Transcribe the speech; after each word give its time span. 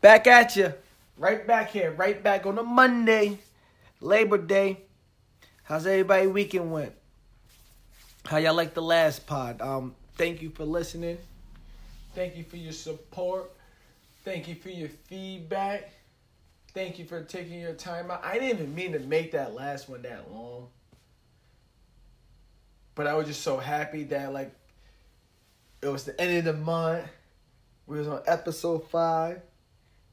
Back 0.00 0.26
at 0.26 0.56
you. 0.56 0.72
Right 1.18 1.46
back 1.46 1.70
here. 1.70 1.92
Right 1.92 2.22
back 2.22 2.46
on 2.46 2.58
a 2.58 2.62
Monday. 2.62 3.38
Labor 4.00 4.38
Day. 4.38 4.78
How's 5.64 5.86
everybody 5.86 6.26
weekend 6.26 6.72
went? 6.72 6.92
How 8.24 8.38
y'all 8.38 8.54
like 8.54 8.72
the 8.72 8.82
last 8.82 9.26
pod? 9.26 9.60
Um, 9.60 9.94
thank 10.16 10.40
you 10.40 10.50
for 10.50 10.64
listening. 10.64 11.18
Thank 12.14 12.36
you 12.36 12.44
for 12.44 12.56
your 12.56 12.72
support. 12.72 13.50
Thank 14.24 14.48
you 14.48 14.54
for 14.54 14.70
your 14.70 14.88
feedback. 14.88 15.90
Thank 16.72 16.98
you 16.98 17.04
for 17.04 17.22
taking 17.22 17.60
your 17.60 17.74
time 17.74 18.10
out. 18.10 18.24
I 18.24 18.34
didn't 18.34 18.48
even 18.48 18.74
mean 18.74 18.92
to 18.92 19.00
make 19.00 19.32
that 19.32 19.54
last 19.54 19.88
one 19.88 20.02
that 20.02 20.32
long. 20.32 20.68
But 22.94 23.06
I 23.06 23.14
was 23.14 23.26
just 23.26 23.42
so 23.42 23.58
happy 23.58 24.04
that 24.04 24.32
like 24.32 24.52
it 25.82 25.88
was 25.88 26.04
the 26.04 26.18
end 26.18 26.38
of 26.38 26.44
the 26.56 26.60
month. 26.60 27.04
We 27.86 27.98
was 27.98 28.08
on 28.08 28.22
episode 28.26 28.88
five. 28.88 29.42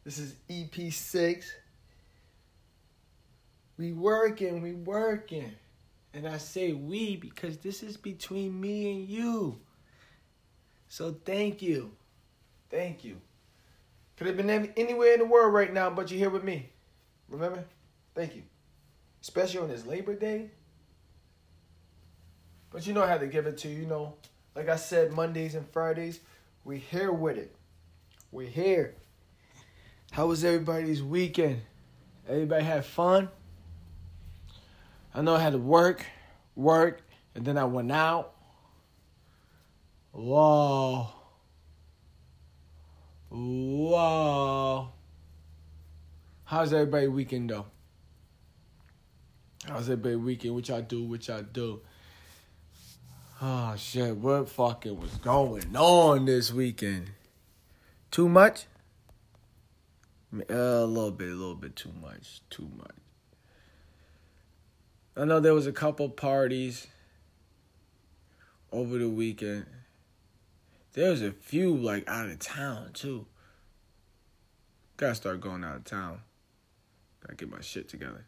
This 0.07 0.19
is 0.19 0.35
EP 0.49 0.89
six. 0.93 1.53
We 3.77 3.91
working, 3.91 4.61
we 4.61 4.71
working. 4.71 5.51
And 6.13 6.25
I 6.25 6.37
say 6.37 6.71
we 6.71 7.17
because 7.17 7.57
this 7.57 7.83
is 7.83 7.97
between 7.97 8.57
me 8.57 8.89
and 8.89 9.09
you. 9.09 9.59
So 10.87 11.13
thank 11.25 11.61
you. 11.61 11.91
Thank 12.69 13.03
you. 13.03 13.17
Could 14.15 14.27
have 14.27 14.37
been 14.37 14.49
anywhere 14.77 15.11
in 15.11 15.19
the 15.19 15.25
world 15.25 15.53
right 15.53 15.73
now, 15.73 15.89
but 15.89 16.09
you're 16.09 16.19
here 16.19 16.29
with 16.29 16.45
me. 16.45 16.69
Remember? 17.27 17.65
Thank 18.15 18.37
you. 18.37 18.43
Especially 19.21 19.59
on 19.59 19.67
this 19.67 19.85
Labor 19.85 20.15
Day. 20.15 20.51
But 22.71 22.87
you 22.87 22.93
know 22.93 23.05
how 23.05 23.17
to 23.17 23.27
give 23.27 23.45
it 23.45 23.57
to 23.57 23.67
you, 23.67 23.85
know. 23.85 24.13
Like 24.55 24.69
I 24.69 24.77
said, 24.77 25.11
Mondays 25.11 25.53
and 25.53 25.69
Fridays, 25.69 26.21
we 26.63 26.77
here 26.77 27.11
with 27.11 27.37
it. 27.37 27.53
We're 28.31 28.47
here. 28.47 28.95
How 30.11 30.27
was 30.27 30.43
everybody's 30.43 31.03
weekend? 31.03 31.61
Everybody 32.27 32.63
had 32.63 32.85
fun? 32.85 33.29
I 35.13 35.21
know 35.21 35.35
I 35.35 35.39
had 35.39 35.53
to 35.53 35.59
work, 35.59 36.05
work, 36.55 37.01
and 37.35 37.45
then 37.45 37.57
I 37.57 37.65
went 37.65 37.91
out. 37.91 38.33
Whoa. 40.11 41.07
Whoa. 43.29 44.89
How's 46.45 46.73
everybody 46.73 47.07
weekend 47.07 47.49
though? 47.49 47.65
How's 49.67 49.89
everybody 49.89 50.15
weekend? 50.15 50.55
What 50.55 50.67
y'all 50.67 50.81
do? 50.81 51.03
What 51.03 51.27
y'all 51.27 51.41
do? 51.41 51.81
Oh 53.41 53.75
shit, 53.77 54.15
what 54.15 54.49
fucking 54.49 54.99
was 54.99 55.11
going 55.17 55.75
on 55.75 56.25
this 56.25 56.51
weekend? 56.51 57.11
Too 58.09 58.27
much? 58.27 58.65
Uh, 60.33 60.53
a 60.53 60.85
little 60.85 61.11
bit, 61.11 61.29
a 61.29 61.35
little 61.35 61.55
bit 61.55 61.75
too 61.75 61.93
much. 62.01 62.41
Too 62.49 62.69
much. 62.77 62.95
I 65.15 65.25
know 65.25 65.39
there 65.39 65.53
was 65.53 65.67
a 65.67 65.71
couple 65.71 66.09
parties 66.09 66.87
over 68.71 68.97
the 68.97 69.09
weekend. 69.09 69.65
There 70.93 71.09
was 71.09 71.21
a 71.21 71.31
few 71.31 71.75
like 71.75 72.07
out 72.07 72.29
of 72.29 72.39
town 72.39 72.91
too. 72.93 73.25
Gotta 74.97 75.15
start 75.15 75.41
going 75.41 75.63
out 75.63 75.77
of 75.77 75.83
town. 75.85 76.19
Gotta 77.21 77.35
get 77.35 77.49
my 77.49 77.61
shit 77.61 77.87
together. 77.87 78.25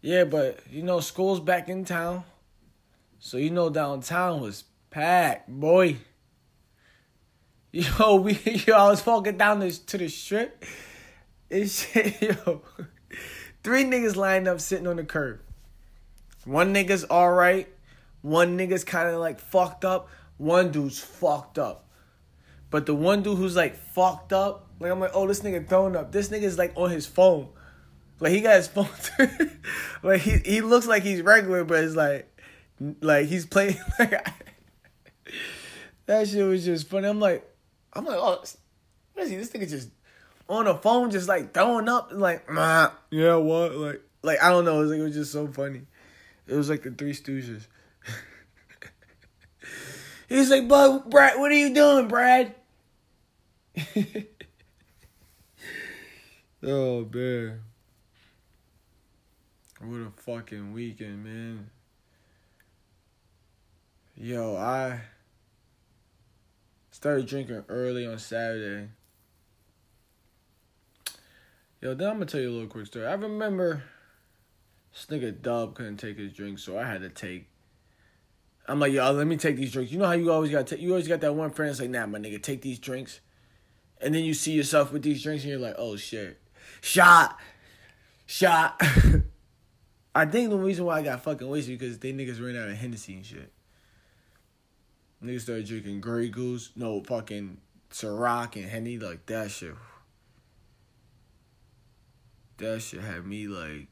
Yeah, 0.00 0.24
but 0.24 0.60
you 0.70 0.82
know, 0.82 1.00
school's 1.00 1.40
back 1.40 1.68
in 1.68 1.84
town. 1.84 2.24
So 3.18 3.36
you 3.36 3.50
know 3.50 3.68
downtown 3.68 4.40
was 4.40 4.64
packed, 4.90 5.48
boy. 5.48 5.96
Yo, 7.72 8.16
we 8.16 8.32
yo, 8.66 8.74
I 8.74 8.88
was 8.88 9.04
walking 9.04 9.36
down 9.36 9.60
this 9.60 9.78
to 9.78 9.98
the 9.98 10.08
strip. 10.08 10.64
It's 11.50 11.86
shit 11.92 12.20
yo. 12.22 12.62
Three 13.62 13.84
niggas 13.84 14.16
lined 14.16 14.48
up 14.48 14.60
sitting 14.60 14.86
on 14.86 14.96
the 14.96 15.04
curb. 15.04 15.40
One 16.46 16.72
nigga's 16.72 17.04
alright. 17.04 17.68
One 18.22 18.56
nigga's 18.56 18.84
kinda 18.84 19.18
like 19.18 19.38
fucked 19.38 19.84
up. 19.84 20.08
One 20.38 20.70
dude's 20.70 20.98
fucked 20.98 21.58
up. 21.58 21.90
But 22.70 22.86
the 22.86 22.94
one 22.94 23.22
dude 23.22 23.36
who's 23.36 23.54
like 23.54 23.76
fucked 23.76 24.32
up, 24.32 24.68
like 24.80 24.90
I'm 24.90 25.00
like, 25.00 25.10
oh, 25.12 25.26
this 25.26 25.40
nigga 25.40 25.68
throwing 25.68 25.94
up. 25.94 26.10
This 26.10 26.30
nigga's 26.30 26.56
like 26.56 26.72
on 26.74 26.88
his 26.88 27.06
phone. 27.06 27.48
Like 28.18 28.32
he 28.32 28.40
got 28.40 28.56
his 28.56 28.68
phone. 28.68 28.88
like 30.02 30.22
he 30.22 30.38
he 30.38 30.62
looks 30.62 30.86
like 30.86 31.02
he's 31.02 31.20
regular, 31.20 31.64
but 31.64 31.84
it's 31.84 31.94
like 31.94 32.34
like 33.02 33.26
he's 33.26 33.44
playing 33.44 33.76
like 33.98 34.26
that 36.06 36.28
shit 36.28 36.46
was 36.46 36.64
just 36.64 36.88
funny. 36.88 37.06
I'm 37.06 37.20
like, 37.20 37.44
I'm 37.98 38.04
like, 38.04 38.16
oh, 38.16 38.40
what 39.14 39.24
is 39.24 39.30
he? 39.30 39.36
This 39.36 39.50
nigga 39.50 39.68
just 39.68 39.88
on 40.48 40.66
the 40.66 40.74
phone, 40.74 41.10
just 41.10 41.28
like 41.28 41.52
throwing 41.52 41.88
up, 41.88 42.10
like, 42.12 42.48
nah, 42.50 42.92
yeah, 43.10 43.34
what? 43.34 43.74
Like, 43.74 44.00
like 44.22 44.40
I 44.40 44.50
don't 44.50 44.64
know. 44.64 44.78
It 44.78 44.82
was, 44.82 44.90
like, 44.90 45.00
it 45.00 45.02
was 45.02 45.14
just 45.14 45.32
so 45.32 45.48
funny. 45.48 45.82
It 46.46 46.54
was 46.54 46.70
like 46.70 46.84
the 46.84 46.92
Three 46.92 47.12
Stooges. 47.12 47.66
He's 50.28 50.48
like, 50.48 50.68
"Bud, 50.68 51.10
Brad, 51.10 51.38
what 51.38 51.50
are 51.50 51.56
you 51.56 51.74
doing, 51.74 52.06
Brad?" 52.06 52.54
oh 56.62 57.04
man, 57.12 57.60
what 59.80 59.98
a 59.98 60.12
fucking 60.16 60.72
weekend, 60.72 61.24
man. 61.24 61.70
Yo, 64.16 64.54
I 64.56 65.00
started 66.98 67.26
drinking 67.26 67.62
early 67.68 68.04
on 68.04 68.18
Saturday. 68.18 68.88
Yo, 71.80 71.94
then 71.94 72.08
I'm 72.08 72.14
gonna 72.14 72.26
tell 72.26 72.40
you 72.40 72.50
a 72.50 72.50
little 72.50 72.66
quick 72.66 72.86
story. 72.86 73.06
I 73.06 73.12
remember 73.12 73.84
this 74.92 75.06
nigga 75.06 75.40
Dub 75.40 75.76
couldn't 75.76 75.98
take 75.98 76.18
his 76.18 76.32
drink, 76.32 76.58
so 76.58 76.76
I 76.76 76.82
had 76.82 77.02
to 77.02 77.08
take. 77.08 77.50
I'm 78.66 78.80
like, 78.80 78.92
yo, 78.92 79.12
let 79.12 79.28
me 79.28 79.36
take 79.36 79.54
these 79.54 79.70
drinks. 79.70 79.92
You 79.92 80.00
know 80.00 80.06
how 80.06 80.12
you 80.14 80.32
always 80.32 80.50
got 80.50 80.72
you 80.72 80.90
always 80.90 81.06
got 81.06 81.20
that 81.20 81.36
one 81.36 81.50
friend 81.50 81.70
that's 81.70 81.80
like, 81.80 81.90
nah, 81.90 82.04
my 82.06 82.18
nigga, 82.18 82.42
take 82.42 82.62
these 82.62 82.80
drinks. 82.80 83.20
And 84.00 84.12
then 84.12 84.24
you 84.24 84.34
see 84.34 84.54
yourself 84.54 84.92
with 84.92 85.04
these 85.04 85.22
drinks 85.22 85.44
and 85.44 85.52
you're 85.52 85.60
like, 85.60 85.76
oh 85.78 85.94
shit. 85.94 86.40
Shot. 86.80 87.38
Shot. 88.26 88.82
I 90.16 90.26
think 90.26 90.50
the 90.50 90.58
reason 90.58 90.84
why 90.84 90.98
I 90.98 91.02
got 91.02 91.22
fucking 91.22 91.48
wasted 91.48 91.78
because 91.78 92.00
they 92.00 92.12
niggas 92.12 92.44
ran 92.44 92.60
out 92.60 92.68
of 92.68 92.76
Hennessy 92.76 93.14
and 93.14 93.24
shit. 93.24 93.52
Niggas 95.22 95.42
started 95.42 95.66
drinking 95.66 96.00
Grey 96.00 96.28
Goose, 96.28 96.70
no 96.76 97.02
fucking 97.02 97.58
Ciroc 97.90 98.54
and 98.56 98.66
Henny, 98.66 98.98
like 98.98 99.26
that 99.26 99.50
shit. 99.50 99.74
That 102.58 102.82
shit 102.82 103.00
had 103.00 103.26
me 103.26 103.48
like. 103.48 103.88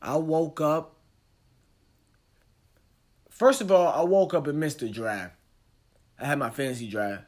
I 0.00 0.16
woke 0.16 0.60
up. 0.60 0.96
First 3.30 3.60
of 3.60 3.72
all, 3.72 3.88
I 3.88 4.02
woke 4.02 4.34
up 4.34 4.46
and 4.46 4.60
missed 4.60 4.80
the 4.80 4.88
draft. 4.88 5.34
I 6.18 6.26
had 6.26 6.38
my 6.38 6.50
fantasy 6.50 6.88
draft. 6.88 7.24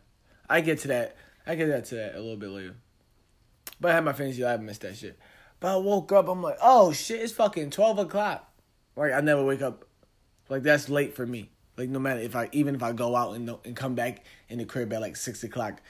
I 0.49 0.61
get 0.61 0.81
to 0.81 0.89
that. 0.89 1.17
I 1.47 1.55
get 1.55 1.69
that 1.69 1.85
to 1.87 1.95
that 1.95 2.15
a 2.17 2.21
little 2.21 2.37
bit 2.37 2.51
later. 2.51 2.77
But 3.81 3.93
I 3.93 3.95
had 3.95 4.05
my 4.05 4.13
fantasy. 4.13 4.45
I 4.45 4.57
missed 4.57 4.83
that 4.83 4.97
shit. 4.97 5.19
But 5.59 5.75
I 5.75 5.77
woke 5.77 6.13
up. 6.13 6.29
I'm 6.29 6.43
like, 6.43 6.59
oh 6.61 6.93
shit, 6.93 7.21
it's 7.21 7.33
fucking 7.33 7.71
twelve 7.71 7.99
o'clock. 7.99 8.51
Like 8.97 9.13
I 9.13 9.21
never 9.21 9.45
wake 9.45 9.63
up. 9.63 9.85
Like 10.49 10.63
that's 10.63 10.89
late 10.89 11.15
for 11.15 11.27
me. 11.27 11.51
Like 11.81 11.89
no 11.89 11.99
matter 11.99 12.21
if 12.21 12.37
I 12.37 12.51
even 12.53 12.75
if 12.75 12.83
I 12.83 12.93
go 12.93 13.17
out 13.17 13.37
and 13.37 13.57
and 13.65 13.75
come 13.75 13.95
back 13.95 14.23
in 14.51 14.59
the 14.59 14.67
crib 14.67 14.93
at 14.93 15.01
like 15.01 15.17
six 15.17 15.43
o'clock, 15.43 15.81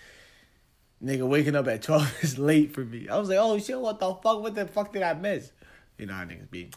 nigga 1.02 1.26
waking 1.26 1.56
up 1.56 1.66
at 1.66 1.82
twelve 1.88 2.16
is 2.22 2.38
late 2.38 2.72
for 2.72 2.84
me. 2.84 3.08
I 3.08 3.18
was 3.18 3.28
like, 3.28 3.38
oh 3.40 3.58
shit, 3.58 3.76
what 3.76 3.98
the 3.98 4.14
fuck? 4.14 4.40
What 4.40 4.54
the 4.54 4.68
fuck 4.68 4.92
did 4.92 5.02
I 5.02 5.14
miss? 5.14 5.50
You 5.98 6.06
know 6.06 6.12
how 6.12 6.22
niggas 6.22 6.48
be. 6.48 6.70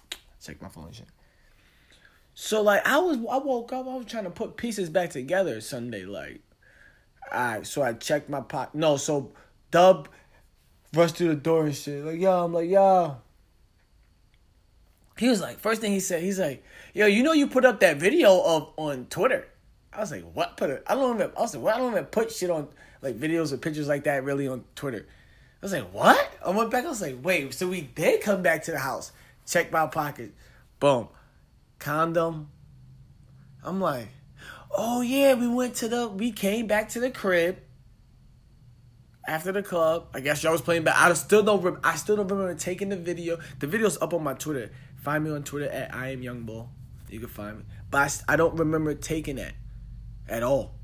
Check 0.44 0.59
my 0.63 0.68
phone 0.68 0.88
and 0.88 0.96
shit. 0.96 1.06
So 2.34 2.63
like 2.63 2.88
I 2.88 2.97
was, 2.97 3.18
I 3.18 3.38
woke 3.38 3.72
up. 3.72 3.88
I 3.88 3.96
was 3.96 4.07
trying 4.07 4.23
to 4.23 4.31
put 4.31 4.57
pieces 4.57 4.90
back 4.90 5.12
together 5.12 5.62
Sunday. 5.62 6.06
Like, 6.06 6.41
alright. 7.31 7.68
So 7.68 7.84
I 7.84 7.94
checked 7.94 8.31
my 8.31 8.41
pot. 8.41 8.73
No, 8.73 8.97
so 8.97 9.32
Dub 9.70 10.09
rushed 10.96 11.17
through 11.17 11.28
the 11.28 11.35
door 11.35 11.67
and 11.67 11.76
shit. 11.76 12.03
Like, 12.03 12.20
yo, 12.20 12.46
I'm 12.46 12.52
like, 12.52 12.67
yo. 12.67 13.17
He 15.18 15.30
was 15.30 15.42
like, 15.42 15.60
first 15.60 15.82
thing 15.82 15.92
he 15.92 16.00
said, 16.00 16.24
he's 16.24 16.40
like, 16.40 16.64
yo, 16.94 17.06
you 17.06 17.24
know 17.24 17.34
you 17.34 17.48
put 17.48 17.66
up 17.66 17.80
that 17.82 17.98
video 17.98 18.42
of 18.42 18.70
on 18.78 19.06
Twitter. 19.06 19.48
I 19.92 20.00
was 20.00 20.12
like, 20.12 20.24
what? 20.34 20.58
Put 20.58 20.72
it? 20.72 20.84
I 20.88 20.96
don't 20.96 21.16
even. 21.16 21.32
I 21.38 21.42
was 21.42 21.54
like, 21.54 21.64
well, 21.64 21.76
I 21.76 21.78
don't 21.78 21.92
even 21.92 22.06
put 22.06 22.32
shit 22.32 22.50
on 22.50 22.68
like 23.02 23.20
videos 23.20 23.54
or 23.54 23.58
pictures 23.58 23.88
like 23.88 24.06
that 24.06 24.24
really 24.24 24.48
on 24.48 24.64
Twitter. 24.76 25.06
I 25.62 25.66
was 25.66 25.74
like, 25.74 25.94
what? 25.94 26.32
I 26.44 26.50
went 26.50 26.72
back. 26.72 26.86
I 26.86 26.90
was 26.90 27.02
like, 27.02 27.18
wait. 27.22 27.54
So 27.54 27.68
we 27.68 27.82
did 27.82 28.22
come 28.22 28.42
back 28.42 28.64
to 28.64 28.72
the 28.72 28.80
house. 28.80 29.12
Check 29.46 29.72
my 29.72 29.88
pocket. 29.88 30.34
Boom. 30.80 31.10
Condom. 31.78 32.50
I'm 33.64 33.80
like, 33.80 34.08
oh 34.76 35.02
yeah, 35.02 35.36
we 35.36 35.48
went 35.48 35.76
to 35.76 35.88
the. 35.88 36.08
We 36.08 36.32
came 36.32 36.66
back 36.66 36.90
to 36.90 37.00
the 37.00 37.12
crib 37.12 37.60
after 39.28 39.52
the 39.52 39.62
club. 39.62 40.08
I 40.14 40.22
guess 40.22 40.44
y'all 40.44 40.54
was 40.54 40.62
playing 40.62 40.84
back. 40.84 40.96
I 40.98 41.14
still 41.14 41.44
don't. 41.44 41.78
I 41.84 41.96
still 41.98 42.16
don't 42.16 42.28
remember 42.28 42.56
taking 42.56 42.90
the 42.90 42.98
video. 42.98 43.38
The 43.60 43.68
video's 43.68 44.02
up 44.02 44.14
on 44.14 44.24
my 44.24 44.34
Twitter. 44.34 44.72
Find 45.03 45.23
me 45.23 45.32
on 45.32 45.44
Twitter 45.44 45.70
at 45.70 45.94
I 45.94 46.11
am 46.11 46.22
Young 46.22 46.44
Bull. 46.44 46.70
You 47.09 47.20
can 47.20 47.29
find 47.29 47.59
me. 47.59 47.66
But 47.91 48.23
I, 48.28 48.34
I 48.34 48.35
don't 48.38 48.55
remember 48.58 48.96
taking 48.96 49.35
that 49.35 49.53
at 50.28 50.44
all. 50.44 50.76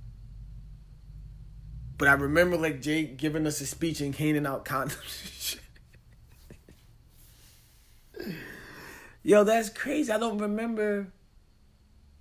But 1.98 2.10
I 2.10 2.14
remember 2.14 2.58
like 2.58 2.82
Jake 2.82 3.18
giving 3.18 3.48
us 3.48 3.62
a 3.62 3.66
speech 3.66 4.02
and 4.02 4.14
handing 4.14 4.46
out 4.46 4.66
condoms. 4.66 5.58
Yo, 9.24 9.44
that's 9.44 9.70
crazy. 9.70 10.12
I 10.12 10.18
don't 10.18 10.38
remember. 10.38 11.08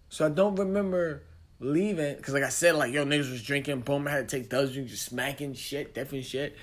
So 0.08 0.26
I 0.26 0.28
don't 0.30 0.56
remember 0.56 1.24
leaving 1.60 2.16
because, 2.16 2.34
like 2.34 2.42
I 2.42 2.48
said, 2.48 2.76
like 2.76 2.92
yo 2.92 3.04
niggas 3.04 3.30
was 3.30 3.42
drinking. 3.42 3.80
Boom, 3.80 4.06
I 4.06 4.12
had 4.12 4.28
to 4.28 4.36
take 4.36 4.50
those 4.50 4.72
drinks, 4.72 4.92
just 4.92 5.04
smacking 5.04 5.54
shit, 5.54 5.94
different 5.94 6.24
shit. 6.24 6.56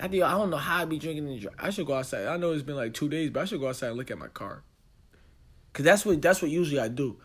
I 0.00 0.06
do. 0.06 0.22
I 0.22 0.32
don't 0.32 0.50
know 0.50 0.56
how 0.56 0.82
I 0.82 0.84
be 0.84 0.98
drinking. 0.98 1.28
And 1.28 1.48
I 1.58 1.70
should 1.70 1.86
go 1.86 1.94
outside. 1.94 2.26
I 2.26 2.36
know 2.36 2.52
it's 2.52 2.62
been 2.62 2.76
like 2.76 2.94
two 2.94 3.08
days, 3.08 3.30
but 3.30 3.40
I 3.40 3.44
should 3.46 3.60
go 3.60 3.68
outside 3.68 3.88
and 3.88 3.96
look 3.96 4.10
at 4.10 4.18
my 4.18 4.28
car. 4.28 4.62
Cause 5.72 5.84
that's 5.84 6.04
what 6.04 6.20
that's 6.22 6.42
what 6.42 6.50
usually 6.50 6.80
I 6.80 6.88
do. 6.88 7.18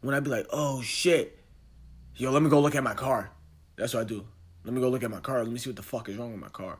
When 0.00 0.14
I 0.14 0.20
be 0.20 0.30
like, 0.30 0.46
oh 0.50 0.80
shit, 0.82 1.38
yo, 2.16 2.30
let 2.30 2.42
me 2.42 2.48
go 2.48 2.60
look 2.60 2.74
at 2.74 2.84
my 2.84 2.94
car. 2.94 3.30
That's 3.76 3.94
what 3.94 4.00
I 4.00 4.04
do. 4.04 4.26
Let 4.64 4.74
me 4.74 4.80
go 4.80 4.88
look 4.88 5.02
at 5.02 5.10
my 5.10 5.20
car. 5.20 5.42
Let 5.42 5.52
me 5.52 5.58
see 5.58 5.70
what 5.70 5.76
the 5.76 5.82
fuck 5.82 6.08
is 6.08 6.16
wrong 6.16 6.32
with 6.32 6.40
my 6.40 6.48
car. 6.48 6.78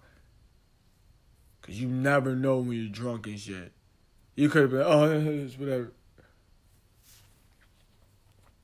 Cause 1.63 1.75
you 1.75 1.89
never 1.89 2.35
know 2.35 2.59
when 2.59 2.73
you're 2.73 2.89
drunk 2.89 3.27
and 3.27 3.39
shit. 3.39 3.73
You 4.37 4.49
could 4.49 4.63
have 4.63 4.71
been, 4.71 4.83
oh, 4.85 5.11
it's 5.45 5.59
whatever. 5.59 5.93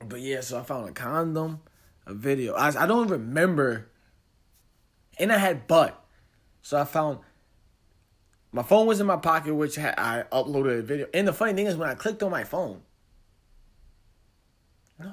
But 0.06 0.20
yeah, 0.20 0.40
so 0.40 0.58
I 0.58 0.62
found 0.62 0.88
a 0.88 0.92
condom, 0.92 1.60
a 2.06 2.14
video. 2.14 2.54
I 2.54 2.68
I 2.82 2.86
don't 2.86 3.08
remember. 3.08 3.88
And 5.18 5.32
I 5.32 5.38
had 5.38 5.66
butt. 5.66 6.03
So 6.64 6.80
I 6.80 6.84
found 6.84 7.18
my 8.50 8.62
phone 8.62 8.86
was 8.86 8.98
in 8.98 9.06
my 9.06 9.18
pocket, 9.18 9.54
which 9.54 9.78
I 9.78 10.24
uploaded 10.32 10.78
a 10.78 10.82
video. 10.82 11.06
And 11.12 11.28
the 11.28 11.32
funny 11.32 11.52
thing 11.52 11.66
is, 11.66 11.76
when 11.76 11.90
I 11.90 11.94
clicked 11.94 12.22
on 12.22 12.30
my 12.30 12.42
phone, 12.42 12.80
no. 14.98 15.12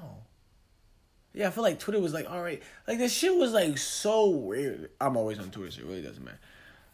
Yeah, 1.33 1.49
I 1.49 1.51
feel 1.51 1.63
like 1.63 1.77
Twitter 1.77 1.99
was 1.99 2.13
like, 2.13 2.29
all 2.29 2.41
right. 2.41 2.63
Like, 2.87 2.99
this 2.99 3.11
shit 3.11 3.35
was 3.35 3.51
like 3.51 3.77
so 3.77 4.29
weird. 4.29 4.91
I'm 5.01 5.17
always 5.17 5.39
on 5.39 5.51
Twitter, 5.51 5.71
so 5.71 5.81
it 5.81 5.87
really 5.87 6.01
doesn't 6.01 6.23
matter. 6.23 6.39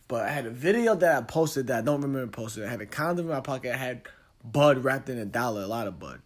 But 0.07 0.25
I 0.25 0.29
had 0.29 0.47
a 0.47 0.51
video 0.51 0.95
that 0.95 1.17
I 1.17 1.21
posted 1.21 1.67
that 1.67 1.77
I 1.77 1.81
don't 1.81 2.01
remember 2.01 2.31
posted. 2.31 2.63
I 2.63 2.69
had 2.69 2.81
a 2.81 2.87
condom 2.87 3.27
in 3.27 3.31
my 3.31 3.41
pocket. 3.41 3.73
I 3.73 3.77
had 3.77 4.07
bud 4.43 4.83
wrapped 4.83 5.09
in 5.09 5.19
a 5.19 5.25
dollar, 5.25 5.61
a 5.61 5.67
lot 5.67 5.85
of 5.85 5.99
bud. 5.99 6.21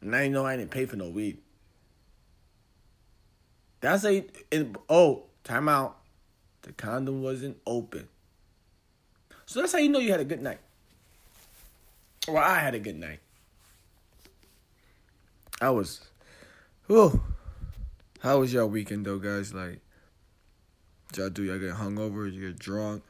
And 0.00 0.16
I 0.16 0.22
didn't 0.22 0.34
know 0.34 0.44
I 0.44 0.56
didn't 0.56 0.72
pay 0.72 0.86
for 0.86 0.96
no 0.96 1.08
weed. 1.08 1.38
That's 3.80 4.04
a, 4.04 4.26
it, 4.50 4.74
oh, 4.88 5.26
time 5.44 5.68
out. 5.68 5.97
The 6.62 6.72
condom 6.72 7.22
wasn't 7.22 7.58
open. 7.66 8.08
So 9.46 9.60
that's 9.60 9.72
how 9.72 9.78
you 9.78 9.88
know 9.88 9.98
you 9.98 10.10
had 10.10 10.20
a 10.20 10.24
good 10.24 10.42
night. 10.42 10.58
Well, 12.26 12.36
I 12.36 12.58
had 12.58 12.74
a 12.74 12.78
good 12.78 12.96
night. 12.96 13.20
I 15.60 15.70
was, 15.70 16.02
whew. 16.86 17.20
How 18.20 18.40
was 18.40 18.52
your 18.52 18.66
weekend 18.66 19.06
though, 19.06 19.18
guys? 19.18 19.54
Like, 19.54 19.80
y'all 21.16 21.30
do? 21.30 21.44
Y'all 21.44 21.58
get 21.58 21.74
hungover? 21.74 22.30
You 22.32 22.48
get 22.48 22.58
drunk? 22.58 23.02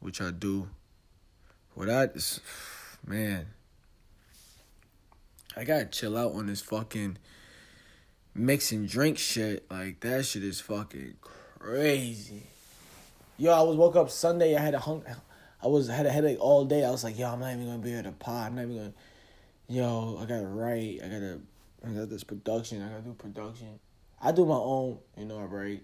Which 0.00 0.20
I 0.20 0.30
do. 0.30 0.68
What 1.74 1.88
I, 1.88 2.08
man, 3.06 3.46
I 5.56 5.64
gotta 5.64 5.86
chill 5.86 6.16
out 6.16 6.32
on 6.32 6.46
this 6.46 6.60
fucking 6.60 7.18
mixing 8.34 8.86
drink 8.86 9.18
shit. 9.18 9.70
Like 9.70 10.00
that 10.00 10.26
shit 10.26 10.44
is 10.44 10.60
fucking 10.60 11.16
crazy. 11.66 12.42
Yo, 13.38 13.52
I 13.52 13.62
was 13.62 13.76
woke 13.76 13.96
up 13.96 14.10
Sunday. 14.10 14.54
I 14.54 14.60
had 14.60 14.74
a 14.74 14.78
hung. 14.78 15.02
I 15.62 15.66
was 15.66 15.88
had 15.88 16.06
a 16.06 16.10
headache 16.10 16.38
all 16.40 16.64
day. 16.64 16.84
I 16.84 16.90
was 16.90 17.02
like, 17.02 17.18
yo, 17.18 17.28
I'm 17.28 17.40
not 17.40 17.52
even 17.52 17.66
gonna 17.66 17.78
be 17.78 17.92
able 17.92 18.04
to 18.04 18.12
pot. 18.12 18.46
I'm 18.46 18.54
not 18.54 18.62
even 18.62 18.76
gonna. 18.76 18.92
Yo, 19.68 20.18
I 20.20 20.26
gotta 20.26 20.46
write. 20.46 21.00
I 21.04 21.08
gotta. 21.08 21.40
I 21.84 21.88
got 21.90 22.08
this 22.08 22.24
production. 22.24 22.82
I 22.82 22.88
gotta 22.88 23.02
do 23.02 23.14
production. 23.14 23.80
I 24.22 24.32
do 24.32 24.46
my 24.46 24.54
own. 24.54 24.98
You 25.18 25.24
know, 25.24 25.38
I 25.38 25.44
write. 25.44 25.82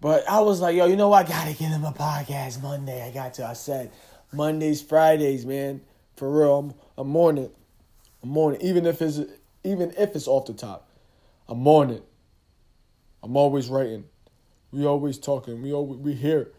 But 0.00 0.28
I 0.28 0.40
was 0.40 0.60
like, 0.60 0.74
yo, 0.74 0.86
you 0.86 0.96
know 0.96 1.08
what? 1.08 1.26
I 1.26 1.28
gotta 1.28 1.52
get 1.52 1.68
him 1.68 1.84
a 1.84 1.92
podcast 1.92 2.62
Monday. 2.62 3.06
I 3.06 3.12
got 3.12 3.34
to. 3.34 3.46
I 3.46 3.52
said 3.52 3.92
Mondays, 4.32 4.80
Fridays, 4.80 5.44
man. 5.44 5.82
For 6.16 6.30
real, 6.30 6.58
I'm, 6.58 6.74
I'm 6.96 7.08
morning. 7.08 7.50
I'm 8.22 8.30
morning. 8.30 8.60
Even 8.62 8.86
if 8.86 9.02
it's 9.02 9.20
even 9.64 9.92
if 9.98 10.16
it's 10.16 10.26
off 10.26 10.46
the 10.46 10.54
top, 10.54 10.88
I'm 11.46 11.66
it. 11.90 12.04
I'm 13.26 13.36
always 13.36 13.68
writing. 13.68 14.04
We 14.70 14.86
always 14.86 15.18
talking. 15.18 15.60
We 15.60 15.72
always 15.72 15.98
we 15.98 16.14
here. 16.14 16.52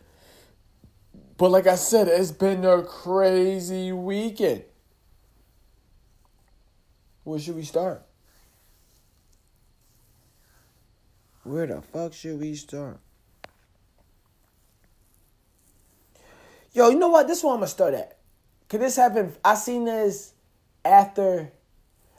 But 1.38 1.50
like 1.50 1.66
I 1.66 1.76
said, 1.76 2.10
it's 2.10 2.32
been 2.32 2.66
a 2.66 2.84
crazy 2.84 3.94
weekend. 3.94 4.66
Where 7.24 7.40
should 7.40 7.56
we 7.56 7.64
start? 7.64 8.06
Where 11.44 11.68
the 11.68 11.82
fuck 11.82 12.12
should 12.12 12.38
we 12.42 12.56
start? 12.56 13.00
Yo, 16.74 16.90
you 16.90 17.00
know 17.00 17.08
what? 17.08 17.30
This 17.30 17.44
one 17.44 17.54
I'm 17.54 17.60
gonna 17.60 17.68
start 17.68 17.94
at. 17.94 18.18
Cause 18.68 18.82
this 18.82 18.98
happened. 18.98 19.38
I 19.46 19.56
seen 19.56 19.86
this 19.86 20.34
after. 20.84 21.50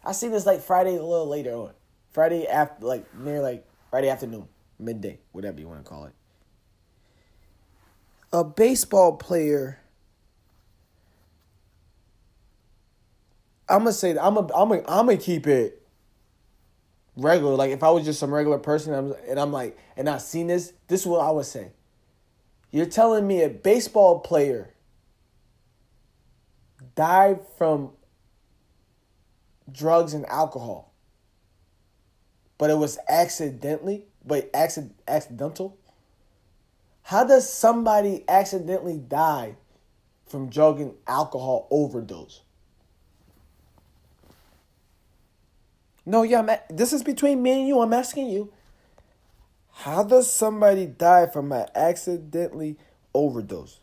I 0.02 0.12
seen 0.12 0.30
this 0.30 0.46
like 0.46 0.62
Friday 0.62 0.96
a 0.96 1.02
little 1.02 1.28
later 1.28 1.52
on. 1.52 1.72
Friday 2.12 2.46
after, 2.46 2.86
like 2.86 3.14
near 3.14 3.42
like 3.42 3.67
Friday 3.90 4.08
afternoon, 4.08 4.46
midday, 4.78 5.18
whatever 5.32 5.60
you 5.60 5.68
want 5.68 5.84
to 5.84 5.88
call 5.88 6.04
it. 6.04 6.12
A 8.32 8.44
baseball 8.44 9.16
player. 9.16 9.80
I'm 13.68 13.80
gonna 13.80 13.92
say 13.92 14.12
that 14.12 14.22
I'm 14.22 14.34
gonna 14.34 14.54
I'm 14.54 14.68
gonna 14.68 14.82
I'm 14.86 15.06
gonna 15.06 15.16
keep 15.16 15.46
it 15.46 15.82
regular. 17.16 17.54
Like 17.54 17.70
if 17.70 17.82
I 17.82 17.90
was 17.90 18.04
just 18.04 18.20
some 18.20 18.32
regular 18.32 18.58
person, 18.58 18.92
and 18.92 19.12
I'm, 19.12 19.20
and 19.28 19.40
I'm 19.40 19.52
like, 19.52 19.76
and 19.96 20.08
I 20.08 20.18
seen 20.18 20.46
this, 20.46 20.72
this 20.86 21.02
is 21.02 21.06
what 21.06 21.20
I 21.20 21.30
would 21.30 21.46
say. 21.46 21.72
You're 22.70 22.86
telling 22.86 23.26
me 23.26 23.42
a 23.42 23.48
baseball 23.48 24.20
player 24.20 24.74
died 26.94 27.40
from 27.56 27.92
drugs 29.70 30.14
and 30.14 30.26
alcohol, 30.26 30.87
but 32.58 32.70
it 32.70 32.76
was 32.76 32.98
accidentally, 33.08 34.04
but 34.26 34.50
accident, 34.52 34.94
accidental? 35.06 35.78
How 37.04 37.24
does 37.24 37.50
somebody 37.50 38.24
accidentally 38.28 38.98
die 38.98 39.54
from 40.26 40.50
drug 40.50 40.80
and 40.80 40.94
alcohol 41.06 41.66
overdose? 41.70 42.42
No, 46.04 46.22
yeah, 46.22 46.40
I'm, 46.40 46.50
this 46.68 46.92
is 46.92 47.02
between 47.02 47.42
me 47.42 47.60
and 47.60 47.68
you. 47.68 47.80
I'm 47.80 47.92
asking 47.92 48.28
you. 48.28 48.52
How 49.72 50.02
does 50.02 50.30
somebody 50.30 50.86
die 50.86 51.26
from 51.26 51.52
an 51.52 51.66
accidentally 51.74 52.76
overdose? 53.14 53.78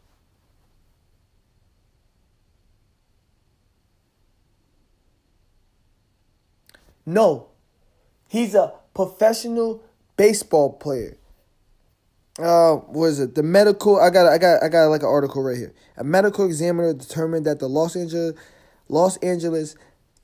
No, 7.06 7.48
he's 8.28 8.56
a 8.56 8.74
professional 8.94 9.84
baseball 10.18 10.74
player. 10.74 11.18
Uh, 12.38 12.76
what 12.76 13.08
is 13.08 13.20
it? 13.20 13.36
The 13.36 13.44
medical. 13.44 14.00
I 14.00 14.10
got. 14.10 14.28
I 14.28 14.38
got. 14.38 14.62
I 14.62 14.68
got 14.68 14.88
like 14.88 15.02
an 15.02 15.08
article 15.08 15.42
right 15.42 15.58
here. 15.58 15.74
A 15.96 16.04
medical 16.04 16.46
examiner 16.46 16.94
determined 16.94 17.46
that 17.46 17.60
the 17.60 17.70
Los 17.70 17.96
Angeles, 17.96 18.34
Los 18.90 19.16
Angeles 19.18 19.76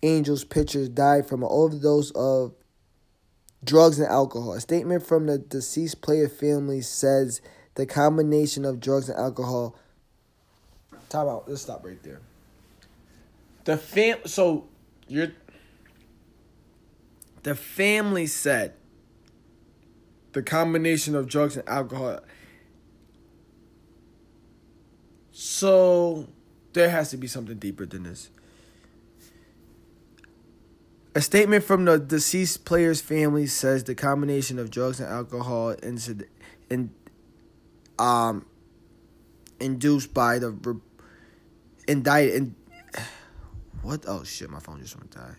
Angels 0.04 0.44
pitcher 0.44 0.88
died 0.88 1.28
from 1.28 1.44
an 1.44 1.50
overdose 1.50 2.12
of 2.12 2.54
drugs 3.64 3.98
and 3.98 4.10
alcohol. 4.10 4.54
A 4.54 4.60
statement 4.60 5.06
from 5.06 5.28
the 5.28 5.38
deceased 5.38 6.02
player 6.02 6.28
family 6.28 6.82
says 6.82 7.40
the 7.76 7.86
combination 7.86 8.66
of 8.66 8.82
drugs 8.82 9.08
and 9.08 9.18
alcohol. 9.18 9.78
Time 11.08 11.28
out. 11.30 11.48
Let's 11.48 11.62
stop 11.62 11.86
right 11.86 12.02
there. 12.04 12.20
The 13.64 13.78
fam. 13.78 14.18
So 14.26 14.68
you're. 15.08 15.32
The 17.44 17.56
family 17.56 18.28
said 18.28 18.74
the 20.34 20.44
combination 20.44 21.16
of 21.16 21.28
drugs 21.28 21.58
and 21.58 21.68
alcohol. 21.68 22.20
So 25.32 26.28
there 26.74 26.90
has 26.90 27.10
to 27.12 27.18
be 27.18 27.28
something 27.28 27.58
deeper 27.58 27.86
than 27.86 28.04
this. 28.04 28.30
A 31.14 31.22
statement 31.22 31.64
from 31.66 31.84
the 31.84 32.00
deceased 32.00 32.64
player's 32.64 33.02
family 33.02 33.46
says 33.48 33.84
the 33.84 33.96
combination 33.96 34.58
of 34.60 34.72
drugs 34.72 35.00
and 35.02 35.10
alcohol 35.10 35.76
incident, 35.84 36.30
in, 36.70 36.92
um, 38.00 38.46
induced 39.60 40.14
by 40.14 40.40
the 40.40 40.52
re, 40.52 40.76
indicted 41.86 42.36
in, 42.36 42.56
what 43.82 44.06
oh 44.08 44.24
shit 44.24 44.50
my 44.50 44.60
phone 44.60 44.80
just 44.80 44.96
went 44.96 45.12
die 45.12 45.36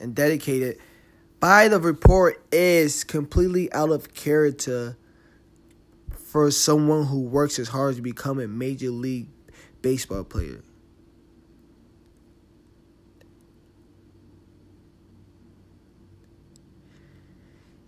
and 0.00 0.14
dedicated 0.14 0.78
by 1.42 1.66
the 1.66 1.80
report 1.80 2.40
is 2.52 3.02
completely 3.02 3.70
out 3.72 3.90
of 3.90 4.14
character 4.14 4.96
for 6.16 6.52
someone 6.52 7.04
who 7.06 7.20
works 7.20 7.58
as 7.58 7.66
hard 7.66 7.96
to 7.96 8.00
become 8.00 8.38
a 8.38 8.46
major 8.46 8.90
league 8.90 9.26
baseball 9.82 10.22
player. 10.22 10.62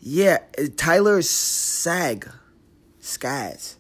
Yeah, 0.01 0.39
Tyler 0.77 1.23
Sag. 1.23 2.29
Skaggs. 2.99 3.79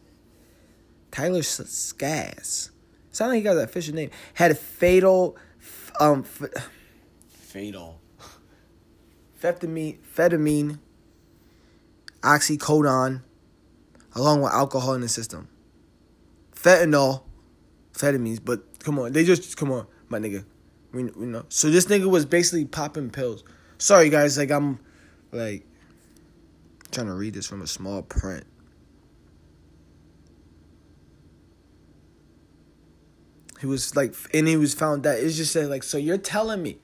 Tyler 1.11 1.43
Skaggs. 1.43 2.71
Sound 3.11 3.33
like 3.33 3.39
he 3.39 3.43
got 3.43 3.55
that 3.55 3.65
official 3.65 3.97
name. 3.97 4.11
Had 4.35 4.53
a 4.53 4.55
fatal, 4.55 5.37
um, 5.99 6.21
f- 6.21 6.71
fatal, 7.29 8.01
phentermine, 9.45 10.79
oxycodone, 12.23 13.23
along 14.15 14.43
with 14.43 14.53
alcohol 14.53 14.95
in 14.95 15.03
the 15.03 15.09
system. 15.09 15.49
Fentanyl, 16.55 17.23
amphetamines, 17.93 18.41
but 18.43 18.79
come 18.81 18.99
on, 18.99 19.13
they 19.13 19.25
just 19.25 19.57
come 19.57 19.71
on, 19.71 19.87
my 20.09 20.19
nigga. 20.19 20.45
We, 20.93 21.05
we 21.05 21.27
know. 21.27 21.45
So 21.49 21.71
this 21.71 21.87
nigga 21.87 22.07
was 22.07 22.25
basically 22.25 22.65
popping 22.65 23.11
pills. 23.11 23.45
Sorry 23.79 24.09
guys, 24.09 24.39
like 24.39 24.51
I'm, 24.51 24.79
like, 25.33 25.67
trying 26.91 27.09
to 27.09 27.15
read 27.15 27.35
this 27.35 27.47
from 27.47 27.61
a 27.61 27.67
small 27.67 28.03
print. 28.03 28.45
He 33.61 33.67
was 33.67 33.97
like, 33.97 34.15
and 34.33 34.47
he 34.47 34.57
was 34.57 34.75
found 34.75 35.03
that 35.05 35.19
it's 35.19 35.37
just 35.37 35.53
said 35.53 35.69
like, 35.69 35.83
so 35.83 35.97
you're 35.97 36.19
telling 36.19 36.63
me, 36.63 36.79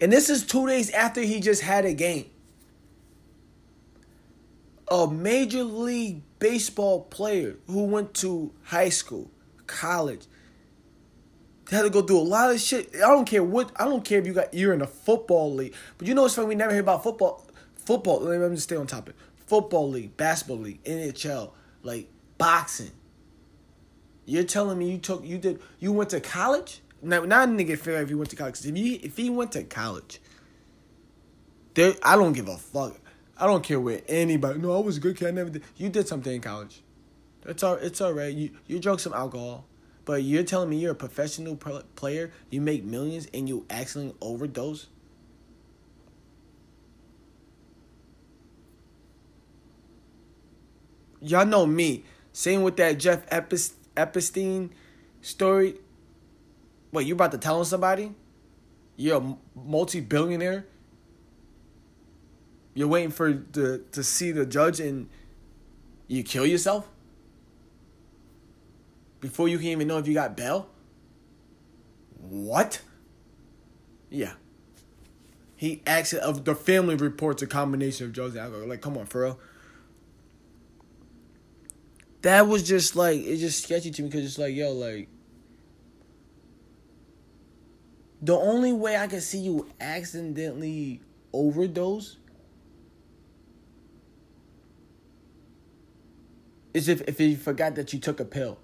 and 0.00 0.12
this 0.12 0.28
is 0.28 0.46
two 0.46 0.66
days 0.66 0.90
after 0.90 1.20
he 1.20 1.40
just 1.40 1.62
had 1.62 1.84
a 1.84 1.94
game. 1.94 2.26
A 4.88 5.10
major 5.10 5.64
league 5.64 6.22
baseball 6.38 7.02
player 7.04 7.56
who 7.66 7.84
went 7.84 8.12
to 8.14 8.52
high 8.64 8.90
school, 8.90 9.30
college, 9.66 10.26
had 11.70 11.82
to 11.82 11.90
go 11.90 12.02
through 12.02 12.18
a 12.18 12.20
lot 12.20 12.50
of 12.50 12.60
shit. 12.60 12.90
I 12.96 13.08
don't 13.08 13.24
care 13.24 13.42
what. 13.42 13.72
I 13.76 13.84
don't 13.84 14.04
care 14.04 14.18
if 14.18 14.26
you 14.26 14.34
got 14.34 14.52
you're 14.52 14.74
in 14.74 14.82
a 14.82 14.86
football 14.86 15.54
league, 15.54 15.74
but 15.96 16.06
you 16.06 16.14
know 16.14 16.26
it's 16.26 16.34
funny. 16.34 16.48
We 16.48 16.54
never 16.54 16.72
hear 16.72 16.82
about 16.82 17.02
football. 17.02 17.46
Football. 17.76 18.20
Let 18.20 18.40
me 18.50 18.56
just 18.56 18.64
stay 18.64 18.76
on 18.76 18.86
topic. 18.86 19.14
Football 19.46 19.90
league, 19.90 20.16
basketball 20.16 20.58
league, 20.58 20.82
NHL, 20.84 21.52
like 21.82 22.08
boxing. 22.38 22.92
You're 24.26 24.44
telling 24.44 24.78
me 24.78 24.90
you 24.90 24.98
took 24.98 25.24
you 25.24 25.38
did 25.38 25.60
you 25.78 25.92
went 25.92 26.10
to 26.10 26.20
college? 26.20 26.80
Now, 27.04 27.24
not 27.24 27.48
a 27.48 27.52
nigga 27.52 27.78
fair 27.78 28.02
if 28.02 28.08
he 28.08 28.14
went 28.14 28.30
to 28.30 28.36
college. 28.36 28.64
If 28.64 28.76
you 28.76 28.98
if 29.02 29.16
he 29.16 29.28
went 29.28 29.52
to 29.52 29.62
college, 29.64 30.20
there 31.74 31.94
I 32.02 32.16
don't 32.16 32.32
give 32.32 32.48
a 32.48 32.56
fuck. 32.56 32.98
I 33.36 33.46
don't 33.46 33.62
care 33.62 33.78
where 33.78 34.00
anybody. 34.08 34.58
No, 34.58 34.76
I 34.76 34.80
was 34.80 34.96
a 34.96 35.00
good 35.00 35.16
kid. 35.16 35.28
I 35.28 35.30
never 35.32 35.50
did. 35.50 35.64
You 35.76 35.90
did 35.90 36.08
something 36.08 36.32
in 36.34 36.40
college. 36.40 36.82
It's 37.44 37.62
all. 37.62 37.74
It's 37.74 38.00
all 38.00 38.12
right. 38.12 38.32
You 38.34 38.50
you 38.66 38.78
drunk 38.78 39.00
some 39.00 39.12
alcohol, 39.12 39.66
but 40.04 40.22
you're 40.22 40.44
telling 40.44 40.70
me 40.70 40.78
you're 40.78 40.92
a 40.92 40.96
professional 40.96 41.56
player. 41.56 42.32
You 42.50 42.60
make 42.62 42.84
millions 42.84 43.28
and 43.34 43.48
you 43.48 43.66
accidentally 43.68 44.16
overdose. 44.22 44.86
Y'all 51.20 51.46
know 51.46 51.66
me. 51.66 52.04
Same 52.32 52.62
with 52.62 52.76
that 52.76 52.98
Jeff 52.98 53.24
Epstein 53.30 53.76
Epstein 53.96 54.70
story? 55.22 55.76
What, 56.94 57.06
you 57.06 57.14
about 57.14 57.32
to 57.32 57.38
tell 57.38 57.64
somebody? 57.64 58.12
You're 58.94 59.20
a 59.20 59.36
multi 59.56 59.98
billionaire? 59.98 60.64
You're 62.72 62.86
waiting 62.86 63.10
for 63.10 63.32
the 63.32 63.82
to 63.90 64.04
see 64.04 64.30
the 64.30 64.46
judge 64.46 64.78
and 64.78 65.08
you 66.06 66.22
kill 66.22 66.46
yourself? 66.46 66.88
Before 69.18 69.48
you 69.48 69.58
can 69.58 69.66
even 69.66 69.88
know 69.88 69.98
if 69.98 70.06
you 70.06 70.14
got 70.14 70.36
bail? 70.36 70.68
What? 72.20 72.80
Yeah. 74.08 74.34
He 75.56 75.82
acts 75.88 76.12
of 76.12 76.44
the 76.44 76.54
family 76.54 76.94
reports 76.94 77.42
a 77.42 77.48
combination 77.48 78.06
of 78.06 78.12
drugs 78.12 78.36
and 78.36 78.44
alcohol. 78.44 78.68
Like, 78.68 78.82
come 78.82 78.96
on, 78.96 79.06
for 79.06 79.22
real 79.22 79.40
that 82.22 82.46
was 82.46 82.62
just 82.62 82.96
like 82.96 83.20
it's 83.20 83.40
just 83.40 83.64
sketchy 83.64 83.90
to 83.90 84.02
me 84.02 84.08
because 84.08 84.24
it's 84.24 84.38
like 84.38 84.54
yo 84.54 84.72
like 84.72 85.08
the 88.24 88.34
only 88.34 88.72
way 88.72 88.96
I 88.96 89.06
can 89.06 89.20
see 89.20 89.38
you 89.38 89.68
accidentally 89.78 91.02
overdose 91.34 92.16
is 96.72 96.88
if 96.88 97.02
if 97.02 97.20
you 97.20 97.36
forgot 97.36 97.74
that 97.74 97.92
you 97.92 97.98
took 97.98 98.20
a 98.20 98.24
pill. 98.24 98.58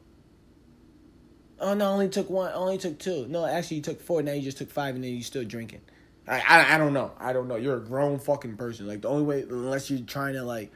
Oh 1.58 1.74
no, 1.74 1.84
I 1.84 1.88
only 1.88 2.08
took 2.08 2.30
one. 2.30 2.50
I 2.50 2.54
only 2.54 2.78
took 2.78 2.98
two. 2.98 3.26
No, 3.28 3.44
actually, 3.44 3.78
you 3.78 3.82
took 3.82 4.00
four. 4.00 4.22
Now 4.22 4.32
you 4.32 4.40
just 4.40 4.56
took 4.56 4.70
five, 4.70 4.94
and 4.94 5.04
then 5.04 5.12
you 5.12 5.22
still 5.22 5.44
drinking. 5.44 5.82
I, 6.26 6.40
I 6.40 6.74
I 6.76 6.78
don't 6.78 6.94
know. 6.94 7.12
I 7.18 7.34
don't 7.34 7.46
know. 7.46 7.56
You're 7.56 7.76
a 7.76 7.80
grown 7.80 8.18
fucking 8.18 8.56
person. 8.56 8.86
Like 8.86 9.02
the 9.02 9.08
only 9.08 9.24
way, 9.24 9.42
unless 9.42 9.90
you're 9.90 10.00
trying 10.00 10.34
to 10.34 10.42
like 10.42 10.72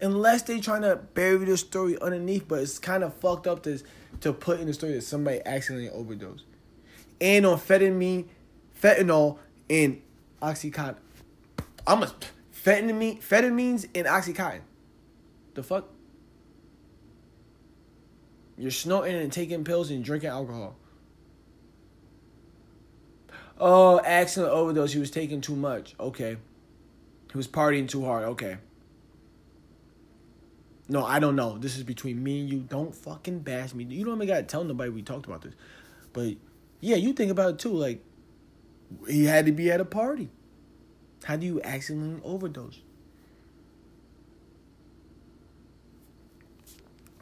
unless 0.00 0.42
they're 0.42 0.60
trying 0.60 0.82
to 0.82 0.96
bury 0.96 1.44
the 1.44 1.56
story 1.56 1.96
underneath, 2.00 2.48
but 2.48 2.58
it's 2.58 2.80
kind 2.80 3.04
of 3.04 3.14
fucked 3.14 3.46
up 3.46 3.62
to 3.62 3.80
to 4.22 4.32
put 4.32 4.58
in 4.58 4.66
the 4.66 4.74
story 4.74 4.94
that 4.94 5.02
somebody 5.02 5.40
accidentally 5.46 5.90
overdosed. 5.90 6.44
And 7.24 7.46
on 7.46 7.58
fentanyl, 7.58 8.26
fentanyl 8.78 9.38
and 9.70 10.02
oxycontin. 10.42 10.96
I'm 11.86 12.02
a 12.02 12.12
fentanyl, 12.54 13.18
fentamines 13.22 13.88
and 13.94 14.06
oxycontin. 14.06 14.60
The 15.54 15.62
fuck? 15.62 15.88
You're 18.58 18.70
snorting 18.70 19.16
and 19.16 19.32
taking 19.32 19.64
pills 19.64 19.90
and 19.90 20.04
drinking 20.04 20.28
alcohol. 20.28 20.76
Oh, 23.58 24.02
accident 24.04 24.52
overdose. 24.52 24.92
He 24.92 24.98
was 24.98 25.10
taking 25.10 25.40
too 25.40 25.56
much. 25.56 25.94
Okay. 25.98 26.36
He 27.32 27.38
was 27.38 27.48
partying 27.48 27.88
too 27.88 28.04
hard. 28.04 28.24
Okay. 28.24 28.58
No, 30.90 31.06
I 31.06 31.20
don't 31.20 31.36
know. 31.36 31.56
This 31.56 31.78
is 31.78 31.84
between 31.84 32.22
me 32.22 32.40
and 32.40 32.50
you. 32.50 32.58
Don't 32.58 32.94
fucking 32.94 33.38
bash 33.38 33.72
me. 33.72 33.84
You 33.84 34.04
don't 34.04 34.16
even 34.16 34.28
gotta 34.28 34.42
tell 34.42 34.62
nobody 34.62 34.90
we 34.90 35.00
talked 35.00 35.24
about 35.24 35.40
this. 35.40 35.54
But 36.12 36.34
yeah, 36.84 36.96
you 36.96 37.14
think 37.14 37.30
about 37.30 37.50
it 37.50 37.58
too. 37.58 37.72
Like 37.72 38.04
he 39.08 39.24
had 39.24 39.46
to 39.46 39.52
be 39.52 39.70
at 39.70 39.80
a 39.80 39.84
party. 39.84 40.28
How 41.24 41.36
do 41.36 41.46
you 41.46 41.62
accidentally 41.62 42.20
overdose? 42.22 42.80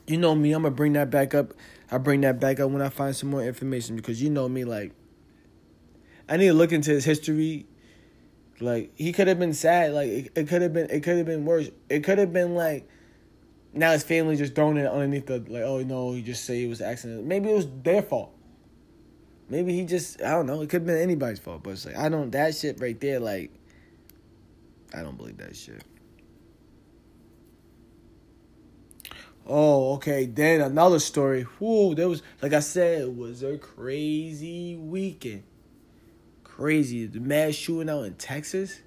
You 0.07 0.17
know 0.17 0.35
me, 0.35 0.53
I'm 0.53 0.63
gonna 0.63 0.75
bring 0.75 0.95
that 0.95 1.11
back 1.11 1.33
up. 1.33 1.55
I 1.91 1.99
bring 1.99 2.23
that 2.23 2.41
back 2.41 2.59
up 2.59 2.71
when 2.71 2.83
I 2.83 2.89
find 2.89 3.15
some 3.15 3.31
more 3.31 3.43
information 3.43 3.95
because 3.95 4.21
you 4.21 4.31
know 4.31 4.49
me, 4.49 4.65
like 4.65 4.93
I 6.29 6.37
need 6.37 6.49
to 6.49 6.55
look 6.55 6.73
into 6.73 6.91
his 6.91 7.05
history. 7.05 7.67
Like 8.61 8.91
he 8.97 9.13
could 9.13 9.29
have 9.29 9.39
been 9.39 9.55
sad. 9.55 9.93
Like 9.93 10.09
it, 10.09 10.33
it 10.35 10.49
could 10.49 10.63
have 10.63 10.73
been. 10.73 10.91
It 10.91 11.05
could 11.05 11.19
have 11.19 11.27
been 11.27 11.45
worse. 11.45 11.71
It 11.89 12.03
could 12.03 12.19
have 12.19 12.33
been 12.33 12.57
like 12.57 12.89
now 13.73 13.93
his 13.93 14.03
family 14.03 14.35
just 14.35 14.57
throwing 14.57 14.77
it 14.77 14.87
underneath 14.87 15.27
the 15.27 15.39
like, 15.39 15.63
oh 15.63 15.83
no, 15.85 16.13
he 16.13 16.23
just 16.23 16.45
say 16.45 16.65
it 16.65 16.69
was 16.69 16.81
accident. 16.81 17.25
Maybe 17.25 17.49
it 17.49 17.55
was 17.55 17.69
their 17.85 18.03
fault. 18.03 18.35
Maybe 19.49 19.75
he 19.75 19.85
just 19.85 20.23
I 20.23 20.31
don't 20.31 20.47
know. 20.47 20.63
It 20.63 20.71
could 20.71 20.83
have 20.83 20.87
been 20.87 20.99
anybody's 20.99 21.39
fault, 21.39 21.63
but 21.63 21.71
it's 21.71 21.87
like 21.87 21.97
I 21.97 22.09
don't 22.09 22.31
that 22.33 22.55
shit 22.55 22.81
right 22.81 22.99
there. 23.01 23.21
Like 23.21 23.51
I 24.95 25.03
don't 25.03 25.17
believe 25.17 25.39
that 25.39 25.57
shit. 25.57 25.83
Oh, 29.47 29.95
okay. 29.95 30.27
Then 30.27 30.61
another 30.61 30.99
story. 30.99 31.47
Whoo, 31.59 31.95
there 31.95 32.09
was 32.09 32.23
like 32.41 32.53
I 32.53 32.61
said, 32.61 33.03
it 33.03 33.17
was 33.17 33.43
a 33.43 33.59
crazy 33.59 34.77
weekend. 34.77 35.43
Crazy. 36.45 37.07
The 37.07 37.21
mass 37.21 37.55
shooting 37.55 37.91
out 37.91 38.05
in 38.05 38.15
Texas. 38.15 38.81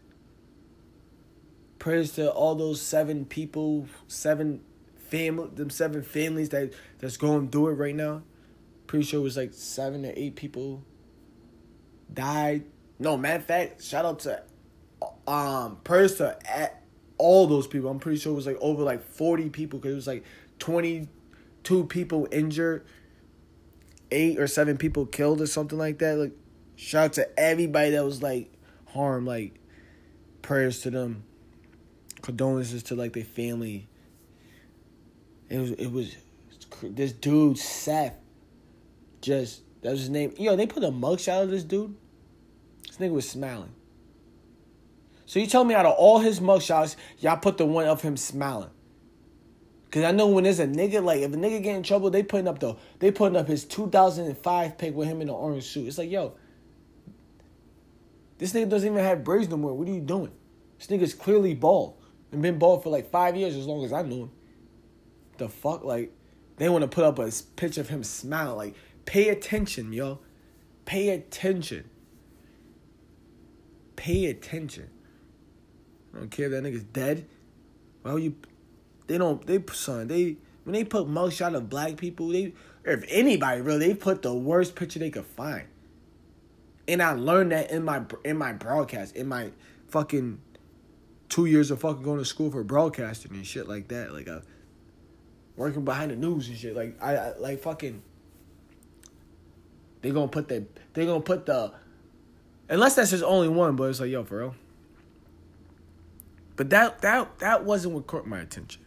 Prayers 1.77 2.13
to 2.13 2.31
all 2.31 2.55
those 2.55 2.81
seven 2.81 3.25
people, 3.25 3.87
seven 4.07 4.61
family, 4.97 5.49
them 5.53 5.69
seven 5.69 6.01
families 6.01 6.49
that 6.49 6.73
that's 6.99 7.17
going 7.17 7.49
through 7.49 7.69
it 7.69 7.73
right 7.73 7.95
now. 7.95 8.23
Pretty 8.95 9.07
sure 9.07 9.19
it 9.19 9.23
was 9.23 9.35
like 9.35 9.53
seven 9.53 10.05
or 10.05 10.13
eight 10.15 10.37
people 10.37 10.81
died. 12.13 12.63
No, 12.97 13.17
matter 13.17 13.39
of 13.39 13.45
fact, 13.45 13.83
shout 13.83 14.05
out 14.05 14.19
to 14.19 14.41
um 15.27 15.79
prayers 15.83 16.15
to 16.15 16.37
at 16.49 16.81
all 17.17 17.45
those 17.45 17.67
people. 17.67 17.89
I'm 17.89 17.99
pretty 17.99 18.19
sure 18.19 18.31
it 18.31 18.35
was 18.35 18.47
like 18.47 18.55
over 18.61 18.83
like 18.83 19.03
40 19.03 19.49
people 19.49 19.79
because 19.79 19.91
it 19.91 19.95
was 19.95 20.07
like 20.07 20.23
22 20.59 21.83
people 21.87 22.29
injured, 22.31 22.85
eight 24.11 24.39
or 24.39 24.47
seven 24.47 24.77
people 24.77 25.05
killed 25.05 25.41
or 25.41 25.47
something 25.47 25.77
like 25.77 25.99
that. 25.99 26.17
Like 26.17 26.37
shout 26.77 27.03
out 27.03 27.13
to 27.15 27.37
everybody 27.37 27.89
that 27.89 28.05
was 28.05 28.23
like 28.23 28.49
harmed. 28.93 29.27
Like 29.27 29.59
prayers 30.41 30.79
to 30.83 30.89
them, 30.89 31.25
condolences 32.21 32.81
to 32.83 32.95
like 32.95 33.11
their 33.11 33.25
family 33.25 33.89
it 35.49 35.59
was 35.59 35.71
it 35.71 35.91
was 35.91 36.15
this 36.81 37.11
dude 37.11 37.57
Seth. 37.57 38.15
Just 39.25 39.63
that 39.81 39.91
was 39.91 40.01
his 40.01 40.09
name. 40.09 40.33
Yo, 40.37 40.55
they 40.55 40.67
put 40.67 40.83
a 40.83 40.91
mugshot 40.91 41.43
of 41.43 41.49
this 41.49 41.63
dude. 41.63 41.95
This 42.85 42.97
nigga 42.97 43.11
was 43.11 43.27
smiling. 43.27 43.73
So 45.25 45.39
you 45.39 45.47
tell 45.47 45.63
me 45.63 45.73
out 45.73 45.87
of 45.87 45.95
all 45.95 46.19
his 46.19 46.39
mugshots, 46.39 46.95
y'all 47.17 47.37
put 47.37 47.57
the 47.57 47.65
one 47.65 47.87
of 47.87 48.03
him 48.03 48.17
smiling. 48.17 48.69
Cause 49.89 50.03
I 50.03 50.11
know 50.11 50.27
when 50.27 50.43
there's 50.43 50.59
a 50.59 50.67
nigga 50.67 51.03
like 51.03 51.21
if 51.21 51.33
a 51.33 51.37
nigga 51.37 51.63
get 51.63 51.75
in 51.75 51.81
trouble, 51.81 52.11
they 52.11 52.21
putting 52.21 52.47
up 52.47 52.59
the 52.59 52.75
they 52.99 53.09
putting 53.09 53.35
up 53.35 53.47
his 53.47 53.65
2005 53.65 54.77
pic 54.77 54.93
with 54.93 55.07
him 55.07 55.21
in 55.21 55.27
the 55.27 55.33
orange 55.33 55.63
suit. 55.63 55.87
It's 55.87 55.97
like 55.97 56.11
yo, 56.11 56.35
this 58.37 58.53
nigga 58.53 58.69
doesn't 58.69 58.91
even 58.91 59.03
have 59.03 59.23
braids 59.23 59.49
no 59.49 59.57
more. 59.57 59.73
What 59.73 59.87
are 59.87 59.91
you 59.91 60.01
doing? 60.01 60.31
This 60.77 60.87
nigga's 60.87 61.15
clearly 61.15 61.55
bald 61.55 61.97
and 62.31 62.43
been 62.43 62.59
bald 62.59 62.83
for 62.83 62.89
like 62.89 63.09
five 63.09 63.35
years, 63.35 63.55
as 63.55 63.65
long 63.65 63.83
as 63.85 63.93
I 63.93 64.01
knew 64.03 64.23
him. 64.23 64.31
The 65.37 65.49
fuck, 65.49 65.83
like, 65.83 66.13
they 66.57 66.69
want 66.69 66.83
to 66.83 66.87
put 66.87 67.03
up 67.03 67.19
a 67.19 67.31
picture 67.55 67.81
of 67.81 67.89
him 67.89 68.03
smiling. 68.03 68.57
Like, 68.57 68.75
pay 69.05 69.29
attention, 69.29 69.93
yo. 69.93 70.19
Pay 70.85 71.09
attention. 71.09 71.89
Pay 73.95 74.25
attention. 74.25 74.89
I 76.13 76.19
don't 76.19 76.31
care 76.31 76.45
if 76.45 76.51
that 76.51 76.63
nigga's 76.63 76.83
dead. 76.83 77.25
Well, 78.03 78.19
you, 78.19 78.35
they 79.07 79.17
don't. 79.17 79.45
They 79.45 79.61
son. 79.73 80.07
They 80.07 80.37
when 80.63 80.73
they 80.73 80.83
put 80.83 81.07
mugshot 81.07 81.55
of 81.55 81.69
black 81.69 81.97
people, 81.97 82.29
they 82.29 82.53
if 82.83 83.03
anybody 83.07 83.61
really, 83.61 83.87
they 83.87 83.93
put 83.93 84.21
the 84.21 84.33
worst 84.33 84.75
picture 84.75 84.99
they 84.99 85.09
could 85.09 85.25
find. 85.25 85.67
And 86.87 87.01
I 87.01 87.13
learned 87.13 87.51
that 87.51 87.71
in 87.71 87.83
my 87.83 88.03
in 88.23 88.37
my 88.37 88.53
broadcast, 88.53 89.15
in 89.15 89.27
my 89.27 89.51
fucking 89.87 90.39
two 91.29 91.45
years 91.45 91.71
of 91.71 91.81
fucking 91.81 92.03
going 92.03 92.19
to 92.19 92.25
school 92.25 92.51
for 92.51 92.63
broadcasting 92.63 93.31
and 93.33 93.45
shit 93.45 93.67
like 93.67 93.87
that. 93.87 94.13
Like, 94.13 94.27
uh, 94.27 94.41
working 95.55 95.83
behind 95.83 96.11
the 96.11 96.15
news 96.15 96.47
and 96.47 96.57
shit. 96.57 96.75
Like, 96.75 97.01
I, 97.01 97.15
I 97.15 97.37
like 97.37 97.61
fucking. 97.61 98.03
They 100.05 100.11
gonna 100.11 100.27
put 100.27 100.47
the 100.49 100.63
they 100.93 101.07
gonna 101.07 101.19
put 101.19 101.47
the, 101.47 101.73
unless 102.69 102.93
that's 102.93 103.09
just 103.09 103.23
only 103.23 103.49
one, 103.49 103.75
but 103.75 103.85
it's 103.85 103.99
like 103.99 104.11
yo 104.11 104.23
for 104.23 104.37
real. 104.37 104.55
But 106.55 106.69
that 106.69 107.01
that 107.01 107.39
that 107.39 107.65
wasn't 107.65 107.95
what 107.95 108.05
caught 108.05 108.27
my 108.27 108.39
attention. 108.39 108.83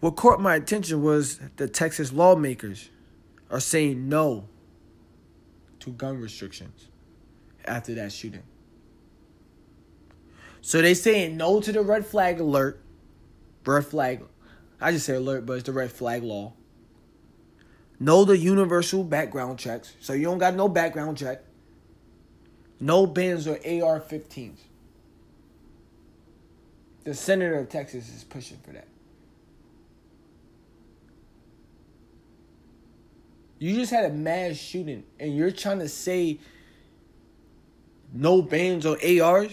What 0.00 0.16
caught 0.16 0.40
my 0.40 0.56
attention 0.56 1.04
was 1.04 1.38
the 1.54 1.68
Texas 1.68 2.12
lawmakers 2.12 2.88
are 3.48 3.60
saying 3.60 4.08
no 4.08 4.48
to 5.78 5.90
gun 5.90 6.20
restrictions 6.20 6.88
after 7.64 7.94
that 7.94 8.10
shooting. 8.10 8.42
So 10.62 10.82
they 10.82 10.94
saying 10.94 11.36
no 11.36 11.60
to 11.60 11.70
the 11.70 11.82
red 11.82 12.04
flag 12.04 12.40
alert. 12.40 12.82
Red 13.64 13.86
flag. 13.86 14.24
I 14.80 14.90
just 14.90 15.06
say 15.06 15.14
alert, 15.14 15.46
but 15.46 15.52
it's 15.52 15.66
the 15.66 15.72
red 15.72 15.92
flag 15.92 16.24
law. 16.24 16.54
No 18.00 18.24
the 18.24 18.36
universal 18.36 19.04
background 19.04 19.58
checks. 19.58 19.94
So 20.00 20.14
you 20.14 20.24
don't 20.24 20.38
got 20.38 20.54
no 20.54 20.68
background 20.68 21.18
check. 21.18 21.42
No 22.80 23.06
bans 23.06 23.46
or 23.46 23.56
AR 23.56 24.00
15s. 24.00 24.56
The 27.04 27.14
senator 27.14 27.58
of 27.58 27.68
Texas 27.68 28.08
is 28.08 28.24
pushing 28.24 28.56
for 28.64 28.72
that. 28.72 28.88
You 33.58 33.74
just 33.74 33.92
had 33.92 34.06
a 34.06 34.14
mass 34.14 34.56
shooting 34.56 35.04
and 35.18 35.36
you're 35.36 35.50
trying 35.50 35.80
to 35.80 35.88
say 35.88 36.38
no 38.14 38.40
bans 38.40 38.86
or 38.86 38.96
ARs? 39.04 39.52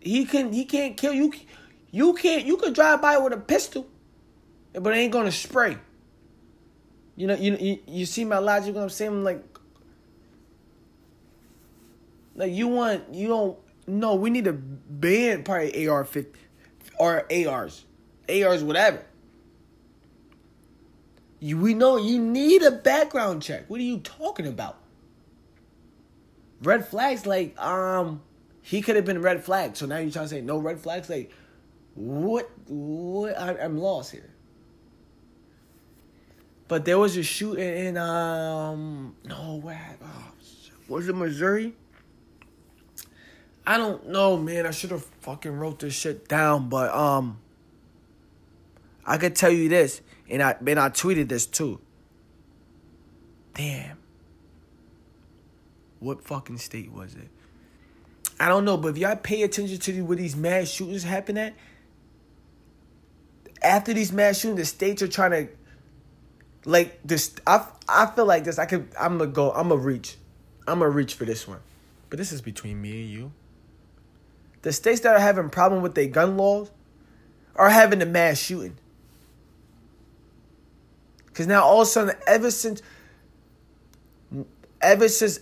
He 0.00 0.24
can 0.24 0.52
he 0.52 0.64
can't 0.64 0.96
kill 0.96 1.12
you. 1.12 1.32
You 1.92 2.14
can't 2.14 2.44
you 2.44 2.56
could 2.56 2.74
drive 2.74 3.00
by 3.00 3.18
with 3.18 3.32
a 3.32 3.36
pistol, 3.36 3.86
but 4.72 4.92
it 4.92 4.96
ain't 4.96 5.12
gonna 5.12 5.30
spray. 5.30 5.78
You 7.20 7.26
know, 7.26 7.34
you 7.34 7.54
you, 7.60 7.78
you 7.86 8.06
see 8.06 8.24
my 8.24 8.38
logic 8.38 8.74
what 8.74 8.80
I'm 8.80 8.88
saying? 8.88 9.22
Like 9.24 9.44
like 12.34 12.50
you 12.50 12.66
want 12.66 13.12
you 13.12 13.28
don't 13.28 13.58
no, 13.86 14.14
we 14.14 14.30
need 14.30 14.46
to 14.46 14.54
ban 14.54 15.42
probably 15.42 15.86
AR 15.86 16.06
50 16.06 16.40
or 16.98 17.26
ARs. 17.30 17.84
ARs 18.26 18.64
whatever. 18.64 19.04
You, 21.40 21.58
we 21.58 21.74
know 21.74 21.98
you 21.98 22.18
need 22.18 22.62
a 22.62 22.70
background 22.70 23.42
check. 23.42 23.68
What 23.68 23.80
are 23.80 23.84
you 23.84 23.98
talking 23.98 24.46
about? 24.46 24.78
Red 26.62 26.88
flags, 26.88 27.26
like, 27.26 27.58
um, 27.60 28.22
he 28.62 28.80
could 28.80 28.96
have 28.96 29.04
been 29.04 29.20
red 29.20 29.44
flag. 29.44 29.76
So 29.76 29.84
now 29.84 29.98
you're 29.98 30.10
trying 30.10 30.24
to 30.24 30.28
say 30.30 30.40
no 30.40 30.56
red 30.56 30.80
flags? 30.80 31.10
Like, 31.10 31.32
what? 31.94 32.50
What? 32.66 33.38
I, 33.38 33.56
am 33.56 33.76
lost 33.76 34.12
here. 34.12 34.30
But 36.70 36.84
there 36.84 37.00
was 37.00 37.16
a 37.16 37.24
shooting 37.24 37.64
in, 37.64 37.96
um, 37.96 39.16
no, 39.24 39.58
where? 39.60 39.96
Oh, 40.04 40.32
was 40.86 41.08
it 41.08 41.16
Missouri? 41.16 41.74
I 43.66 43.76
don't 43.76 44.10
know, 44.10 44.36
man. 44.36 44.66
I 44.66 44.70
should 44.70 44.92
have 44.92 45.04
fucking 45.20 45.50
wrote 45.50 45.80
this 45.80 45.94
shit 45.94 46.28
down, 46.28 46.68
but 46.68 46.94
um, 46.94 47.40
I 49.04 49.18
could 49.18 49.34
tell 49.34 49.50
you 49.50 49.68
this 49.68 50.00
and 50.30 50.40
I 50.40 50.54
and 50.64 50.78
I 50.78 50.90
tweeted 50.90 51.28
this 51.28 51.44
too. 51.44 51.80
Damn. 53.54 53.98
What 55.98 56.22
fucking 56.22 56.58
state 56.58 56.92
was 56.92 57.16
it? 57.16 57.30
I 58.38 58.48
don't 58.48 58.64
know, 58.64 58.76
but 58.76 58.90
if 58.90 58.98
y'all 58.98 59.16
pay 59.16 59.42
attention 59.42 59.78
to 59.78 60.02
where 60.02 60.16
these 60.16 60.36
mass 60.36 60.68
shootings 60.68 61.02
happen 61.02 61.36
at, 61.36 61.52
after 63.60 63.92
these 63.92 64.12
mass 64.12 64.38
shootings, 64.38 64.60
the 64.60 64.66
states 64.66 65.02
are 65.02 65.08
trying 65.08 65.32
to 65.32 65.48
like 66.64 67.00
this. 67.04 67.34
I 67.46 67.66
I 67.88 68.06
feel 68.06 68.26
like 68.26 68.44
this. 68.44 68.58
I 68.58 68.66
could. 68.66 68.88
I'm 68.98 69.18
gonna 69.18 69.30
go. 69.30 69.52
I'm 69.52 69.68
gonna 69.68 69.80
reach. 69.80 70.16
I'm 70.66 70.78
gonna 70.78 70.90
reach 70.90 71.14
for 71.14 71.24
this 71.24 71.48
one, 71.48 71.60
but 72.08 72.18
this 72.18 72.32
is 72.32 72.40
between 72.40 72.80
me 72.80 73.02
and 73.02 73.10
you. 73.10 73.32
The 74.62 74.72
states 74.72 75.00
that 75.00 75.16
are 75.16 75.20
having 75.20 75.48
problem 75.48 75.82
with 75.82 75.94
their 75.94 76.06
gun 76.06 76.36
laws 76.36 76.70
are 77.56 77.70
having 77.70 77.98
the 77.98 78.06
mass 78.06 78.38
shooting. 78.38 78.76
Because 81.26 81.46
now 81.46 81.62
all 81.62 81.80
of 81.80 81.88
a 81.88 81.90
sudden, 81.90 82.14
ever 82.26 82.50
since, 82.50 82.82
ever 84.82 85.08
since, 85.08 85.40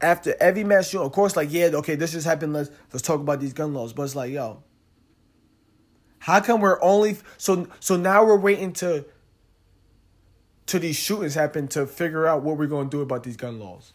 after 0.00 0.36
every 0.38 0.62
mass 0.62 0.88
shooting, 0.88 1.06
of 1.06 1.12
course, 1.12 1.34
like, 1.34 1.52
yeah, 1.52 1.70
okay, 1.74 1.96
this 1.96 2.12
just 2.12 2.26
happened. 2.26 2.52
Let's, 2.52 2.70
let's 2.92 3.02
talk 3.02 3.20
about 3.20 3.40
these 3.40 3.52
gun 3.52 3.74
laws. 3.74 3.92
But 3.92 4.04
it's 4.04 4.14
like, 4.14 4.30
yo, 4.30 4.62
how 6.20 6.40
come 6.40 6.60
we're 6.60 6.80
only, 6.82 7.16
so, 7.38 7.66
so 7.80 7.96
now 7.96 8.24
we're 8.24 8.38
waiting 8.38 8.72
to, 8.74 9.04
to 10.66 10.78
these 10.78 10.96
shootings 10.96 11.34
happen 11.34 11.68
to 11.68 11.86
figure 11.86 12.26
out 12.26 12.42
what 12.42 12.56
we're 12.56 12.66
going 12.66 12.88
to 12.88 12.96
do 12.96 13.02
about 13.02 13.22
these 13.22 13.36
gun 13.36 13.58
laws? 13.58 13.92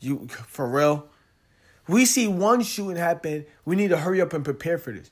You, 0.00 0.28
for 0.46 0.68
real? 0.68 1.08
We 1.88 2.04
see 2.04 2.26
one 2.26 2.62
shooting 2.62 2.96
happen. 2.96 3.46
We 3.64 3.76
need 3.76 3.88
to 3.88 3.96
hurry 3.96 4.20
up 4.20 4.32
and 4.32 4.44
prepare 4.44 4.78
for 4.78 4.92
this. 4.92 5.10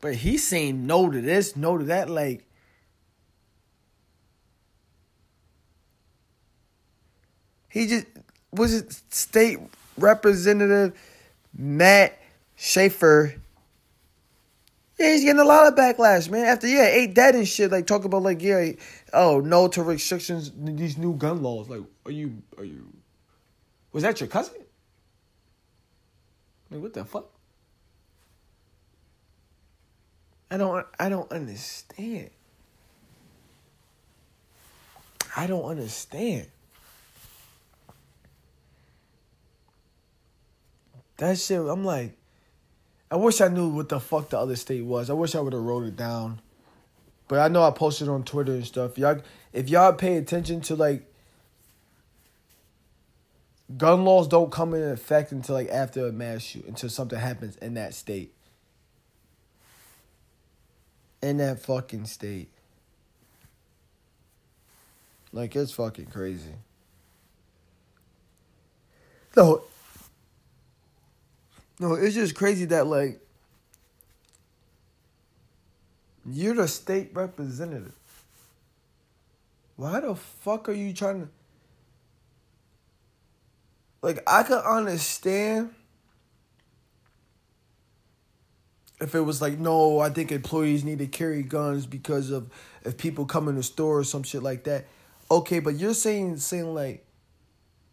But 0.00 0.16
he's 0.16 0.46
saying 0.46 0.86
no 0.86 1.08
to 1.10 1.20
this, 1.20 1.56
no 1.56 1.78
to 1.78 1.84
that. 1.84 2.10
Like, 2.10 2.44
he 7.68 7.86
just 7.86 8.06
was 8.50 8.74
it 8.74 8.92
state 9.10 9.60
representative 9.96 10.92
Matt 11.56 12.18
Schaefer. 12.56 13.36
Yeah, 15.02 15.14
he's 15.14 15.24
getting 15.24 15.40
a 15.40 15.44
lot 15.44 15.66
of 15.66 15.74
backlash, 15.74 16.30
man. 16.30 16.46
After 16.46 16.68
yeah, 16.68 16.84
eight 16.84 17.12
dead 17.12 17.34
and 17.34 17.48
shit. 17.48 17.72
Like 17.72 17.88
talk 17.88 18.04
about 18.04 18.22
like 18.22 18.40
yeah, 18.40 18.70
oh 19.12 19.40
no 19.40 19.66
to 19.66 19.82
restrictions, 19.82 20.52
these 20.56 20.96
new 20.96 21.16
gun 21.16 21.42
laws. 21.42 21.68
Like, 21.68 21.80
are 22.06 22.12
you 22.12 22.40
are 22.56 22.62
you? 22.62 22.86
Was 23.92 24.04
that 24.04 24.20
your 24.20 24.28
cousin? 24.28 24.60
Like, 26.70 26.80
what 26.80 26.92
the 26.94 27.04
fuck? 27.04 27.26
I 30.52 30.56
don't 30.56 30.86
I 31.00 31.08
don't 31.08 31.32
understand. 31.32 32.30
I 35.36 35.48
don't 35.48 35.64
understand. 35.64 36.46
That 41.16 41.38
shit, 41.38 41.60
I'm 41.60 41.84
like, 41.84 42.16
I 43.12 43.16
wish 43.16 43.42
I 43.42 43.48
knew 43.48 43.68
what 43.68 43.90
the 43.90 44.00
fuck 44.00 44.30
the 44.30 44.38
other 44.38 44.56
state 44.56 44.86
was. 44.86 45.10
I 45.10 45.12
wish 45.12 45.34
I 45.34 45.40
would 45.40 45.52
have 45.52 45.60
wrote 45.60 45.84
it 45.84 45.96
down. 45.96 46.40
But 47.28 47.40
I 47.40 47.48
know 47.48 47.62
I 47.62 47.70
posted 47.70 48.08
on 48.08 48.24
Twitter 48.24 48.52
and 48.52 48.64
stuff. 48.64 48.96
Y'all 48.96 49.20
if 49.52 49.68
y'all 49.68 49.92
pay 49.92 50.16
attention 50.16 50.62
to 50.62 50.74
like 50.76 51.04
gun 53.76 54.06
laws 54.06 54.28
don't 54.28 54.50
come 54.50 54.72
into 54.72 54.90
effect 54.90 55.30
until 55.30 55.56
like 55.56 55.68
after 55.68 56.06
a 56.06 56.12
mass 56.12 56.40
shoot 56.40 56.64
until 56.64 56.88
something 56.88 57.18
happens 57.18 57.56
in 57.56 57.74
that 57.74 57.92
state 57.92 58.32
in 61.20 61.36
that 61.36 61.60
fucking 61.60 62.06
state. 62.06 62.48
Like 65.34 65.54
it's 65.54 65.72
fucking 65.72 66.06
crazy. 66.06 66.54
No. 69.36 69.64
No, 71.82 71.94
it's 71.94 72.16
just 72.16 72.36
crazy 72.36 72.66
that 72.66 72.86
like 72.88 73.20
you're 76.26 76.54
the 76.54 76.68
state 76.68 77.10
representative. 77.14 77.94
Why 79.76 80.00
the 80.00 80.14
fuck 80.14 80.68
are 80.68 80.72
you 80.74 80.94
trying 80.94 81.22
to 81.22 81.28
like 84.02 84.22
I 84.26 84.44
could 84.44 84.64
understand 84.64 85.74
if 89.00 89.14
it 89.14 89.20
was 89.20 89.42
like, 89.42 89.58
no, 89.58 90.00
I 90.00 90.10
think 90.10 90.32
employees 90.32 90.84
need 90.84 90.98
to 91.00 91.08
carry 91.08 91.42
guns 91.42 91.86
because 91.86 92.30
of 92.30 92.50
if 92.84 92.98
people 92.98 93.26
come 93.26 93.48
in 93.48 93.56
the 93.56 93.62
store 93.64 94.00
or 94.00 94.04
some 94.04 94.22
shit 94.22 94.42
like 94.42 94.64
that. 94.64 94.86
Okay, 95.30 95.60
but 95.60 95.74
you're 95.76 95.94
saying 95.94 96.38
saying 96.38 96.74
like 96.74 97.04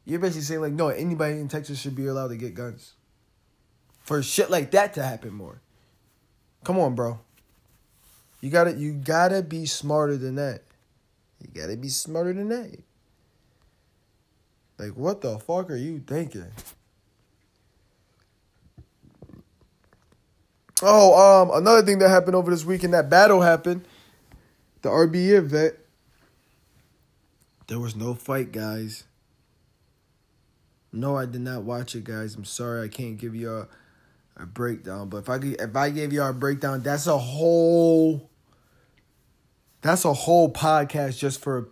You're 0.06 0.19
basically 0.19 0.43
saying 0.43 0.62
like, 0.62 0.73
no, 0.73 0.89
anybody 0.89 1.36
in 1.39 1.47
Texas 1.47 1.80
should 1.82 1.95
be 1.95 2.08
allowed 2.08 2.30
to 2.30 2.38
get 2.38 2.56
guns. 2.56 2.93
For 4.10 4.24
shit 4.24 4.50
like 4.50 4.72
that 4.72 4.95
to 4.95 5.04
happen 5.04 5.36
more. 5.36 5.62
Come 6.63 6.80
on, 6.80 6.95
bro. 6.95 7.19
You 8.41 8.50
gotta 8.50 8.74
you 8.74 8.93
gotta 8.93 9.43
be 9.43 9.67
smarter 9.67 10.17
than 10.17 10.34
that. 10.34 10.63
You 11.39 11.50
gotta 11.54 11.78
be 11.78 11.89
smarter 11.89 12.34
than 12.34 12.50
that. 12.50 12.80
Like 14.80 14.98
what 14.98 15.22
the 15.22 15.38
fuck 15.38 15.69
are 15.69 15.76
you 15.76 16.00
thinking? 16.00 16.48
Oh, 20.82 21.43
um, 21.43 21.52
another 21.56 21.84
thing 21.84 22.00
that 22.00 22.10
happened 22.10 22.36
over 22.36 22.50
this 22.50 22.65
weekend, 22.65 22.95
that 22.95 23.12
battle 23.12 23.41
happened. 23.41 23.86
The 24.82 24.89
RBE 24.89 25.38
event. 25.38 25.76
There 27.67 27.78
was 27.78 27.95
no 27.95 28.15
fight, 28.15 28.52
guys. 28.52 29.04
No, 30.91 31.15
I 31.15 31.28
did 31.28 31.41
not 31.41 31.62
watch 31.62 31.93
it, 31.93 32.06
guys. 32.06 32.34
I'm 32.34 32.43
sorry, 32.43 32.84
I 32.84 32.88
can't 32.88 33.15
give 33.15 33.36
you 33.36 33.67
a, 34.39 34.45
breakdown. 34.45 35.10
But 35.10 35.17
if 35.17 35.30
I 35.30 35.36
if 35.38 35.75
I 35.75 35.89
gave 35.89 36.13
y'all 36.13 36.30
a 36.30 36.34
breakdown, 36.34 36.82
that's 36.82 37.08
a 37.08 37.17
whole 37.17 38.30
that's 39.82 40.06
a 40.06 40.13
whole 40.13 40.52
podcast 40.52 41.17
just 41.17 41.41
for 41.41 41.69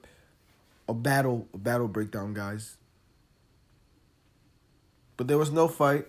a 0.88 0.94
battle 0.94 1.48
a 1.54 1.58
battle 1.58 1.88
breakdown, 1.88 2.34
guys. 2.34 2.78
But 5.18 5.28
there 5.28 5.38
was 5.38 5.52
no 5.52 5.68
fight. 5.68 6.06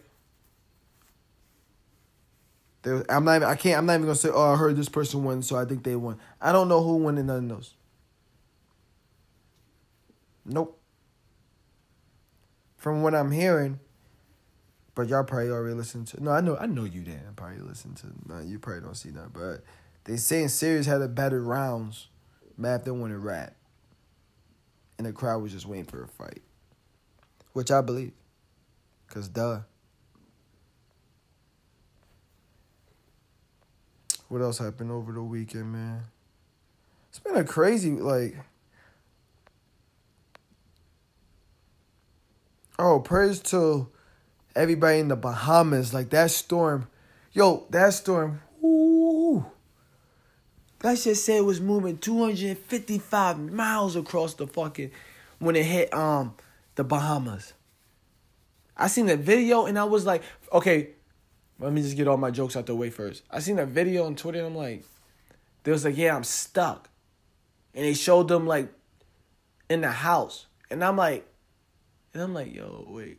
There, 2.83 3.05
I'm 3.09 3.25
not. 3.25 3.43
I 3.43 3.57
can't. 3.57 3.79
I'm 3.79 3.87
not 3.87 3.95
even 3.95 4.07
gonna 4.07 4.15
say. 4.15 4.31
Oh, 4.33 4.53
I 4.53 4.57
heard 4.57 4.77
this 4.77 4.89
person 4.89 5.25
won, 5.25 5.43
so 5.43 5.57
I 5.57 5.65
think 5.65 5.83
they 5.83 5.97
won. 5.97 6.19
I 6.41 6.53
don't 6.53 6.69
know 6.69 6.83
who 6.83 6.97
won 6.97 7.19
in 7.19 7.27
none 7.27 7.51
of 7.51 7.57
those. 7.57 7.75
Nope. 10.45 10.79
From 12.77 13.03
what 13.03 13.15
I'm 13.15 13.33
hearing, 13.33 13.81
but 14.99 15.07
y'all 15.07 15.23
probably 15.23 15.49
already 15.49 15.77
listened 15.77 16.09
to. 16.09 16.21
No, 16.21 16.33
I 16.33 16.41
know. 16.41 16.57
I 16.57 16.67
know 16.67 16.83
you 16.83 17.03
didn't 17.03 17.37
probably 17.37 17.61
listen 17.61 17.95
to. 17.95 18.09
No, 18.27 18.41
you 18.41 18.59
probably 18.59 18.81
don't 18.81 18.97
see 18.97 19.11
that, 19.11 19.33
but 19.33 19.63
they 20.03 20.17
saying 20.17 20.49
Serius 20.49 20.87
had 20.87 21.01
a 21.01 21.07
better 21.07 21.41
rounds. 21.41 22.09
Math 22.57 22.83
than 22.83 23.01
when 23.01 23.13
it 23.13 23.19
rap. 23.19 23.55
And 24.99 25.07
the 25.07 25.13
crowd 25.13 25.41
was 25.41 25.53
just 25.53 25.67
waiting 25.67 25.85
for 25.85 26.03
a 26.03 26.09
fight. 26.09 26.43
Which 27.53 27.71
I 27.71 27.81
believe. 27.81 28.11
Cause 29.07 29.29
duh. 29.29 29.61
What 34.27 34.43
else 34.43 34.59
happened 34.59 34.91
over 34.91 35.13
the 35.13 35.23
weekend, 35.23 35.71
man? 35.73 36.07
It's 37.11 37.21
been 37.21 37.37
a 37.37 37.45
crazy 37.45 37.93
like 37.93 38.35
Oh, 42.81 42.99
praise 42.99 43.39
to 43.43 43.91
everybody 44.59 44.99
in 44.99 45.09
the 45.09 45.17
Bahamas. 45.17 45.95
Like 45.95 46.11
that 46.11 46.31
storm. 46.31 46.89
Yo, 47.33 47.67
that 47.71 47.95
storm. 47.95 48.43
Ooh. 48.63 49.47
That 50.81 50.99
shit 50.99 51.17
said 51.17 51.39
it 51.39 51.45
was 51.45 51.61
moving 51.61 51.99
255 51.99 53.39
miles 53.39 53.97
across 53.97 54.35
the 54.35 54.47
fucking 54.47 54.91
when 55.39 55.57
it 55.57 55.65
hit 55.65 55.93
um 55.95 56.35
the 56.75 56.85
Bahamas. 56.85 57.55
I 58.77 58.87
seen 58.87 59.07
that 59.07 59.19
video 59.19 59.67
and 59.67 59.79
I 59.79 59.85
was 59.85 60.07
like, 60.07 60.23
okay, 60.53 60.91
let 61.59 61.73
me 61.73 61.83
just 61.83 61.97
get 61.97 62.07
all 62.07 62.17
my 62.17 62.31
jokes 62.31 62.57
out 62.57 62.67
the 62.67 62.77
way 62.77 62.91
first. 62.91 63.25
I 63.31 63.41
seen 63.41 63.57
that 63.57 63.69
video 63.69 64.07
on 64.07 64.15
Twitter 64.15 64.39
and 64.39 64.49
I'm 64.49 64.55
like, 64.55 64.85
they 65.65 65.73
was 65.73 65.85
like, 65.85 65.97
yeah, 65.97 66.15
I'm 66.15 66.25
stuck. 66.25 66.89
And 67.75 67.85
they 67.85 67.95
showed 67.95 68.29
them 68.29 68.47
like 68.47 68.73
in 69.69 69.81
the 69.81 69.91
house. 69.91 70.47
And 70.71 70.85
I'm 70.85 70.97
like, 70.97 71.27
and 72.15 72.23
I'm 72.23 72.35
like, 72.35 72.55
yo, 72.55 72.87
wait. 72.89 73.19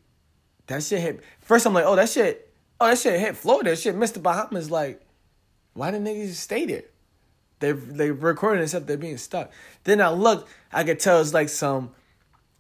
That 0.70 0.84
shit 0.84 1.02
hit 1.02 1.24
first 1.42 1.66
I'm 1.66 1.74
like, 1.74 1.86
oh 1.86 1.96
that 1.96 2.10
shit, 2.10 2.54
oh 2.80 2.88
that 2.88 3.00
shit 3.00 3.20
hit 3.20 3.36
Florida. 3.36 3.72
That 3.72 3.80
shit 3.80 3.96
Mr. 3.96 4.22
Bahamas 4.22 4.70
like, 4.70 5.02
why 5.74 5.90
the 5.90 5.98
niggas 5.98 6.34
stay 6.34 6.66
there? 6.66 6.84
They 7.60 7.72
they 7.72 8.12
recording 8.12 8.64
except 8.64 8.86
they're 8.86 8.96
being 8.96 9.18
stuck. 9.18 9.52
Then 9.84 10.00
I 10.00 10.10
look, 10.12 10.48
I 10.72 10.84
could 10.84 11.00
tell 11.00 11.20
it's 11.22 11.34
like 11.34 11.50
some 11.50 11.92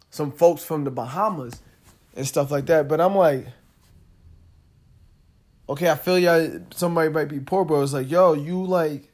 some 0.09 0.31
folks 0.31 0.63
from 0.63 0.85
the 0.85 0.91
Bahamas 0.91 1.61
and 2.15 2.25
stuff 2.25 2.49
like 2.49 2.65
that. 2.65 2.87
But 2.87 2.99
I'm 2.99 3.15
like, 3.15 3.45
okay, 5.69 5.91
I 5.91 5.95
feel 5.95 6.17
y'all 6.17 6.61
somebody 6.73 7.09
might 7.09 7.29
be 7.29 7.39
poor, 7.39 7.63
but 7.63 7.79
it's 7.83 7.93
like, 7.93 8.09
yo, 8.09 8.33
you 8.33 8.65
like 8.65 9.07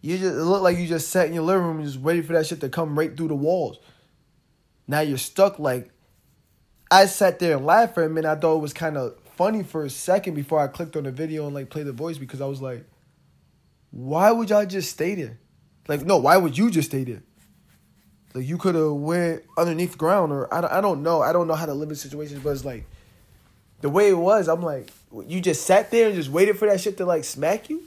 you 0.00 0.16
just 0.16 0.36
it 0.36 0.42
looked 0.42 0.64
like 0.64 0.78
you 0.78 0.86
just 0.86 1.10
sat 1.10 1.26
in 1.26 1.34
your 1.34 1.44
living 1.44 1.66
room 1.66 1.76
and 1.76 1.86
just 1.86 2.00
waiting 2.00 2.22
for 2.22 2.32
that 2.32 2.46
shit 2.46 2.62
to 2.62 2.70
come 2.70 2.98
right 2.98 3.14
through 3.14 3.28
the 3.28 3.34
walls. 3.34 3.78
Now 4.92 5.00
you're 5.00 5.16
stuck 5.16 5.58
like 5.58 5.88
I 6.90 7.06
sat 7.06 7.38
there 7.38 7.56
and 7.56 7.64
laughed 7.64 7.94
for 7.94 8.02
a 8.02 8.10
minute. 8.10 8.28
I 8.30 8.34
thought 8.38 8.56
it 8.56 8.60
was 8.60 8.74
kind 8.74 8.98
of 8.98 9.18
funny 9.36 9.62
for 9.62 9.86
a 9.86 9.90
second 9.90 10.34
before 10.34 10.60
I 10.60 10.66
clicked 10.66 10.96
on 10.96 11.04
the 11.04 11.10
video 11.10 11.46
and 11.46 11.54
like 11.54 11.70
play 11.70 11.82
the 11.82 11.92
voice 11.92 12.18
because 12.18 12.42
I 12.42 12.44
was 12.44 12.60
like, 12.60 12.84
why 13.90 14.30
would 14.30 14.50
y'all 14.50 14.66
just 14.66 14.90
stay 14.90 15.14
there? 15.14 15.38
Like, 15.88 16.04
no, 16.04 16.18
why 16.18 16.36
would 16.36 16.58
you 16.58 16.70
just 16.70 16.90
stay 16.90 17.04
there? 17.04 17.22
Like, 18.34 18.46
you 18.46 18.58
could 18.58 18.74
have 18.74 18.92
went 18.92 19.44
underneath 19.56 19.96
ground 19.96 20.30
or 20.30 20.52
I 20.52 20.60
don't, 20.60 20.72
I 20.74 20.82
don't 20.82 21.02
know. 21.02 21.22
I 21.22 21.32
don't 21.32 21.48
know 21.48 21.54
how 21.54 21.64
to 21.64 21.72
live 21.72 21.88
in 21.88 21.94
situations, 21.94 22.42
but 22.44 22.50
it's 22.50 22.66
like 22.66 22.84
the 23.80 23.88
way 23.88 24.10
it 24.10 24.18
was. 24.18 24.46
I'm 24.46 24.60
like, 24.60 24.90
you 25.26 25.40
just 25.40 25.66
sat 25.66 25.90
there 25.90 26.08
and 26.08 26.14
just 26.14 26.28
waited 26.28 26.58
for 26.58 26.68
that 26.68 26.82
shit 26.82 26.98
to 26.98 27.06
like 27.06 27.24
smack 27.24 27.70
you. 27.70 27.82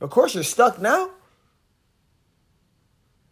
Of 0.00 0.08
course, 0.08 0.34
you're 0.34 0.42
stuck 0.42 0.80
now. 0.80 1.10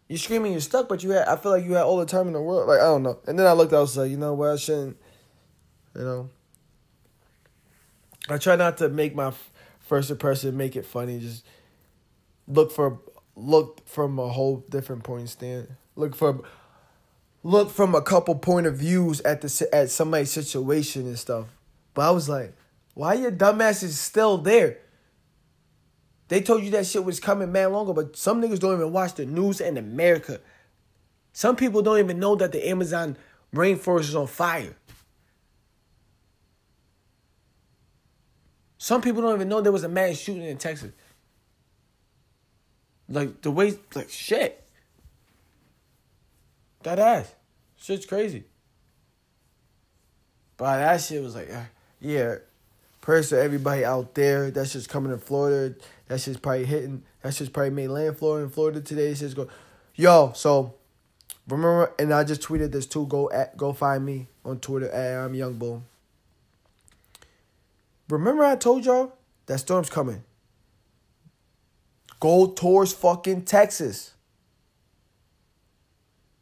You're 0.09 0.17
screaming 0.17 0.51
you're 0.51 0.61
stuck, 0.61 0.89
but 0.89 1.03
you 1.03 1.11
had 1.11 1.27
I 1.27 1.35
feel 1.35 1.51
like 1.51 1.63
you 1.63 1.73
had 1.73 1.83
all 1.83 1.97
the 1.97 2.05
time 2.05 2.27
in 2.27 2.33
the 2.33 2.41
world. 2.41 2.67
Like 2.67 2.79
I 2.79 2.85
don't 2.85 3.03
know. 3.03 3.19
And 3.27 3.37
then 3.37 3.45
I 3.45 3.53
looked, 3.53 3.71
I 3.71 3.79
was 3.79 3.95
like, 3.95 4.09
you 4.09 4.17
know 4.17 4.33
what, 4.33 4.49
I 4.49 4.55
shouldn't, 4.55 4.97
you 5.95 6.01
know. 6.01 6.29
I 8.27 8.37
try 8.37 8.55
not 8.55 8.77
to 8.77 8.89
make 8.89 9.15
my 9.15 9.31
first 9.79 10.09
impression 10.09 10.57
make 10.57 10.75
it 10.75 10.85
funny. 10.85 11.19
Just 11.19 11.45
look 12.47 12.71
for 12.71 12.99
look 13.35 13.87
from 13.87 14.17
a 14.17 14.29
whole 14.29 14.65
different 14.69 15.03
point 15.03 15.29
stand. 15.29 15.67
Look 15.95 16.15
from 16.15 16.41
look 17.43 17.69
from 17.69 17.93
a 17.93 18.01
couple 18.01 18.33
point 18.35 18.65
of 18.65 18.77
views 18.77 19.21
at 19.21 19.41
the 19.41 19.69
at 19.71 19.91
somebody's 19.91 20.31
situation 20.31 21.05
and 21.05 21.19
stuff. 21.19 21.45
But 21.93 22.07
I 22.07 22.11
was 22.11 22.27
like, 22.27 22.55
why 22.95 23.13
your 23.13 23.31
dumbasses 23.31 23.91
still 23.91 24.39
there? 24.39 24.79
They 26.29 26.41
told 26.41 26.63
you 26.63 26.71
that 26.71 26.85
shit 26.85 27.03
was 27.03 27.19
coming 27.19 27.51
man 27.51 27.73
longer, 27.73 27.91
but 27.91 28.15
some 28.15 28.41
niggas 28.41 28.59
don't 28.59 28.75
even 28.75 28.93
watch 28.93 29.15
the 29.15 29.25
news 29.25 29.59
in 29.59 29.77
America. 29.77 30.39
Some 31.33 31.55
people 31.55 31.81
don't 31.81 31.97
even 31.97 32.19
know 32.19 32.35
that 32.35 32.51
the 32.51 32.69
Amazon 32.69 33.17
rainforest 33.53 34.01
is 34.01 34.15
on 34.15 34.27
fire. 34.27 34.75
Some 38.77 39.01
people 39.01 39.23
don't 39.23 39.35
even 39.35 39.49
know 39.49 39.59
there 39.59 39.71
was 39.71 39.83
a 39.83 39.89
man 39.89 40.13
shooting 40.13 40.43
in 40.43 40.57
Texas. 40.57 40.91
Like 43.09 43.41
the 43.41 43.49
way, 43.49 43.77
like 43.95 44.09
shit. 44.09 44.63
That 46.83 46.99
ass, 46.99 47.33
shit's 47.75 48.05
crazy. 48.05 48.43
But 50.57 50.77
that 50.77 51.01
shit 51.01 51.23
was 51.23 51.35
like, 51.35 51.49
yeah. 51.99 52.35
Prayers 53.01 53.29
to 53.29 53.41
everybody 53.41 53.83
out 53.83 54.13
there. 54.13 54.51
That's 54.51 54.73
just 54.73 54.89
coming 54.89 55.11
to 55.11 55.17
Florida. 55.17 55.75
That 56.09 56.19
shit's 56.19 56.39
probably 56.39 56.65
hitting. 56.65 57.03
That 57.21 57.33
shit's 57.33 57.51
probably 57.51 57.69
made 57.69 57.87
landfall 57.87 58.37
in 58.37 58.49
Florida 58.49 58.81
today. 58.81 59.09
It's 59.09 59.33
go, 59.35 59.47
yo. 59.95 60.33
So 60.35 60.73
remember, 61.47 61.93
and 61.99 62.11
I 62.11 62.23
just 62.23 62.41
tweeted 62.41 62.71
this 62.71 62.87
too. 62.87 63.05
Go 63.05 63.31
at, 63.31 63.55
go 63.55 63.71
find 63.73 64.03
me 64.05 64.27
on 64.43 64.59
Twitter 64.59 64.89
at 64.89 65.23
I'm 65.23 65.35
Young 65.35 65.53
Boom. 65.53 65.85
Remember 68.09 68.43
I 68.43 68.55
told 68.55 68.85
y'all 68.85 69.13
that 69.45 69.59
storm's 69.59 69.91
coming. 69.91 70.23
Go 72.19 72.47
towards 72.47 72.91
fucking 72.91 73.43
Texas. 73.43 74.13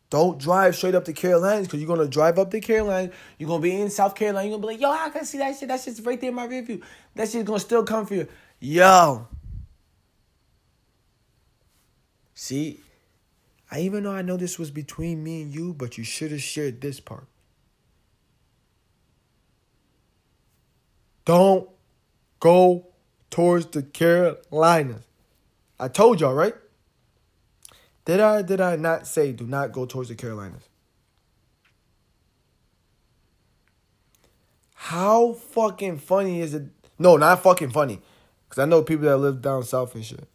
Don't 0.10 0.40
drive 0.40 0.78
straight 0.78 0.96
up 0.96 1.04
to 1.06 1.14
Carolinas 1.14 1.68
because 1.68 1.82
you're 1.82 1.94
gonna 1.94 2.08
drive 2.08 2.40
up 2.40 2.52
to 2.52 2.62
Carolina. 2.62 3.12
You're 3.38 3.50
gonna 3.50 3.62
be 3.62 3.82
in 3.82 3.90
South 3.90 4.16
Carolina. 4.16 4.48
You're 4.48 4.58
gonna 4.58 4.68
be 4.68 4.74
like, 4.76 4.82
yo, 4.82 4.92
I 4.92 5.10
can 5.10 5.26
see 5.26 5.40
that 5.40 5.58
shit. 5.58 5.68
That 5.68 5.82
shit's 5.82 6.00
right 6.00 6.20
there 6.20 6.30
in 6.30 6.36
my 6.36 6.46
review. 6.46 6.82
That 7.16 7.28
shit's 7.28 7.44
gonna 7.44 7.60
still 7.60 7.84
come 7.84 8.06
for 8.06 8.16
you. 8.16 8.28
Yo. 8.62 9.28
See, 12.40 12.82
I 13.72 13.80
even 13.80 14.04
though 14.04 14.12
I 14.12 14.22
know 14.22 14.38
this 14.38 14.60
was 14.60 14.70
between 14.70 15.24
me 15.24 15.42
and 15.42 15.52
you, 15.52 15.74
but 15.74 15.98
you 15.98 16.04
should 16.04 16.30
have 16.30 16.44
shared 16.44 16.82
this 16.82 17.00
part. 17.00 17.26
Don't 21.26 21.68
go 22.40 22.86
towards 23.32 23.66
the 23.66 23.82
Carolinas. 23.82 25.02
I 25.80 25.88
told 25.88 26.22
y'all, 26.22 26.36
right? 26.36 26.54
Did 28.06 28.20
I 28.20 28.44
did 28.44 28.62
I 28.62 28.76
not 28.76 29.08
say 29.08 29.32
do 29.32 29.48
not 29.48 29.72
go 29.72 29.88
towards 29.88 30.10
the 30.10 30.16
Carolinas? 30.16 30.70
How 34.76 35.34
fucking 35.34 35.98
funny 35.98 36.42
is 36.42 36.54
it? 36.54 36.66
No, 37.00 37.18
not 37.18 37.42
fucking 37.42 37.72
funny. 37.72 38.00
Cause 38.50 38.60
I 38.60 38.66
know 38.66 38.84
people 38.84 39.06
that 39.06 39.18
live 39.18 39.42
down 39.42 39.64
south 39.64 39.96
and 39.96 40.06
shit. 40.06 40.28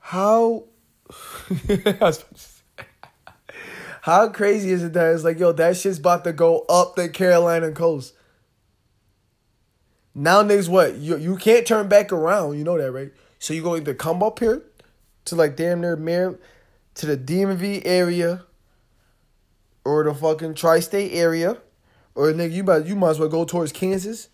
How 0.00 0.64
How 4.02 4.28
crazy 4.28 4.70
is 4.70 4.82
it 4.82 4.92
that 4.94 5.14
it's 5.14 5.24
like, 5.24 5.38
yo, 5.38 5.52
that 5.52 5.76
shit's 5.76 5.98
about 5.98 6.24
to 6.24 6.32
go 6.32 6.60
up 6.68 6.96
the 6.96 7.08
Carolina 7.08 7.70
coast. 7.72 8.14
Now 10.14 10.42
niggas 10.42 10.68
what? 10.68 10.96
You 10.96 11.16
you 11.16 11.36
can't 11.36 11.66
turn 11.66 11.88
back 11.88 12.12
around, 12.12 12.58
you 12.58 12.64
know 12.64 12.78
that, 12.78 12.90
right? 12.90 13.12
So 13.38 13.54
you 13.54 13.62
go 13.62 13.76
either 13.76 13.94
come 13.94 14.22
up 14.22 14.38
here 14.38 14.62
to 15.26 15.36
like 15.36 15.56
damn 15.56 15.80
near 15.80 15.96
Maryland 15.96 16.38
to 16.94 17.06
the 17.06 17.16
DMV 17.16 17.82
area 17.84 18.44
or 19.84 20.04
the 20.04 20.14
fucking 20.14 20.54
tri-state 20.54 21.12
area. 21.12 21.58
Or 22.14 22.32
nigga, 22.32 22.52
you 22.52 22.64
might 22.64 22.86
you 22.86 22.96
might 22.96 23.10
as 23.10 23.18
well 23.18 23.28
go 23.28 23.44
towards 23.44 23.72
Kansas. 23.72 24.28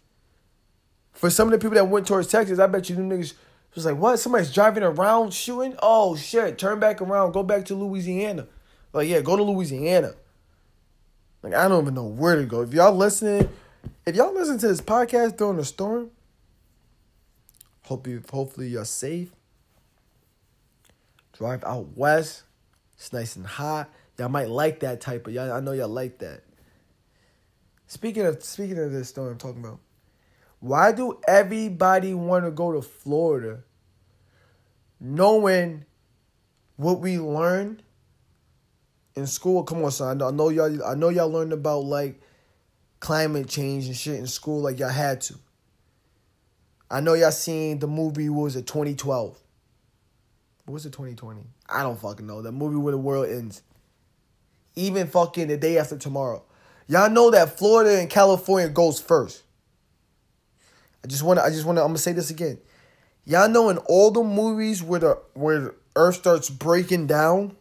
For 1.12 1.30
some 1.30 1.48
of 1.48 1.52
the 1.52 1.58
people 1.58 1.74
that 1.76 1.88
went 1.88 2.06
towards 2.06 2.28
Texas, 2.28 2.58
I 2.58 2.66
bet 2.66 2.88
you 2.88 2.96
them 2.96 3.10
niggas 3.10 3.34
was 3.76 3.86
like, 3.86 3.96
what? 3.96 4.18
Somebody's 4.18 4.52
driving 4.52 4.82
around 4.82 5.32
shooting? 5.32 5.76
Oh 5.80 6.16
shit, 6.16 6.58
turn 6.58 6.80
back 6.80 7.00
around, 7.00 7.32
go 7.32 7.42
back 7.42 7.66
to 7.66 7.74
Louisiana. 7.74 8.48
Like, 8.92 9.08
yeah, 9.08 9.20
go 9.20 9.36
to 9.36 9.42
Louisiana. 9.42 10.14
Like, 11.42 11.54
I 11.54 11.68
don't 11.68 11.82
even 11.82 11.94
know 11.94 12.06
where 12.06 12.36
to 12.36 12.44
go. 12.44 12.62
If 12.62 12.72
y'all 12.72 12.94
listening, 12.94 13.48
if 14.06 14.16
y'all 14.16 14.34
listen 14.34 14.58
to 14.58 14.68
this 14.68 14.80
podcast 14.80 15.36
during 15.36 15.58
the 15.58 15.64
storm, 15.64 16.10
hope 17.82 18.06
you 18.06 18.22
hopefully 18.32 18.68
you're 18.68 18.86
safe. 18.86 19.30
Drive 21.34 21.62
out 21.64 21.96
west. 21.96 22.44
It's 22.96 23.12
nice 23.12 23.36
and 23.36 23.46
hot. 23.46 23.90
Y'all 24.18 24.30
might 24.30 24.48
like 24.48 24.80
that 24.80 25.02
type 25.02 25.26
of 25.26 25.34
y'all. 25.34 25.52
I 25.52 25.60
know 25.60 25.72
y'all 25.72 25.88
like 25.88 26.18
that. 26.18 26.42
Speaking 27.88 28.24
of 28.24 28.42
speaking 28.42 28.78
of 28.78 28.90
this 28.90 29.10
storm 29.10 29.32
I'm 29.32 29.38
talking 29.38 29.62
about, 29.62 29.80
why 30.60 30.92
do 30.92 31.20
everybody 31.28 32.14
want 32.14 32.46
to 32.46 32.50
go 32.50 32.72
to 32.72 32.80
Florida 32.80 33.62
knowing 35.00 35.84
what 36.76 37.00
we 37.00 37.18
learned 37.18 37.82
in 39.14 39.26
school? 39.26 39.62
Come 39.64 39.84
on, 39.84 39.90
son. 39.90 40.22
I 40.22 40.30
know 40.30 40.48
y'all 40.48 40.84
I 40.84 40.94
know 40.94 41.08
y'all 41.08 41.30
learned 41.30 41.52
about 41.52 41.84
like 41.84 42.20
climate 43.00 43.48
change 43.48 43.86
and 43.86 43.96
shit 43.96 44.16
in 44.16 44.26
school 44.26 44.60
like 44.60 44.78
y'all 44.78 44.88
had 44.88 45.20
to. 45.22 45.34
I 46.90 47.00
know 47.00 47.14
y'all 47.14 47.32
seen 47.32 47.78
the 47.78 47.88
movie 47.88 48.28
what 48.28 48.44
was 48.44 48.56
it 48.56 48.66
2012. 48.66 49.38
What 50.66 50.72
was 50.72 50.86
it 50.86 50.92
2020? 50.92 51.42
I 51.68 51.82
don't 51.82 51.98
fucking 51.98 52.26
know. 52.26 52.42
That 52.42 52.52
movie 52.52 52.76
where 52.76 52.92
the 52.92 52.98
world 52.98 53.28
ends. 53.28 53.62
Even 54.74 55.06
fucking 55.06 55.48
the 55.48 55.56
day 55.56 55.78
after 55.78 55.96
tomorrow. 55.96 56.44
Y'all 56.88 57.10
know 57.10 57.30
that 57.30 57.58
Florida 57.58 57.98
and 57.98 58.10
California 58.10 58.68
goes 58.68 59.00
first. 59.00 59.42
I 61.02 61.08
just 61.08 61.22
want 61.22 61.38
to. 61.38 61.44
I 61.44 61.50
just 61.50 61.64
want 61.64 61.78
to. 61.78 61.82
I'm 61.82 61.88
gonna 61.88 61.98
say 61.98 62.12
this 62.12 62.30
again. 62.30 62.58
Y'all 63.26 63.48
know 63.48 63.68
in 63.68 63.78
all 63.78 64.12
the 64.12 64.22
movies 64.22 64.82
where 64.82 65.00
the 65.00 65.18
where 65.34 65.74
Earth 65.96 66.14
starts 66.14 66.48
breaking 66.48 67.08
down, 67.08 67.56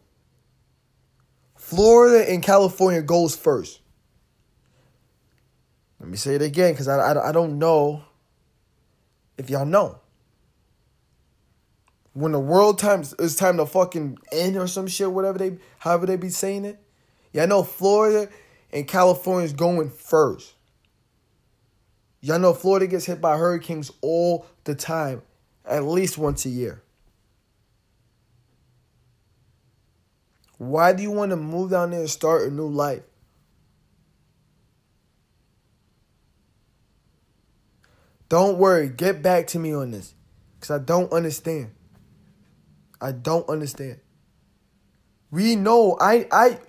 Florida 1.55 2.31
and 2.31 2.43
California 2.43 3.01
goes 3.01 3.35
first. 3.35 3.81
Let 5.99 6.07
me 6.07 6.17
say 6.17 6.35
it 6.35 6.43
again 6.43 6.73
because 6.73 6.87
I, 6.87 6.99
I, 6.99 7.29
I 7.29 7.31
don't 7.31 7.57
know 7.57 8.03
if 9.39 9.49
y'all 9.49 9.65
know. 9.65 9.99
When 12.13 12.31
the 12.31 12.39
world 12.39 12.77
times 12.77 13.15
it's 13.17 13.35
time 13.35 13.57
to 13.57 13.65
fucking 13.65 14.19
end 14.31 14.55
or 14.55 14.67
some 14.67 14.85
shit, 14.85 15.11
whatever 15.11 15.39
they 15.39 15.57
however 15.79 16.05
they 16.05 16.15
be 16.15 16.29
saying 16.29 16.65
it. 16.65 16.79
Y'all 17.33 17.47
know 17.47 17.63
Florida 17.63 18.29
and 18.71 18.87
California 18.87 19.45
is 19.45 19.53
going 19.53 19.89
first. 19.89 20.53
Y'all 22.21 22.39
know 22.39 22.53
Florida 22.53 22.87
gets 22.87 23.05
hit 23.05 23.19
by 23.19 23.35
hurricanes 23.37 23.91
all 24.01 24.45
the 24.63 24.75
time, 24.75 25.21
at 25.67 25.83
least 25.83 26.17
once 26.17 26.45
a 26.45 26.49
year. 26.49 26.81
Why 30.57 30.93
do 30.93 31.03
you 31.03 31.11
want 31.11 31.31
to 31.31 31.35
move 31.35 31.71
down 31.71 31.91
there 31.91 31.99
and 31.99 32.09
start 32.09 32.47
a 32.47 32.51
new 32.51 32.67
life? 32.67 33.03
Don't 38.29 38.57
worry, 38.57 38.89
get 38.89 39.21
back 39.21 39.47
to 39.47 39.59
me 39.59 39.73
on 39.73 39.91
this. 39.91 40.13
Because 40.55 40.81
I 40.81 40.83
don't 40.83 41.11
understand. 41.11 41.71
I 42.99 43.11
don't 43.11 43.47
understand. 43.49 43.99
We 45.31 45.55
know 45.55 45.97
I 45.99 46.27
I 46.31 46.59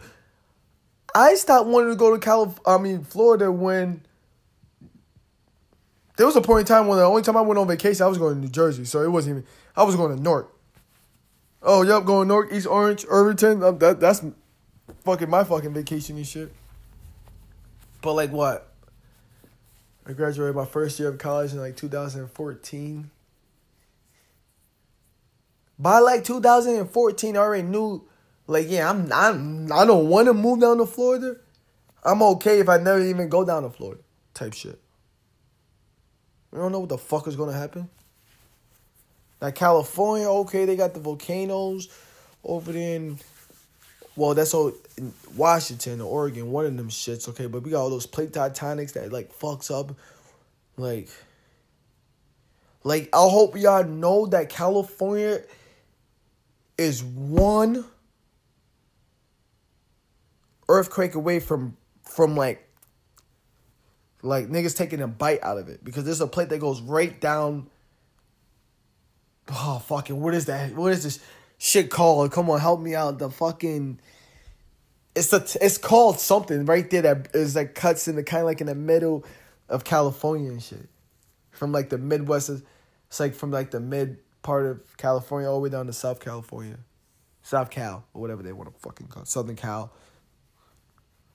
I 1.15 1.35
stopped 1.35 1.69
wanting 1.69 1.91
to 1.91 1.97
go 1.97 2.13
to 2.13 2.19
California 2.19 2.63
I 2.67 2.79
mean 2.79 3.05
Florida 3.05 3.51
when 3.51 4.06
there 6.17 6.27
was 6.27 6.37
a 6.37 6.41
point 6.41 6.61
in 6.61 6.67
time 6.67 6.87
when 6.87 6.99
the 6.99 7.05
only 7.05 7.23
time 7.23 7.37
I 7.37 7.43
went 7.43 7.59
on 7.59 7.69
vacation, 7.69 8.03
I 8.03 8.09
was 8.09 8.19
going 8.19 8.35
to 8.35 8.41
New 8.41 8.49
Jersey. 8.49 8.85
So 8.85 9.03
it 9.03 9.11
wasn't 9.11 9.39
even, 9.39 9.49
I 9.77 9.85
was 9.85 9.97
going 9.97 10.17
to 10.17 10.23
North. 10.23 10.47
Oh, 11.63 11.83
yep, 11.83 12.05
going 12.05 12.29
North, 12.29 12.53
East 12.53 12.67
Orange, 12.67 13.05
Irvington. 13.09 13.63
Um, 13.63 13.79
that, 13.79 14.01
that's 14.01 14.25
fucking 15.05 15.29
my 15.29 15.45
fucking 15.45 15.75
vacation 15.75 16.17
and 16.17 16.27
shit. 16.27 16.53
But 18.01 18.15
like 18.15 18.31
what? 18.31 18.73
I 20.07 20.13
graduated 20.13 20.55
my 20.55 20.65
first 20.65 20.99
year 20.99 21.09
of 21.09 21.19
college 21.19 21.53
in 21.53 21.59
like 21.59 21.77
2014. 21.77 23.11
By 25.79 25.99
like 25.99 26.25
2014, 26.25 27.37
I 27.37 27.39
already 27.39 27.63
knew, 27.65 28.09
like, 28.47 28.67
yeah, 28.71 28.89
I'm, 28.89 29.13
I'm 29.13 29.71
I 29.73 29.85
don't 29.85 30.09
want 30.09 30.27
to 30.27 30.35
move 30.35 30.61
down 30.61 30.79
to 30.79 30.87
Florida. 30.87 31.37
I'm 32.03 32.23
okay 32.23 32.61
if 32.61 32.69
I 32.69 32.79
never 32.79 33.01
even 33.01 33.29
go 33.29 33.45
down 33.45 33.65
to 33.65 33.71
Florida, 33.71 34.01
type 34.33 34.55
shit. 34.55 34.81
We 36.57 36.63
don't 36.63 36.73
know 36.73 36.81
what 36.81 36.89
the 36.89 36.97
fuck 36.97 37.29
is 37.29 37.37
gonna 37.37 37.53
happen. 37.53 37.91
Now 39.43 39.51
California, 39.51 40.27
okay, 40.27 40.65
they 40.65 40.75
got 40.75 40.95
the 40.95 41.01
volcanoes 41.01 41.91
over 42.43 42.73
there 42.73 42.97
in 42.97 43.19
well, 44.17 44.33
that's 44.33 44.55
all 44.55 44.73
in 44.97 45.13
Washington 45.37 46.01
or 46.01 46.11
Oregon, 46.11 46.51
one 46.51 46.65
of 46.65 46.75
them 46.75 46.89
shits, 46.89 47.29
okay, 47.29 47.45
but 47.45 47.63
we 47.63 47.73
got 47.73 47.83
all 47.83 47.91
those 47.91 48.07
plate 48.07 48.33
tectonics 48.33 48.95
that 48.95 49.13
like 49.13 49.39
fucks 49.39 49.71
up 49.71 49.95
like 50.79 51.11
like 52.85 53.11
I 53.13 53.29
hope 53.29 53.59
y'all 53.59 53.85
know 53.85 54.25
that 54.29 54.49
California 54.49 55.43
is 56.79 57.05
one 57.05 57.85
earthquake 60.71 61.17
away 61.17 61.39
from 61.39 61.77
from 62.03 62.35
like 62.35 62.66
like 64.23 64.49
niggas 64.49 64.77
taking 64.77 65.01
a 65.01 65.07
bite 65.07 65.43
out 65.43 65.59
of 65.59 65.69
it 65.69 65.85
because 65.85 66.05
there's 66.05 66.21
a 66.21 66.27
plate 66.27 66.49
that 66.49 66.59
goes 66.59 66.81
right 66.81 67.19
down. 67.21 67.69
Oh 69.49 69.83
fucking! 69.87 70.21
What 70.21 70.35
is 70.35 70.47
that? 70.47 70.75
What 70.75 70.93
is 70.93 71.05
this 71.05 71.21
shit 71.59 71.91
called? 71.91 72.33
Come 72.33 72.51
on, 72.51 72.61
help 72.61 72.81
me 72.81 72.95
out. 72.95 73.19
The 73.19 73.31
fucking. 73.31 74.01
It's 75.15 75.33
a. 75.33 75.45
It's 75.61 75.79
called 75.79 76.19
something 76.19 76.65
right 76.67 76.89
there 76.91 77.03
that 77.03 77.29
is 77.35 77.55
like 77.57 77.75
cuts 77.75 78.09
in 78.09 78.17
the 78.17 78.25
kind 78.25 78.41
of 78.41 78.47
like 78.47 78.61
in 78.61 78.67
the 78.67 78.75
middle 78.75 79.25
of 79.69 79.85
California 79.85 80.51
and 80.51 80.63
shit, 80.63 80.89
from 81.51 81.73
like 81.73 81.91
the 81.91 81.99
Midwest. 81.99 82.51
It's 82.51 83.21
like 83.21 83.35
from 83.35 83.51
like 83.51 83.71
the 83.71 83.81
mid 83.81 84.19
part 84.43 84.67
of 84.67 84.97
California 84.97 85.49
all 85.49 85.57
the 85.57 85.63
way 85.63 85.71
down 85.71 85.87
to 85.87 85.93
South 85.93 86.21
California, 86.21 86.79
South 87.43 87.71
Cal 87.71 88.05
or 88.15 88.21
whatever 88.21 88.43
they 88.43 88.53
want 88.53 88.73
to 88.73 88.81
fucking 88.81 89.07
call 89.07 89.23
it. 89.23 89.29
Southern 89.29 89.57
Cal. 89.57 89.93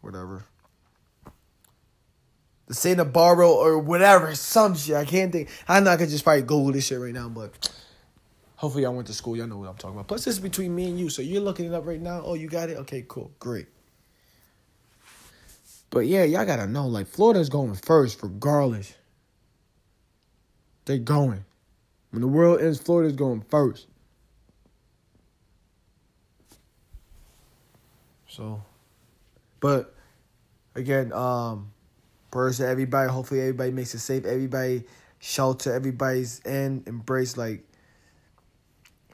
Whatever 0.02 0.46
Santa 2.72 3.06
Barbara 3.06 3.50
or 3.50 3.80
whatever, 3.80 4.34
some 4.36 4.76
shit. 4.76 4.96
I 4.96 5.06
can't 5.06 5.32
think. 5.32 5.50
I'm 5.68 5.84
not 5.84 6.00
gonna 6.00 6.10
just 6.10 6.24
probably 6.24 6.42
Google 6.42 6.72
this 6.72 6.88
shit 6.88 7.00
right 7.00 7.14
now, 7.14 7.30
but 7.30 7.70
hopefully 8.56 8.84
y'all 8.84 8.94
went 8.94 9.08
to 9.08 9.14
school. 9.14 9.36
Y'all 9.36 9.48
know 9.48 9.58
what 9.58 9.70
I'm 9.70 9.76
talking 9.76 9.96
about. 9.96 10.08
Plus, 10.08 10.26
this 10.26 10.36
is 10.36 10.40
between 10.40 10.76
me 10.76 10.86
and 10.86 11.00
you, 11.00 11.10
so 11.10 11.22
you're 11.22 11.42
looking 11.42 11.66
it 11.66 11.74
up 11.74 11.86
right 11.86 12.02
now. 12.02 12.22
Oh, 12.24 12.34
you 12.34 12.48
got 12.48 12.70
it? 12.70 12.78
Okay, 12.78 13.04
cool, 13.08 13.32
great. 13.40 13.68
But 15.90 16.08
yeah, 16.08 16.24
y'all 16.24 16.46
gotta 16.46 16.68
know, 16.68 16.88
like 16.88 17.08
Florida's 17.08 17.50
going 17.50 17.76
first, 17.76 18.24
regardless. 18.24 18.94
They're 20.86 20.98
going. 20.98 21.46
When 22.12 22.22
the 22.22 22.28
world 22.28 22.62
ends, 22.62 22.80
Florida's 22.80 23.16
going 23.16 23.42
first. 23.50 23.88
So, 28.28 28.64
but 29.60 29.94
again, 30.76 31.12
um, 31.12 31.74
prayers 32.32 32.58
to 32.58 32.68
everybody. 32.68 33.10
Hopefully, 33.10 33.42
everybody 33.42 33.72
makes 33.72 33.94
it 33.94 34.00
safe. 34.00 34.26
Everybody 34.26 34.86
shelter. 35.20 35.74
Everybody's 35.74 36.40
in 36.40 36.84
embrace. 36.88 37.38
Like, 37.38 37.64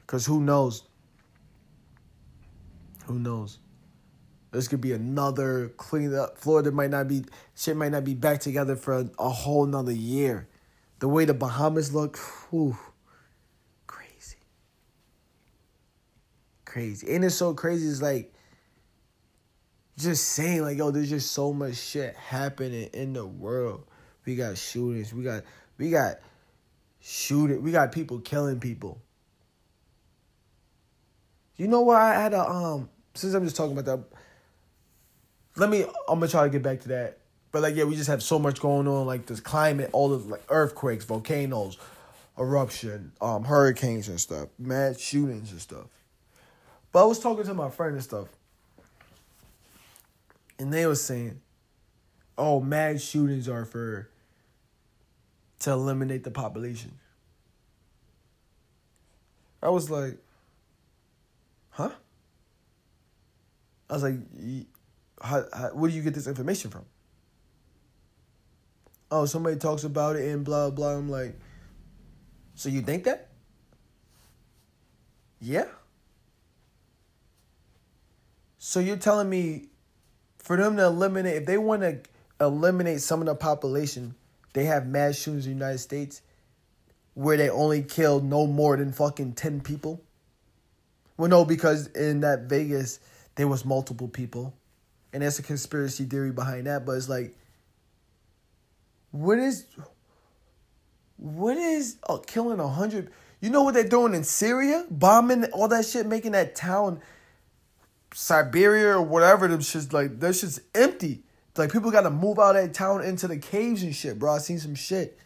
cause 0.06 0.24
who 0.24 0.40
knows? 0.40 0.84
Who 3.06 3.18
knows? 3.18 3.58
This 4.50 4.68
could 4.68 4.80
be 4.80 4.92
another 4.92 5.68
clean 5.76 6.14
up. 6.14 6.38
Florida 6.38 6.70
might 6.70 6.90
not 6.90 7.08
be 7.08 7.24
shit. 7.54 7.76
Might 7.76 7.92
not 7.92 8.04
be 8.04 8.14
back 8.14 8.40
together 8.40 8.76
for 8.76 9.00
a, 9.00 9.10
a 9.18 9.28
whole 9.28 9.66
nother 9.66 9.92
year. 9.92 10.48
The 11.00 11.08
way 11.08 11.24
the 11.24 11.34
Bahamas 11.34 11.94
look, 11.94 12.16
whew, 12.16 12.76
crazy, 13.86 14.38
crazy. 16.64 17.14
And 17.14 17.24
it's 17.24 17.34
so 17.34 17.54
crazy. 17.54 17.88
It's 17.88 18.02
like 18.02 18.32
just 19.98 20.28
saying 20.28 20.62
like 20.62 20.78
yo 20.78 20.90
there's 20.90 21.10
just 21.10 21.32
so 21.32 21.52
much 21.52 21.76
shit 21.76 22.14
happening 22.16 22.88
in 22.92 23.12
the 23.12 23.26
world 23.26 23.84
we 24.24 24.36
got 24.36 24.56
shootings 24.56 25.12
we 25.12 25.22
got 25.22 25.42
we 25.76 25.90
got 25.90 26.16
shooting 27.00 27.62
we 27.62 27.72
got 27.72 27.92
people 27.92 28.18
killing 28.20 28.60
people 28.60 29.00
you 31.56 31.68
know 31.68 31.82
what 31.82 32.00
i 32.00 32.14
had 32.14 32.32
a 32.32 32.48
um 32.48 32.88
since 33.14 33.34
i'm 33.34 33.44
just 33.44 33.56
talking 33.56 33.76
about 33.76 33.84
that 33.84 34.18
let 35.58 35.70
me. 35.70 35.82
I'm 36.08 36.20
gonna 36.20 36.28
try 36.28 36.44
to 36.44 36.50
get 36.50 36.62
back 36.62 36.80
to 36.80 36.88
that. 36.88 37.18
But 37.50 37.62
like, 37.62 37.74
yeah, 37.74 37.84
we 37.84 37.96
just 37.96 38.08
have 38.08 38.22
so 38.22 38.38
much 38.38 38.60
going 38.60 38.86
on, 38.86 39.06
like 39.06 39.26
this 39.26 39.40
climate, 39.40 39.90
all 39.92 40.10
the 40.10 40.18
like 40.18 40.42
earthquakes, 40.48 41.04
volcanoes, 41.04 41.78
eruption, 42.38 43.12
um, 43.20 43.44
hurricanes 43.44 44.08
and 44.08 44.20
stuff, 44.20 44.48
mad 44.58 45.00
shootings 45.00 45.50
and 45.50 45.60
stuff. 45.60 45.86
But 46.92 47.04
I 47.04 47.06
was 47.06 47.18
talking 47.18 47.44
to 47.44 47.54
my 47.54 47.70
friend 47.70 47.94
and 47.94 48.04
stuff, 48.04 48.28
and 50.58 50.72
they 50.72 50.86
were 50.86 50.94
saying, 50.94 51.40
"Oh, 52.36 52.60
mad 52.60 53.00
shootings 53.00 53.48
are 53.48 53.64
for 53.64 54.10
to 55.60 55.70
eliminate 55.70 56.24
the 56.24 56.30
population." 56.30 56.98
I 59.62 59.70
was 59.70 59.90
like, 59.90 60.18
"Huh?" 61.70 61.92
I 63.90 63.92
was 63.92 64.02
like, 64.02 64.16
how, 65.20 65.44
how, 65.52 65.68
"Where 65.68 65.90
do 65.90 65.96
you 65.96 66.02
get 66.02 66.14
this 66.14 66.26
information 66.26 66.70
from?" 66.70 66.84
Oh, 69.10 69.24
somebody 69.24 69.56
talks 69.56 69.84
about 69.84 70.16
it 70.16 70.28
and 70.30 70.44
blah 70.44 70.70
blah. 70.70 70.96
I'm 70.96 71.08
like, 71.08 71.38
so 72.54 72.68
you 72.68 72.82
think 72.82 73.04
that? 73.04 73.28
Yeah. 75.40 75.68
So 78.58 78.80
you're 78.80 78.96
telling 78.96 79.30
me 79.30 79.68
for 80.48 80.56
them 80.56 80.78
to 80.78 80.86
eliminate, 80.86 81.36
if 81.36 81.44
they 81.44 81.58
want 81.58 81.82
to 81.82 82.00
eliminate 82.40 83.02
some 83.02 83.20
of 83.20 83.26
the 83.26 83.34
population, 83.34 84.14
they 84.54 84.64
have 84.64 84.86
mass 84.86 85.14
shootings 85.14 85.44
in 85.44 85.52
the 85.52 85.58
United 85.58 85.76
States 85.76 86.22
where 87.12 87.36
they 87.36 87.50
only 87.50 87.82
kill 87.82 88.20
no 88.20 88.46
more 88.46 88.74
than 88.78 88.90
fucking 88.90 89.34
10 89.34 89.60
people? 89.60 90.02
Well, 91.18 91.28
no, 91.28 91.44
because 91.44 91.88
in 91.88 92.20
that 92.20 92.44
Vegas, 92.44 92.98
there 93.34 93.46
was 93.46 93.66
multiple 93.66 94.08
people. 94.08 94.54
And 95.12 95.22
that's 95.22 95.38
a 95.38 95.42
conspiracy 95.42 96.06
theory 96.06 96.32
behind 96.32 96.66
that, 96.66 96.86
but 96.86 96.92
it's 96.92 97.10
like, 97.10 97.36
what 99.10 99.38
is, 99.38 99.66
what 101.18 101.58
is 101.58 101.98
uh, 102.08 102.16
killing 102.26 102.58
a 102.58 102.68
hundred? 102.68 103.10
You 103.42 103.50
know 103.50 103.64
what 103.64 103.74
they're 103.74 103.86
doing 103.86 104.14
in 104.14 104.24
Syria? 104.24 104.86
Bombing 104.90 105.44
all 105.52 105.68
that 105.68 105.84
shit, 105.84 106.06
making 106.06 106.32
that 106.32 106.54
town 106.54 107.02
Siberia 108.14 108.96
or 108.96 109.02
whatever, 109.02 109.48
them 109.48 109.60
shit's 109.60 109.92
like 109.92 110.20
that 110.20 110.34
shit's 110.34 110.60
empty. 110.74 111.22
Like 111.56 111.72
people 111.72 111.90
gotta 111.90 112.10
move 112.10 112.38
out 112.38 112.56
of 112.56 112.62
that 112.62 112.74
town 112.74 113.04
into 113.04 113.26
the 113.26 113.36
caves 113.36 113.82
and 113.82 113.94
shit, 113.94 114.18
bro. 114.18 114.34
I 114.34 114.38
seen 114.38 114.58
some 114.58 114.74
shit. 114.74 115.18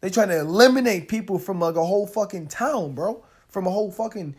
They 0.00 0.10
trying 0.10 0.28
to 0.28 0.38
eliminate 0.40 1.08
people 1.08 1.38
from 1.38 1.60
like 1.60 1.76
a 1.76 1.84
whole 1.84 2.06
fucking 2.06 2.48
town, 2.48 2.94
bro. 2.94 3.24
From 3.48 3.66
a 3.66 3.70
whole 3.70 3.90
fucking 3.90 4.36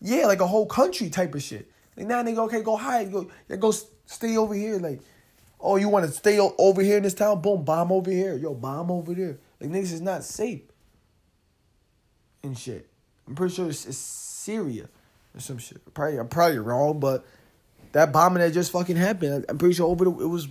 yeah, 0.00 0.26
like 0.26 0.40
a 0.40 0.46
whole 0.46 0.66
country 0.66 1.10
type 1.10 1.34
of 1.34 1.42
shit. 1.42 1.70
Like 1.96 2.06
now 2.06 2.22
they 2.22 2.32
go, 2.32 2.44
okay, 2.44 2.62
go 2.62 2.76
hide, 2.76 3.12
go, 3.12 3.30
yeah, 3.48 3.56
go 3.56 3.72
stay 4.06 4.36
over 4.36 4.54
here. 4.54 4.78
Like, 4.78 5.00
oh, 5.60 5.76
you 5.76 5.88
want 5.88 6.06
to 6.06 6.12
stay 6.12 6.38
over 6.38 6.80
here 6.80 6.96
in 6.96 7.02
this 7.02 7.14
town? 7.14 7.42
Boom, 7.42 7.64
bomb 7.64 7.92
over 7.92 8.10
here. 8.10 8.36
Yo, 8.36 8.54
bomb 8.54 8.90
over 8.90 9.14
there. 9.14 9.38
Like 9.60 9.70
niggas 9.70 9.92
is 9.92 10.00
not 10.00 10.24
safe 10.24 10.62
and 12.42 12.56
shit. 12.56 12.88
I'm 13.28 13.34
pretty 13.34 13.54
sure 13.54 13.68
it's, 13.68 13.86
it's 13.86 13.98
Syria 13.98 14.88
or 15.34 15.40
some 15.40 15.58
shit. 15.58 15.94
Probably 15.94 16.18
I'm 16.18 16.28
probably 16.28 16.58
wrong, 16.58 17.00
but 17.00 17.24
that 17.92 18.12
bombing 18.12 18.42
that 18.42 18.52
just 18.52 18.72
fucking 18.72 18.96
happened. 18.96 19.44
I'm 19.48 19.58
pretty 19.58 19.74
sure 19.74 19.86
over 19.86 20.04
the, 20.04 20.10
it 20.10 20.26
was 20.26 20.48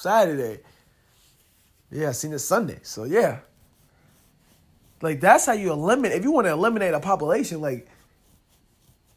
Saturday. 0.00 0.60
Yeah, 1.90 2.08
I 2.08 2.12
seen 2.12 2.32
it 2.32 2.38
Sunday. 2.40 2.80
So 2.82 3.04
yeah. 3.04 3.40
Like 5.02 5.20
that's 5.20 5.46
how 5.46 5.52
you 5.52 5.72
eliminate 5.72 6.18
if 6.18 6.24
you 6.24 6.32
want 6.32 6.46
to 6.46 6.52
eliminate 6.52 6.94
a 6.94 7.00
population, 7.00 7.60
like 7.60 7.88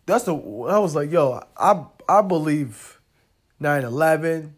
that's 0.05 0.25
the 0.25 0.33
I 0.33 0.79
was 0.79 0.95
like, 0.95 1.11
yo, 1.11 1.41
I 1.57 1.85
I 2.07 2.21
believe 2.21 2.99
9-11, 3.61 4.51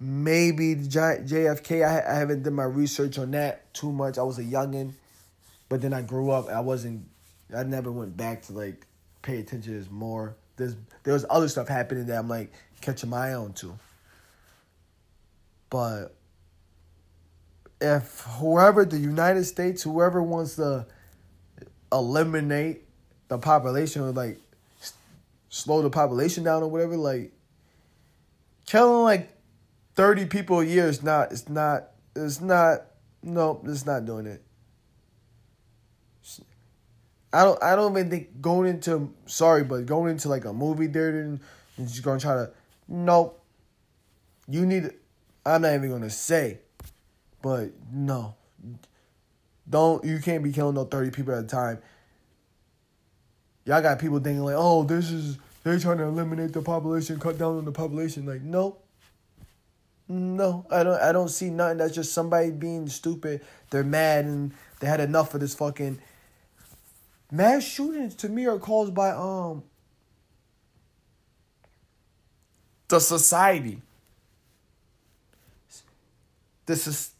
maybe 0.00 0.74
the 0.74 0.88
giant 0.88 1.28
JFK. 1.28 1.86
I, 1.86 2.12
I 2.12 2.18
haven't 2.18 2.42
done 2.42 2.54
my 2.54 2.64
research 2.64 3.18
on 3.18 3.30
that 3.32 3.72
too 3.74 3.92
much. 3.92 4.18
I 4.18 4.22
was 4.22 4.38
a 4.38 4.42
youngin'. 4.42 4.94
But 5.72 5.80
then 5.80 5.94
I 5.94 6.02
grew 6.02 6.30
up. 6.30 6.50
I 6.50 6.60
wasn't. 6.60 7.06
I 7.56 7.62
never 7.62 7.90
went 7.90 8.14
back 8.14 8.42
to 8.42 8.52
like 8.52 8.86
pay 9.22 9.38
attention 9.38 9.72
to 9.72 9.78
this 9.78 9.90
more. 9.90 10.36
There's 10.56 10.76
there 11.02 11.14
was 11.14 11.24
other 11.30 11.48
stuff 11.48 11.66
happening 11.66 12.04
that 12.08 12.18
I'm 12.18 12.28
like 12.28 12.52
catching 12.82 13.08
my 13.08 13.32
on 13.32 13.54
to. 13.54 13.78
But 15.70 16.14
if 17.80 18.20
whoever 18.38 18.84
the 18.84 18.98
United 18.98 19.44
States, 19.44 19.82
whoever 19.82 20.22
wants 20.22 20.56
to 20.56 20.84
eliminate 21.90 22.82
the 23.28 23.38
population 23.38 24.02
or 24.02 24.12
like 24.12 24.36
slow 25.48 25.80
the 25.80 25.88
population 25.88 26.44
down 26.44 26.62
or 26.62 26.68
whatever, 26.68 26.98
like 26.98 27.32
killing 28.66 29.04
like 29.04 29.30
thirty 29.94 30.26
people 30.26 30.60
a 30.60 30.66
year 30.66 30.86
is 30.86 31.02
not. 31.02 31.32
It's 31.32 31.48
not. 31.48 31.92
It's 32.14 32.42
not. 32.42 32.82
No, 33.22 33.62
it's 33.64 33.86
not 33.86 34.04
doing 34.04 34.26
it. 34.26 34.42
I 37.32 37.44
don't 37.44 37.62
I 37.62 37.74
don't 37.74 37.92
even 37.92 38.10
think 38.10 38.40
going 38.40 38.68
into 38.68 39.12
sorry, 39.26 39.64
but 39.64 39.86
going 39.86 40.10
into 40.10 40.28
like 40.28 40.44
a 40.44 40.52
movie 40.52 40.86
theater 40.86 41.20
and, 41.20 41.40
just 41.78 42.02
gonna 42.02 42.20
try 42.20 42.34
to 42.34 42.50
nope. 42.86 43.42
You 44.48 44.66
need 44.66 44.90
I'm 45.46 45.62
not 45.62 45.74
even 45.74 45.90
gonna 45.90 46.10
say, 46.10 46.58
but 47.40 47.70
no. 47.90 48.34
Don't 49.68 50.04
you 50.04 50.18
can't 50.20 50.44
be 50.44 50.52
killing 50.52 50.74
no 50.74 50.84
30 50.84 51.10
people 51.10 51.34
at 51.34 51.44
a 51.44 51.46
time. 51.46 51.78
Y'all 53.64 53.80
got 53.80 53.98
people 53.98 54.18
thinking 54.18 54.44
like, 54.44 54.56
oh, 54.58 54.84
this 54.84 55.10
is 55.10 55.38
they're 55.64 55.78
trying 55.78 55.98
to 55.98 56.04
eliminate 56.04 56.52
the 56.52 56.60
population, 56.60 57.18
cut 57.18 57.38
down 57.38 57.56
on 57.56 57.64
the 57.64 57.72
population. 57.72 58.26
Like, 58.26 58.42
no. 58.42 58.78
No, 60.08 60.66
I 60.70 60.82
don't 60.82 61.00
I 61.00 61.12
don't 61.12 61.30
see 61.30 61.48
nothing. 61.48 61.78
That's 61.78 61.94
just 61.94 62.12
somebody 62.12 62.50
being 62.50 62.88
stupid. 62.88 63.40
They're 63.70 63.84
mad 63.84 64.26
and 64.26 64.52
they 64.80 64.86
had 64.86 65.00
enough 65.00 65.32
of 65.32 65.40
this 65.40 65.54
fucking 65.54 66.00
Mass 67.32 67.64
shootings 67.64 68.14
to 68.16 68.28
me 68.28 68.46
are 68.46 68.58
caused 68.58 68.94
by 68.94 69.10
um 69.10 69.64
the 72.88 73.00
society. 73.00 73.80
This 76.66 76.86
is 76.86 77.12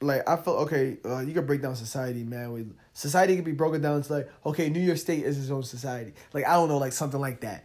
like 0.00 0.28
I 0.28 0.36
feel 0.36 0.54
okay. 0.54 0.98
Uh, 1.04 1.20
you 1.20 1.32
can 1.32 1.46
break 1.46 1.62
down 1.62 1.76
society, 1.76 2.24
man. 2.24 2.50
With 2.52 2.76
society 2.94 3.36
can 3.36 3.44
be 3.44 3.52
broken 3.52 3.80
down 3.80 4.02
to 4.02 4.12
like 4.12 4.30
okay, 4.44 4.68
New 4.68 4.80
York 4.80 4.98
State 4.98 5.22
is 5.22 5.38
its 5.38 5.50
own 5.50 5.62
society. 5.62 6.14
Like 6.32 6.46
I 6.46 6.54
don't 6.54 6.68
know, 6.68 6.78
like 6.78 6.92
something 6.92 7.20
like 7.20 7.40
that. 7.42 7.64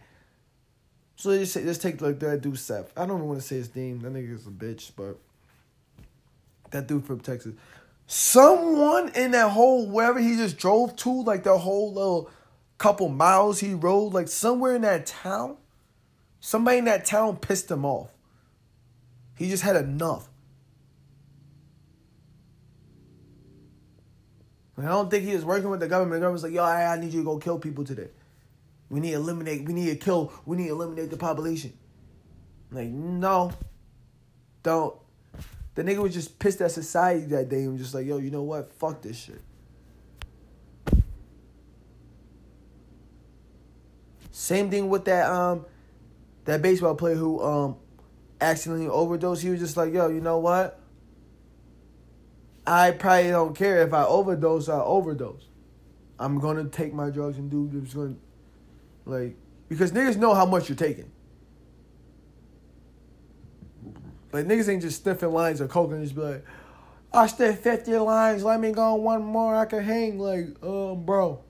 So 1.16 1.36
just 1.36 1.54
just 1.54 1.82
take 1.82 2.00
like 2.00 2.20
that 2.20 2.40
dude 2.40 2.56
Seth. 2.56 2.92
I 2.96 3.04
don't 3.04 3.16
even 3.16 3.28
want 3.28 3.40
to 3.40 3.46
say 3.46 3.56
his 3.56 3.74
name. 3.74 3.98
That 4.02 4.12
nigga 4.12 4.32
is 4.32 4.46
a 4.46 4.50
bitch, 4.50 4.92
but 4.96 5.18
that 6.70 6.86
dude 6.86 7.04
from 7.04 7.18
Texas 7.18 7.54
someone 8.12 9.08
in 9.10 9.30
that 9.30 9.50
whole 9.50 9.86
wherever 9.86 10.18
he 10.18 10.34
just 10.34 10.58
drove 10.58 10.96
to, 10.96 11.22
like 11.22 11.44
the 11.44 11.56
whole 11.56 11.92
little 11.92 12.28
couple 12.76 13.08
miles 13.08 13.60
he 13.60 13.72
rode, 13.72 14.12
like 14.12 14.26
somewhere 14.26 14.74
in 14.74 14.82
that 14.82 15.06
town, 15.06 15.56
somebody 16.40 16.78
in 16.78 16.86
that 16.86 17.04
town 17.04 17.36
pissed 17.36 17.70
him 17.70 17.84
off. 17.84 18.08
He 19.36 19.48
just 19.48 19.62
had 19.62 19.76
enough. 19.76 20.28
I 24.76 24.86
don't 24.86 25.08
think 25.08 25.24
he 25.24 25.34
was 25.34 25.44
working 25.44 25.70
with 25.70 25.78
the 25.78 25.86
government. 25.86 26.20
The 26.20 26.24
government's 26.24 26.42
like, 26.42 26.52
yo, 26.52 26.64
I, 26.64 26.92
I 26.92 26.98
need 26.98 27.12
you 27.12 27.20
to 27.20 27.24
go 27.24 27.38
kill 27.38 27.60
people 27.60 27.84
today. 27.84 28.08
We 28.88 28.98
need 28.98 29.10
to 29.10 29.18
eliminate, 29.18 29.64
we 29.66 29.72
need 29.72 29.86
to 29.86 29.96
kill, 29.96 30.32
we 30.46 30.56
need 30.56 30.66
to 30.66 30.70
eliminate 30.70 31.10
the 31.10 31.16
population. 31.16 31.74
Like, 32.72 32.88
no. 32.88 33.52
Don't. 34.64 34.96
The 35.80 35.86
nigga 35.86 36.02
was 36.02 36.12
just 36.12 36.38
pissed 36.38 36.60
at 36.60 36.72
society 36.72 37.24
that 37.28 37.48
day 37.48 37.60
and 37.60 37.72
was 37.72 37.80
just 37.80 37.94
like, 37.94 38.04
yo, 38.04 38.18
you 38.18 38.30
know 38.30 38.42
what? 38.42 38.70
Fuck 38.74 39.00
this 39.00 39.16
shit. 39.16 39.40
Same 44.30 44.70
thing 44.70 44.90
with 44.90 45.06
that 45.06 45.24
um 45.30 45.64
that 46.44 46.60
baseball 46.60 46.94
player 46.96 47.14
who 47.14 47.42
um 47.42 47.76
accidentally 48.42 48.88
overdosed. 48.88 49.40
He 49.40 49.48
was 49.48 49.58
just 49.58 49.78
like, 49.78 49.94
yo, 49.94 50.08
you 50.10 50.20
know 50.20 50.36
what? 50.36 50.78
I 52.66 52.90
probably 52.90 53.30
don't 53.30 53.56
care 53.56 53.80
if 53.80 53.94
I 53.94 54.04
overdose, 54.04 54.68
I 54.68 54.80
overdose. 54.80 55.46
I'm 56.18 56.40
gonna 56.40 56.64
take 56.64 56.92
my 56.92 57.08
drugs 57.08 57.38
and 57.38 57.50
do 57.50 57.70
just 57.80 57.96
gonna 57.96 58.16
like 59.06 59.34
because 59.70 59.92
niggas 59.92 60.18
know 60.18 60.34
how 60.34 60.44
much 60.44 60.68
you're 60.68 60.76
taking. 60.76 61.10
Like 64.32 64.46
niggas 64.46 64.68
ain't 64.68 64.82
just 64.82 65.02
sniffing 65.02 65.32
lines 65.32 65.60
of 65.60 65.68
coke 65.70 65.90
and 65.92 66.02
just 66.02 66.14
be 66.14 66.22
like, 66.22 66.44
I 67.12 67.26
sniff 67.26 67.60
50 67.60 67.96
lines, 67.96 68.44
let 68.44 68.60
me 68.60 68.70
go 68.70 68.94
one 68.94 69.22
more, 69.22 69.56
I 69.56 69.64
can 69.64 69.82
hang. 69.82 70.18
Like, 70.18 70.62
um, 70.62 71.04
bro, 71.04 71.40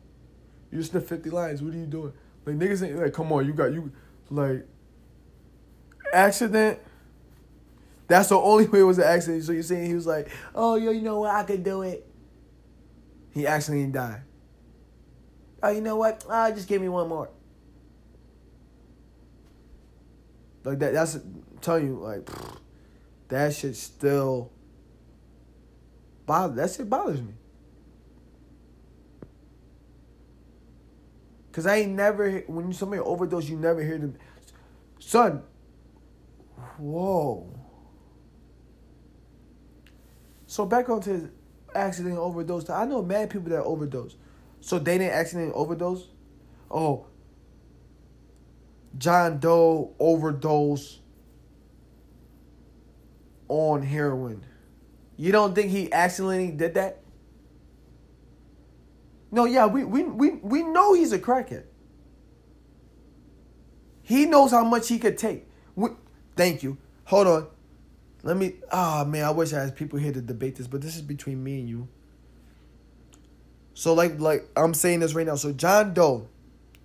you 0.73 0.83
sniff 0.83 1.07
50 1.07 1.31
lines, 1.31 1.63
what 1.63 1.75
are 1.75 1.79
you 1.79 1.87
doing? 1.87 2.13
Like 2.47 2.57
niggas 2.57 2.87
ain't 2.87 2.99
like, 2.99 3.13
come 3.13 3.33
on, 3.33 3.47
you 3.47 3.53
got 3.53 3.73
you 3.73 3.93
like 4.31 4.67
accident. 6.13 6.79
That's 8.09 8.31
the 8.31 8.37
only 8.37 8.67
way 8.67 8.81
it 8.81 8.85
was 8.85 8.99
an 8.99 9.05
accident. 9.05 9.45
So 9.45 9.53
you're 9.53 9.63
saying 9.63 9.87
he 9.87 9.95
was 9.95 10.07
like, 10.07 10.31
oh 10.55 10.77
yo, 10.77 10.91
you 10.91 11.03
know 11.03 11.21
what, 11.21 11.35
I 11.35 11.45
could 11.45 11.63
do 11.63 11.83
it. 11.83 12.07
He 13.33 13.47
accidentally 13.47 13.93
died. 13.93 14.23
Oh, 15.63 15.71
you 15.71 15.81
know 15.81 15.97
what? 15.97 16.25
Ah, 16.29 16.51
just 16.51 16.69
give 16.69 16.81
me 16.81 16.89
one 16.89 17.09
more. 17.09 17.31
Like 20.65 20.79
that. 20.79 20.93
That's 20.95 21.19
telling 21.61 21.87
you. 21.87 21.99
Like 21.99 22.29
that 23.31 23.55
shit 23.55 23.77
still 23.77 24.51
bother. 26.27 26.55
That 26.57 26.71
shit 26.71 26.91
bothers 26.91 27.23
me. 27.23 27.33
Cause 31.53 31.67
I 31.67 31.77
ain't 31.77 31.93
never 31.93 32.41
when 32.47 32.73
somebody 32.73 33.01
overdose, 33.01 33.49
you 33.49 33.57
never 33.57 33.83
hear 33.83 33.99
them. 33.99 34.17
Son, 35.01 35.43
whoa. 36.79 37.53
So 40.47 40.67
back 40.67 40.89
onto 40.89 41.13
his 41.13 41.29
accident 41.75 42.19
overdose. 42.19 42.71
I 42.71 42.85
know 42.85 43.03
mad 43.03 43.31
people 43.31 43.51
that 43.51 43.63
overdose. 43.63 44.17
So 44.61 44.79
they 44.79 44.99
didn't 44.99 45.15
accident 45.15 45.53
overdose. 45.55 46.07
Oh, 46.71 47.07
John 48.97 49.39
Doe 49.39 49.93
overdose 49.99 51.00
on 53.51 53.83
heroin. 53.83 54.45
You 55.17 55.33
don't 55.33 55.55
think 55.55 55.71
he 55.71 55.93
accidentally 55.93 56.51
did 56.51 56.75
that? 56.75 57.03
No, 59.31 59.45
yeah, 59.45 59.67
we 59.67 59.85
we 59.85 60.05
we, 60.05 60.31
we 60.31 60.63
know 60.63 60.95
he's 60.95 61.13
a 61.13 61.19
crackhead. 61.19 61.65
He 64.03 64.27
knows 64.27 64.51
how 64.51 64.65
much 64.65 64.89
he 64.89 64.99
could 64.99 65.19
take. 65.19 65.47
We, 65.77 65.91
thank 66.37 66.63
you. 66.63 66.79
Hold 67.05 67.27
on. 67.27 67.47
Let 68.23 68.37
me. 68.37 68.55
Ah, 68.73 69.03
oh, 69.03 69.05
man, 69.05 69.25
I 69.25 69.31
wish 69.31 69.53
I 69.53 69.61
had 69.61 69.77
people 69.77 69.99
here 69.99 70.13
to 70.13 70.21
debate 70.21 70.57
this, 70.57 70.67
but 70.67 70.81
this 70.81 70.97
is 70.97 71.03
between 71.03 71.43
me 71.43 71.61
and 71.61 71.69
you. 71.69 71.89
So, 73.75 73.95
like, 73.95 74.21
like 74.21 74.49
I'm 74.57 74.75
saying 74.75 75.01
this 75.01 75.15
right 75.15 75.27
now. 75.27 75.37
So, 75.37 75.53
John 75.53 75.95
Doe, 75.95 76.29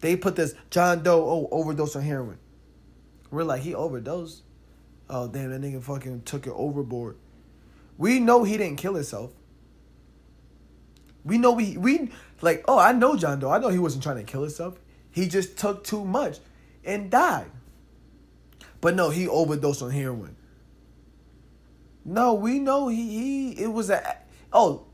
they 0.01 0.16
put 0.16 0.36
this 0.36 0.53
John 0.70 1.03
Doe 1.03 1.24
oh 1.26 1.47
overdose 1.51 1.95
on 1.95 2.03
heroin. 2.03 2.38
We're 3.32 3.43
like 3.43 3.61
he 3.61 3.74
overdosed. 3.74 4.43
Oh 5.10 5.28
damn, 5.28 5.51
that 5.51 5.62
nigga 5.62 5.82
fucking 5.82 6.24
took 6.24 6.47
it 6.47 6.53
overboard. 6.56 7.18
We 7.97 8.20
know 8.20 8.43
he 8.43 8.58
didn't 8.58 8.78
kill 8.78 8.95
himself. 8.95 9.32
We 11.24 11.38
know 11.38 11.51
we 11.51 11.78
we 11.78 12.12
like 12.41 12.64
oh 12.68 12.78
I 12.78 12.91
know 12.91 13.16
John 13.16 13.39
Doe. 13.39 13.49
I 13.49 13.60
know 13.60 13.70
he 13.70 13.80
wasn't 13.80 14.03
trying 14.03 14.18
to 14.18 14.24
kill 14.24 14.41
himself. 14.41 14.80
He 15.12 15.28
just 15.28 15.58
took 15.58 15.84
too 15.84 16.03
much 16.03 16.39
and 16.84 17.10
died. 17.10 17.49
But 18.82 18.95
no, 18.95 19.10
he 19.10 19.28
overdosed 19.28 19.82
on 19.82 19.91
heroin. 19.91 20.36
No, 22.03 22.34
we 22.36 22.60
know 22.60 22.88
he 22.88 23.10
he 23.10 23.51
it 23.64 23.72
was 23.72 23.89
a 23.89 24.18
oh 24.53 24.86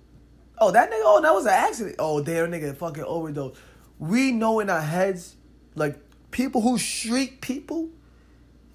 oh 0.58 0.72
that 0.72 0.90
nigga 0.90 1.02
oh 1.04 1.22
that 1.22 1.34
was 1.34 1.46
an 1.46 1.54
accident. 1.54 1.96
Oh 2.00 2.24
damn 2.24 2.52
nigga 2.52 2.76
fucking 2.76 3.04
overdose. 3.04 3.58
We 4.00 4.32
know 4.32 4.60
in 4.60 4.70
our 4.70 4.82
heads 4.82 5.36
like 5.76 6.00
people 6.32 6.62
who 6.62 6.78
shriek 6.78 7.42
people 7.42 7.90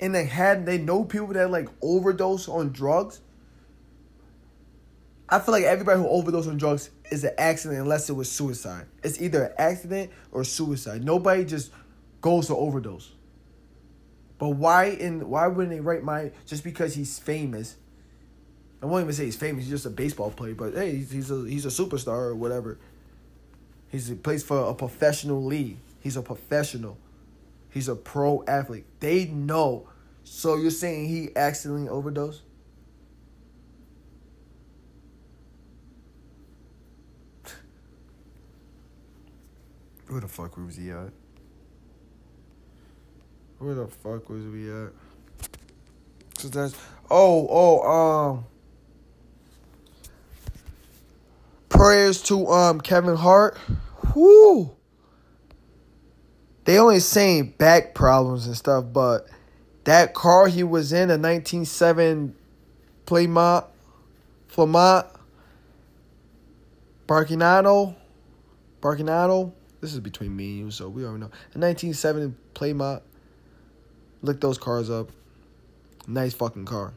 and 0.01 0.15
they 0.15 0.25
had 0.25 0.67
they 0.67 0.79
know 0.79 1.05
people 1.05 1.29
that 1.29 1.51
like 1.51 1.69
overdose 1.83 2.49
on 2.49 2.71
drugs. 2.71 3.21
I 5.29 5.41
feel 5.41 5.53
like 5.53 5.65
everybody 5.65 5.99
who 5.99 6.09
overdose 6.09 6.47
on 6.47 6.57
drugs 6.57 6.91
is 7.11 7.25
an 7.25 7.33
accident 7.37 7.81
unless 7.81 8.09
it 8.09 8.13
was 8.13 8.31
suicide. 8.31 8.87
It's 9.03 9.21
either 9.21 9.45
an 9.45 9.53
accident 9.59 10.11
or 10.31 10.45
suicide. 10.45 11.05
Nobody 11.05 11.45
just 11.45 11.73
goes 12.21 12.47
to 12.47 12.57
overdose. 12.57 13.13
But 14.39 14.51
why 14.51 14.87
in 14.87 15.29
why 15.29 15.47
wouldn't 15.47 15.75
they 15.75 15.81
write 15.81 16.03
my 16.03 16.31
just 16.47 16.63
because 16.63 16.95
he's 16.95 17.19
famous? 17.19 17.77
I 18.83 18.87
won't 18.87 19.03
even 19.03 19.15
say 19.15 19.25
he's 19.25 19.37
famous. 19.37 19.65
He's 19.65 19.71
just 19.71 19.87
a 19.87 19.91
baseball 19.91 20.31
player. 20.31 20.55
But 20.55 20.75
hey, 20.75 20.97
he's, 20.97 21.11
he's 21.11 21.31
a 21.31 21.45
he's 21.45 21.65
a 21.65 21.71
superstar 21.71 22.29
or 22.29 22.35
whatever. 22.35 22.79
He's, 23.89 24.09
he 24.09 24.15
plays 24.15 24.43
for 24.43 24.69
a 24.69 24.75
professional 24.75 25.43
league. 25.43 25.79
He's 26.01 26.17
a 26.17 26.23
professional. 26.23 26.99
He's 27.71 27.89
a 27.89 27.97
pro 27.97 28.45
athlete. 28.47 28.87
They 29.01 29.27
know. 29.27 29.89
So 30.25 30.57
you're 30.57 30.71
saying 30.71 31.09
he 31.09 31.31
accidentally 31.37 31.89
overdosed? 31.89 32.43
Where 40.09 40.21
the 40.21 40.29
fuck 40.29 40.57
was 40.57 40.77
he 40.77 40.91
at? 40.91 41.11
Where 43.59 43.75
the 43.75 43.87
fuck 43.87 44.29
was 44.29 44.45
we 44.47 44.71
at? 44.71 44.93
Cause 46.39 46.51
that's 46.51 46.75
oh 47.11 47.47
oh 47.49 48.35
um 48.35 48.45
prayers 51.71 52.23
to 52.25 52.47
um 52.49 52.81
Kevin 52.81 53.17
Hart. 53.17 53.57
Whoo. 54.15 54.76
They 56.67 56.81
only 56.81 56.99
saying 56.99 57.55
back 57.59 57.95
problems 57.95 58.49
and 58.49 58.57
stuff, 58.57 58.87
but 58.93 59.29
that 59.85 60.15
car 60.15 60.49
he 60.49 60.65
was 60.65 60.93
in, 60.93 61.11
a 61.11 61.15
197 61.15 62.35
Plymouth, 63.07 63.65
Flamont, 64.49 65.07
Barkinado, 67.07 67.95
Barkinado. 68.83 69.53
This 69.81 69.95
is 69.95 70.01
between 70.01 70.35
me 70.35 70.49
and 70.49 70.59
you, 70.59 70.71
so 70.73 70.89
we 70.89 71.05
already 71.05 71.21
know. 71.21 71.27
A 71.55 71.59
1970 71.59 72.35
Plymouth. 72.53 73.03
Look 74.23 74.41
those 74.41 74.59
cars 74.59 74.91
up. 74.91 75.11
Nice 76.09 76.35
fucking 76.35 76.65
car. 76.65 76.95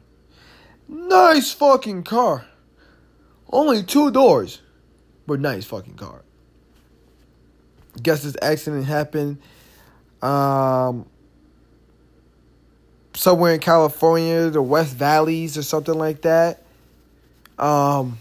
Nice 0.88 1.52
fucking 1.52 2.02
car. 2.02 2.44
Only 3.52 3.84
two 3.84 4.10
doors, 4.10 4.62
but 5.28 5.38
nice 5.38 5.64
fucking 5.64 5.94
car. 5.94 6.22
Guess 8.02 8.24
this 8.24 8.36
accident 8.42 8.86
happened 8.86 9.38
um, 10.22 11.06
somewhere 13.14 13.54
in 13.54 13.60
California, 13.60 14.50
the 14.50 14.62
West 14.62 14.94
Valleys 14.94 15.56
or 15.56 15.62
something 15.62 15.94
like 15.94 16.22
that. 16.22 16.62
Um, 17.58 18.18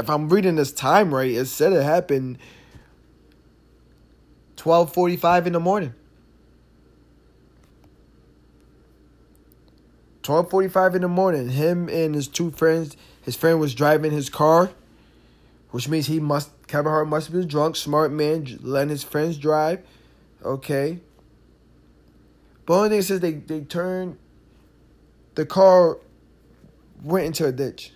if 0.00 0.10
I'm 0.10 0.28
reading 0.28 0.56
this 0.56 0.72
time 0.72 1.14
right, 1.14 1.30
it 1.30 1.46
said 1.46 1.72
it 1.72 1.82
happened 1.82 2.38
12:45 4.56 5.46
in 5.46 5.52
the 5.52 5.60
morning. 5.60 5.94
12:45 10.22 10.94
in 10.94 11.02
the 11.02 11.08
morning. 11.08 11.50
Him 11.50 11.88
and 11.88 12.14
his 12.14 12.28
two 12.28 12.50
friends. 12.50 12.96
His 13.22 13.36
friend 13.36 13.60
was 13.60 13.74
driving 13.74 14.10
his 14.12 14.28
car, 14.28 14.70
which 15.74 15.88
means 15.88 16.06
he 16.06 16.20
must 16.20 16.50
Kevin 16.68 16.92
Hart 16.92 17.08
must 17.08 17.26
have 17.26 17.34
been 17.34 17.48
drunk. 17.48 17.74
Smart 17.74 18.12
man, 18.12 18.46
letting 18.62 18.90
his 18.90 19.02
friends 19.02 19.36
drive. 19.36 19.84
Okay. 20.44 21.00
But 22.64 22.74
only 22.74 22.88
thing 22.90 23.02
says 23.02 23.18
they 23.18 23.32
they 23.32 23.62
turned. 23.62 24.16
The 25.34 25.44
car 25.44 25.98
went 27.02 27.26
into 27.26 27.44
a 27.46 27.50
ditch. 27.50 27.90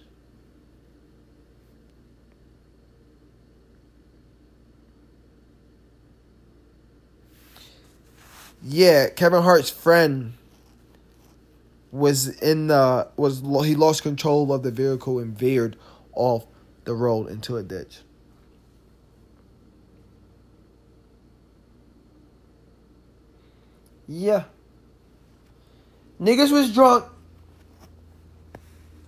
Yeah, 8.61 9.09
Kevin 9.11 9.45
Hart's 9.45 9.71
friend 9.71 10.33
was 11.93 12.27
in 12.41 12.67
the 12.67 13.07
was 13.17 13.39
he 13.65 13.77
lost 13.77 14.03
control 14.03 14.53
of 14.53 14.65
the 14.65 14.73
vehicle 14.73 15.21
and 15.21 15.39
veered 15.39 15.77
off 16.13 16.45
the 16.89 16.95
road 16.95 17.29
into 17.29 17.59
a 17.59 17.63
ditch. 17.63 17.99
Yeah. 24.09 24.45
Niggas 26.19 26.51
was 26.51 26.73
drunk. 26.73 27.05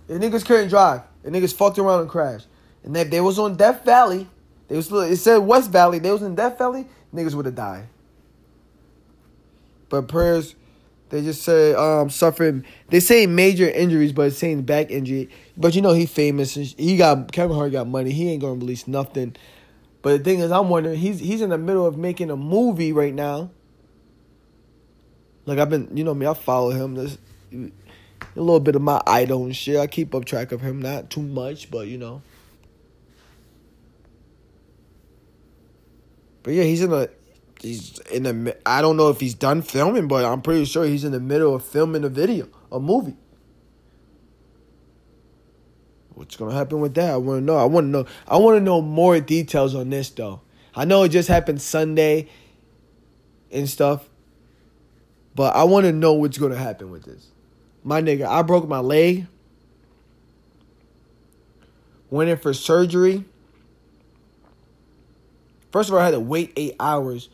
And 0.07 0.21
niggas 0.21 0.45
couldn't 0.45 0.67
drive. 0.69 1.01
And 1.23 1.33
niggas 1.33 1.55
fucked 1.55 1.79
around 1.79 2.01
and 2.01 2.09
crashed. 2.09 2.45
And 2.83 2.95
if 2.95 3.09
they 3.09 3.19
was 3.19 3.39
on 3.39 3.55
Death 3.55 3.83
Valley, 3.83 4.27
they 4.67 4.75
was 4.75 4.91
it 4.91 5.17
said 5.17 5.37
West 5.37 5.71
Valley, 5.71 5.97
they 5.97 6.11
was 6.11 6.21
in 6.21 6.35
Death 6.35 6.59
Valley, 6.59 6.85
niggas 7.11 7.33
would 7.33 7.47
have 7.47 7.55
died. 7.55 7.87
But 9.89 10.07
prayers, 10.07 10.53
they 11.11 11.21
just 11.21 11.43
say 11.43 11.73
um 11.75 12.09
suffering 12.09 12.65
they 12.89 12.99
say 12.99 13.27
major 13.27 13.69
injuries, 13.69 14.11
but 14.11 14.27
it's 14.27 14.37
saying 14.37 14.63
back 14.63 14.89
injury. 14.89 15.29
But 15.55 15.75
you 15.75 15.81
know 15.81 15.93
he 15.93 16.07
famous 16.07 16.55
he 16.55 16.97
got 16.97 17.31
Kevin 17.31 17.55
Hart 17.55 17.71
got 17.71 17.87
money. 17.87 18.11
He 18.11 18.31
ain't 18.31 18.41
gonna 18.41 18.55
release 18.55 18.87
nothing. 18.87 19.35
But 20.01 20.17
the 20.17 20.23
thing 20.23 20.39
is 20.39 20.51
I'm 20.51 20.69
wondering, 20.69 20.97
he's 20.97 21.19
he's 21.19 21.41
in 21.41 21.51
the 21.51 21.57
middle 21.59 21.85
of 21.85 21.97
making 21.97 22.31
a 22.31 22.35
movie 22.35 22.91
right 22.91 23.13
now 23.13 23.51
like 25.45 25.59
I've 25.59 25.69
been, 25.69 25.89
you 25.95 26.03
know 26.03 26.13
me, 26.13 26.25
I 26.25 26.33
follow 26.33 26.71
him. 26.71 26.95
This 26.95 27.17
a 27.53 28.39
little 28.39 28.59
bit 28.59 28.75
of 28.75 28.81
my 28.81 29.01
idol 29.07 29.43
and 29.45 29.55
shit. 29.55 29.77
I 29.77 29.87
keep 29.87 30.13
up 30.13 30.25
track 30.25 30.51
of 30.51 30.61
him, 30.61 30.81
not 30.81 31.09
too 31.09 31.21
much, 31.21 31.71
but 31.71 31.87
you 31.87 31.97
know. 31.97 32.21
But 36.43 36.53
yeah, 36.53 36.63
he's 36.63 36.81
in 36.81 36.93
a 36.93 37.09
he's 37.61 37.99
in 38.11 38.23
the 38.23 38.57
I 38.65 38.81
don't 38.81 38.97
know 38.97 39.09
if 39.09 39.19
he's 39.19 39.33
done 39.35 39.61
filming, 39.61 40.07
but 40.07 40.25
I'm 40.25 40.41
pretty 40.41 40.65
sure 40.65 40.85
he's 40.85 41.03
in 41.03 41.11
the 41.11 41.19
middle 41.19 41.55
of 41.55 41.65
filming 41.65 42.03
a 42.03 42.09
video, 42.09 42.47
a 42.71 42.79
movie. 42.79 43.15
What's 46.13 46.35
gonna 46.35 46.53
happen 46.53 46.79
with 46.81 46.93
that? 46.95 47.13
I 47.13 47.17
want 47.17 47.39
to 47.41 47.45
know. 47.45 47.57
I 47.57 47.65
want 47.65 47.85
to 47.85 47.89
know. 47.89 48.05
I 48.27 48.37
want 48.37 48.57
to 48.57 48.61
know 48.61 48.81
more 48.81 49.19
details 49.19 49.75
on 49.75 49.89
this 49.89 50.09
though. 50.09 50.41
I 50.75 50.85
know 50.85 51.03
it 51.03 51.09
just 51.09 51.27
happened 51.29 51.61
Sunday 51.61 52.29
and 53.51 53.69
stuff, 53.69 54.07
But 55.35 55.55
I 55.55 55.63
want 55.63 55.85
to 55.85 55.91
know 55.91 56.13
what's 56.13 56.37
to 56.37 56.49
happen 56.57 56.91
with 56.91 57.03
this. 57.03 57.27
My 57.83 58.01
nigga, 58.01 58.25
I 58.25 58.41
broke 58.43 58.67
my 58.67 58.79
leg. 58.79 59.27
Went 62.09 62.29
in 62.29 62.37
for 62.37 62.53
surgery. 62.53 63.25
First 65.71 65.89
of 65.89 65.95
all, 65.95 66.01
I 66.01 66.05
had 66.05 66.11
to 66.11 66.19
wait 66.19 66.53
eight 66.55 66.75
hours. 66.79 67.29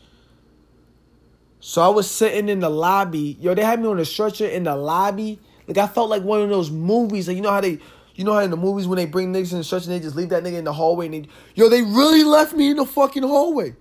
So 1.60 1.82
I 1.82 1.88
was 1.90 2.10
sitting 2.10 2.50
in 2.50 2.60
the 2.60 2.70
lobby. 2.70 3.38
Yo, 3.40 3.54
they 3.54 3.64
had 3.64 3.82
me 3.82 3.88
on 3.88 4.00
a 4.00 4.06
stretcher 4.06 4.46
in 4.46 4.64
the 4.64 4.76
lobby. 4.76 5.40
Like 5.68 5.78
I 5.78 5.88
felt 5.88 6.10
like 6.10 6.24
one 6.24 6.42
of 6.42 6.50
those 6.50 6.72
movies. 6.72 7.28
Like 7.28 7.36
you 7.36 7.44
know 7.44 7.52
how 7.52 7.62
they, 7.62 7.80
you 8.16 8.24
know 8.24 8.34
how 8.34 8.40
in 8.40 8.52
the 8.52 8.58
movies 8.58 8.88
when 8.88 8.98
they 8.98 9.06
bring 9.06 9.34
niggas 9.34 9.52
in 9.52 9.58
the 9.60 9.64
stretcher, 9.64 9.92
and 9.92 10.00
they 10.00 10.04
just 10.04 10.16
leave 10.16 10.30
that 10.30 10.44
nigga 10.44 10.58
in 10.58 10.66
the 10.66 10.74
hallway. 10.74 11.08
And 11.08 11.16
they, 11.16 11.30
yo, 11.56 11.70
they 11.70 11.82
really 11.82 12.24
left 12.24 12.54
me 12.54 12.70
in 12.70 12.78
the 12.78 12.86
fucking 12.86 13.24
hallway. 13.24 13.76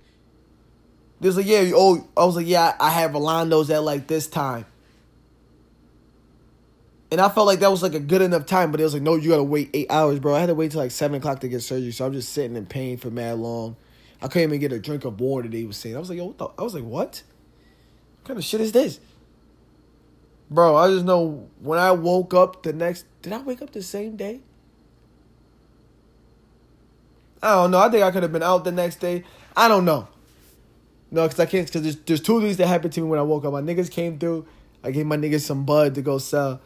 There's 1.19 1.37
like, 1.37 1.47
yeah, 1.47 1.71
oh, 1.73 2.07
I 2.15 2.25
was 2.25 2.35
like, 2.35 2.45
yeah, 2.45 2.75
I 2.79 2.91
have 2.91 3.11
Rolando's 3.11 3.69
at 3.71 3.83
like 3.83 4.07
this 4.07 4.27
time. 4.27 4.65
And 7.09 7.21
I 7.21 7.29
felt 7.29 7.47
like 7.47 7.59
that 7.61 7.71
was 7.71 7.81
like 7.81 7.93
a 7.93 7.99
good 7.99 8.21
enough 8.21 8.45
time, 8.45 8.69
but 8.69 8.81
it 8.81 8.83
was 8.83 8.93
like, 8.93 9.01
no, 9.01 9.15
you 9.15 9.29
gotta 9.29 9.43
wait 9.43 9.69
eight 9.73 9.89
hours, 9.89 10.19
bro. 10.19 10.35
I 10.35 10.39
had 10.41 10.47
to 10.47 10.55
wait 10.55 10.71
till 10.71 10.81
like 10.81 10.91
seven 10.91 11.17
o'clock 11.17 11.39
to 11.39 11.47
get 11.47 11.61
surgery, 11.61 11.91
so 11.91 12.05
I'm 12.05 12.13
just 12.13 12.33
sitting 12.33 12.57
in 12.57 12.65
pain 12.65 12.97
for 12.97 13.09
mad 13.09 13.37
long. 13.37 13.77
I 14.21 14.27
couldn't 14.27 14.49
even 14.49 14.59
get 14.59 14.73
a 14.73 14.79
drink 14.79 15.05
of 15.05 15.19
water. 15.19 15.47
They 15.47 15.63
was 15.63 15.77
saying, 15.77 15.95
I 15.95 15.99
was 15.99 16.09
like, 16.09 16.17
yo, 16.17 16.25
what 16.25 16.37
the? 16.37 16.47
I 16.57 16.63
was 16.63 16.73
like, 16.73 16.83
what? 16.83 17.23
Kind 18.27 18.39
of 18.39 18.43
shit 18.43 18.59
is 18.59 18.73
this, 18.73 18.99
bro? 20.51 20.75
I 20.75 20.89
just 20.89 21.05
know 21.05 21.47
when 21.61 21.79
I 21.79 21.91
woke 21.91 22.33
up 22.33 22.61
the 22.61 22.73
next. 22.73 23.05
Did 23.21 23.31
I 23.31 23.39
wake 23.39 23.61
up 23.61 23.71
the 23.71 23.81
same 23.81 24.17
day? 24.17 24.41
I 27.41 27.53
don't 27.53 27.71
know. 27.71 27.79
I 27.79 27.89
think 27.89 28.03
I 28.03 28.11
could 28.11 28.23
have 28.23 28.33
been 28.33 28.43
out 28.43 28.65
the 28.65 28.73
next 28.73 28.97
day. 28.97 29.23
I 29.55 29.69
don't 29.69 29.85
know. 29.85 30.09
No, 31.09 31.23
because 31.23 31.39
I 31.39 31.45
can't. 31.45 31.65
Because 31.67 31.83
there's, 31.83 31.95
there's 31.95 32.19
two 32.19 32.41
things 32.41 32.57
that 32.57 32.67
happened 32.67 32.91
to 32.93 33.01
me 33.01 33.07
when 33.07 33.17
I 33.17 33.21
woke 33.21 33.45
up. 33.45 33.53
My 33.53 33.61
niggas 33.61 33.89
came 33.89 34.19
through. 34.19 34.45
I 34.83 34.91
gave 34.91 35.05
my 35.05 35.15
niggas 35.15 35.41
some 35.41 35.63
bud 35.63 35.95
to 35.95 36.01
go 36.01 36.17
sell. 36.17 36.59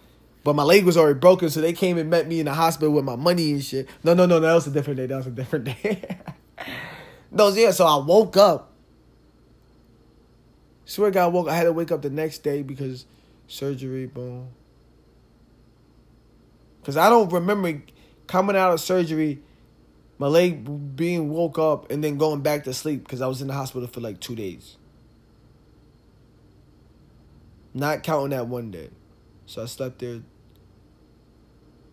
But 0.43 0.55
my 0.55 0.63
leg 0.63 0.83
was 0.83 0.97
already 0.97 1.19
broken, 1.19 1.51
so 1.51 1.61
they 1.61 1.73
came 1.73 1.99
and 1.99 2.09
met 2.09 2.27
me 2.27 2.39
in 2.39 2.47
the 2.47 2.55
hospital 2.55 2.91
with 2.91 3.05
my 3.05 3.15
money 3.15 3.51
and 3.51 3.63
shit. 3.63 3.87
No, 4.03 4.15
no, 4.15 4.25
no, 4.25 4.39
that 4.39 4.51
was 4.51 4.65
a 4.65 4.71
different 4.71 4.97
day. 4.97 5.05
That 5.05 5.17
was 5.17 5.27
a 5.27 5.31
different 5.31 5.65
day. 5.83 6.17
no, 7.29 7.49
yeah, 7.49 7.69
so 7.69 7.85
I 7.85 8.03
woke 8.03 8.35
up. 8.35 8.70
Swear 10.91 11.09
to 11.09 11.13
God, 11.13 11.31
woke 11.31 11.47
I 11.47 11.55
had 11.55 11.63
to 11.63 11.71
wake 11.71 11.89
up 11.89 12.01
the 12.01 12.09
next 12.09 12.39
day 12.39 12.63
because 12.63 13.05
surgery, 13.47 14.07
boom. 14.07 14.49
Because 16.81 16.97
I 16.97 17.07
don't 17.07 17.31
remember 17.31 17.81
coming 18.27 18.57
out 18.57 18.73
of 18.73 18.81
surgery, 18.81 19.41
my 20.17 20.27
leg 20.27 20.97
being 20.97 21.29
woke 21.29 21.57
up 21.57 21.89
and 21.89 22.03
then 22.03 22.17
going 22.17 22.41
back 22.41 22.65
to 22.65 22.73
sleep 22.73 23.05
because 23.05 23.21
I 23.21 23.27
was 23.27 23.41
in 23.41 23.47
the 23.47 23.53
hospital 23.53 23.87
for 23.87 24.01
like 24.01 24.19
two 24.19 24.35
days. 24.35 24.75
Not 27.73 28.03
counting 28.03 28.31
that 28.31 28.47
one 28.47 28.69
day. 28.69 28.89
So 29.45 29.63
I 29.63 29.67
slept 29.67 29.99
there 29.99 30.19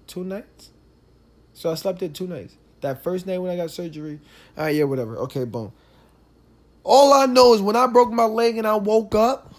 two 0.09 0.25
nights. 0.25 0.71
So 1.53 1.71
I 1.71 1.77
slept 1.77 2.01
there 2.01 2.09
two 2.09 2.27
nights. 2.27 2.57
That 2.81 3.05
first 3.05 3.29
night 3.29 3.39
when 3.39 3.53
I 3.53 3.57
got 3.57 3.71
surgery, 3.71 4.19
right, 4.57 4.75
yeah, 4.75 4.83
whatever. 4.83 5.19
Okay, 5.19 5.45
boom. 5.45 5.73
All 6.91 7.13
I 7.13 7.27
know 7.27 7.53
is 7.53 7.61
when 7.61 7.77
I 7.77 7.87
broke 7.87 8.11
my 8.11 8.25
leg 8.25 8.57
and 8.57 8.67
I 8.67 8.77
woke 8.77 9.15
up, 9.15 9.55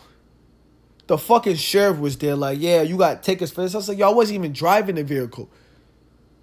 the 1.05 1.15
fucking 1.15 1.57
sheriff 1.57 1.99
was 1.99 2.17
there. 2.17 2.35
Like, 2.35 2.59
yeah, 2.59 2.81
you 2.81 2.97
got 2.97 3.21
tickets 3.21 3.51
for 3.51 3.61
this. 3.61 3.75
I 3.75 3.77
was 3.77 3.87
like, 3.87 3.99
yo, 3.99 4.09
I 4.09 4.13
wasn't 4.13 4.39
even 4.39 4.51
driving 4.51 4.95
the 4.95 5.03
vehicle. 5.03 5.47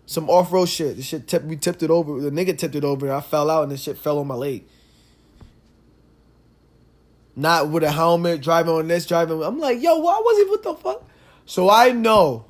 Some 0.07 0.31
off 0.31 0.53
road 0.53 0.67
shit. 0.69 0.95
The 0.95 1.03
shit 1.03 1.27
tipped. 1.27 1.45
We 1.45 1.57
tipped 1.57 1.83
it 1.83 1.91
over. 1.91 2.21
The 2.21 2.31
nigga 2.31 2.57
tipped 2.57 2.77
it 2.77 2.85
over, 2.85 3.07
and 3.07 3.17
I 3.17 3.21
fell 3.21 3.51
out, 3.51 3.65
and 3.65 3.73
the 3.73 3.77
shit 3.77 3.99
fell 3.99 4.21
on 4.21 4.29
my 4.29 4.37
leg. 4.37 4.65
Not 7.35 7.69
with 7.69 7.83
a 7.83 7.91
helmet, 7.91 8.41
driving 8.41 8.73
on 8.73 8.87
this, 8.87 9.07
driving. 9.07 9.43
I'm 9.43 9.59
like, 9.59 9.83
yo, 9.83 9.99
why 9.99 10.21
was 10.21 10.39
he? 10.39 10.49
What 10.49 10.63
the 10.63 10.75
fuck? 10.75 11.05
So 11.47 11.69
I 11.69 11.91
know 11.91 12.45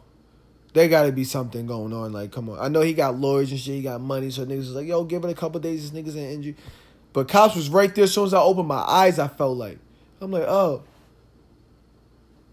there 0.75 0.89
got 0.89 1.05
to 1.05 1.13
be 1.13 1.25
something 1.25 1.67
going 1.67 1.95
on. 1.95 2.13
Like, 2.13 2.33
come 2.33 2.51
on. 2.51 2.59
I 2.59 2.69
know 2.69 2.83
he 2.83 2.93
got 2.93 3.15
lawyers 3.15 3.51
and 3.51 3.59
shit. 3.59 3.77
He 3.77 3.83
got 3.83 4.03
money. 4.03 4.31
So 4.31 4.45
niggas 4.45 4.59
was 4.59 4.75
like, 4.75 4.87
yo, 4.87 5.05
give 5.05 5.25
it 5.25 5.31
a 5.31 5.35
couple 5.35 5.59
days. 5.59 5.91
This 5.91 6.03
nigga's 6.03 6.17
in 6.17 6.25
injury. 6.25 6.57
But 7.17 7.29
cops 7.29 7.57
was 7.57 7.71
right 7.71 7.95
there. 7.95 8.05
As 8.05 8.13
soon 8.13 8.27
as 8.27 8.35
I 8.35 8.41
opened 8.43 8.69
my 8.69 8.77
eyes, 8.77 9.19
I 9.19 9.27
felt 9.27 9.57
like, 9.57 9.79
I'm 10.21 10.31
like, 10.31 10.43
oh. 10.43 10.83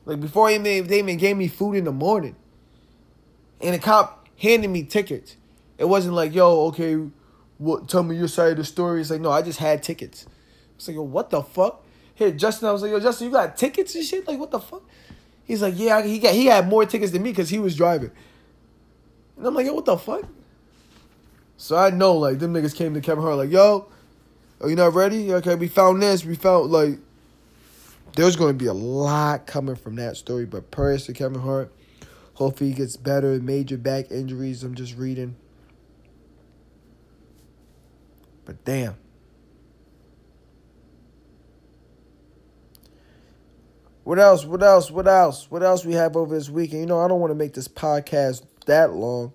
Like, 0.05 0.22
before 0.22 0.47
he 0.47 0.55
even, 0.55 0.88
they 0.88 0.99
even 0.99 1.18
gave 1.18 1.36
me 1.36 1.49
food 1.49 1.74
in 1.74 1.84
the 1.84 1.91
morning. 1.91 2.38
And 3.59 3.76
the 3.76 3.80
cop 3.80 4.26
handed 4.39 4.70
me 4.70 4.84
tickets. 4.84 5.36
It 5.78 5.84
wasn't 5.84 6.16
like, 6.16 6.34
yo, 6.34 6.68
okay, 6.68 6.97
what, 7.57 7.89
tell 7.89 8.03
me 8.03 8.16
your 8.16 8.30
side 8.30 8.51
of 8.51 8.57
the 8.57 8.64
story. 8.64 9.01
It's 9.01 9.09
like, 9.09 9.20
no, 9.20 9.32
I 9.32 9.41
just 9.41 9.59
had 9.59 9.84
tickets. 9.84 10.28
It's 10.78 10.88
like, 10.88 10.95
yo, 10.95 11.01
what 11.01 11.30
the 11.30 11.41
fuck? 11.41 11.84
Here, 12.16 12.32
Justin, 12.32 12.70
I 12.70 12.72
was 12.72 12.84
like, 12.84 12.91
yo, 12.91 13.01
Justin, 13.01 13.28
you 13.28 13.34
got 13.34 13.57
tickets 13.57 13.93
and 13.95 14.05
shit? 14.05 14.26
Like, 14.26 14.39
what 14.39 14.51
the 14.51 14.61
fuck? 14.61 14.84
He's 15.43 15.61
like, 15.61 15.74
yeah, 15.76 16.01
he 16.01 16.20
got 16.20 16.34
he 16.34 16.45
had 16.45 16.70
more 16.70 16.86
tickets 16.86 17.11
than 17.11 17.22
me 17.22 17.32
because 17.32 17.49
he 17.49 17.59
was 17.59 17.76
driving. 17.76 18.11
And 19.36 19.45
I'm 19.45 19.53
like, 19.53 19.66
yo, 19.66 19.74
what 19.74 19.84
the 19.84 19.97
fuck? 19.97 20.24
So 21.57 21.76
I 21.76 21.89
know 21.89 22.16
like 22.16 22.39
them 22.39 22.53
niggas 22.53 22.74
came 22.74 22.93
to 22.93 23.01
Kevin 23.01 23.26
Hart 23.26 23.36
like, 23.36 23.51
yo, 23.51 23.89
are 24.64 24.70
you 24.70 24.78
not 24.78 24.93
ready? 24.93 25.34
Okay, 25.34 25.55
we 25.55 25.68
found 25.68 26.01
this. 26.01 26.24
We 26.24 26.36
found 26.36 26.72
like 26.72 26.97
there's 28.16 28.38
gonna 28.38 28.53
be 28.53 28.68
a 28.68 28.74
lot 28.74 29.45
coming 29.45 29.76
from 29.76 29.97
that 29.97 30.16
story. 30.16 30.45
But 30.45 30.72
prayers 30.72 31.05
to 31.07 31.14
Kevin 31.14 31.41
Hart. 31.41 31.72
Hopefully 32.36 32.70
he 32.70 32.76
gets 32.76 32.95
better. 32.95 33.39
Major 33.39 33.78
back 33.78 34.09
injuries. 34.09 34.64
I'm 34.64 34.74
just 34.74 34.97
reading. 34.97 35.36
But 38.45 38.64
damn. 38.64 38.95
What 44.05 44.20
else? 44.20 44.45
What 44.45 44.64
else? 44.64 44.89
What 44.89 45.07
else? 45.07 45.51
What 45.51 45.61
else 45.61 45.86
we 45.86 45.93
have 45.93 46.16
over 46.16 46.36
this 46.36 46.49
weekend? 46.49 46.82
You 46.82 46.88
know, 46.88 46.99
I 46.99 47.07
don't 47.09 47.20
want 47.20 47.32
to 47.32 47.36
make 47.36 47.53
this 47.53 47.68
podcast 47.68 48.43
that 48.66 48.93
long. 48.93 49.34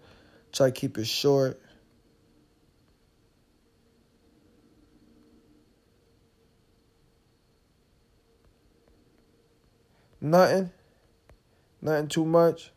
Try 0.52 0.66
to 0.66 0.72
keep 0.72 0.96
it 0.96 1.06
short. 1.06 1.60
Nothing. 10.20 10.70
Nothing 11.80 12.08
too 12.08 12.24
much. 12.24 12.72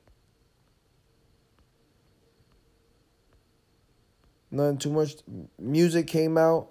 Nothing 4.51 4.77
too 4.77 4.91
much. 4.91 5.15
Music 5.57 6.07
came 6.07 6.37
out. 6.37 6.69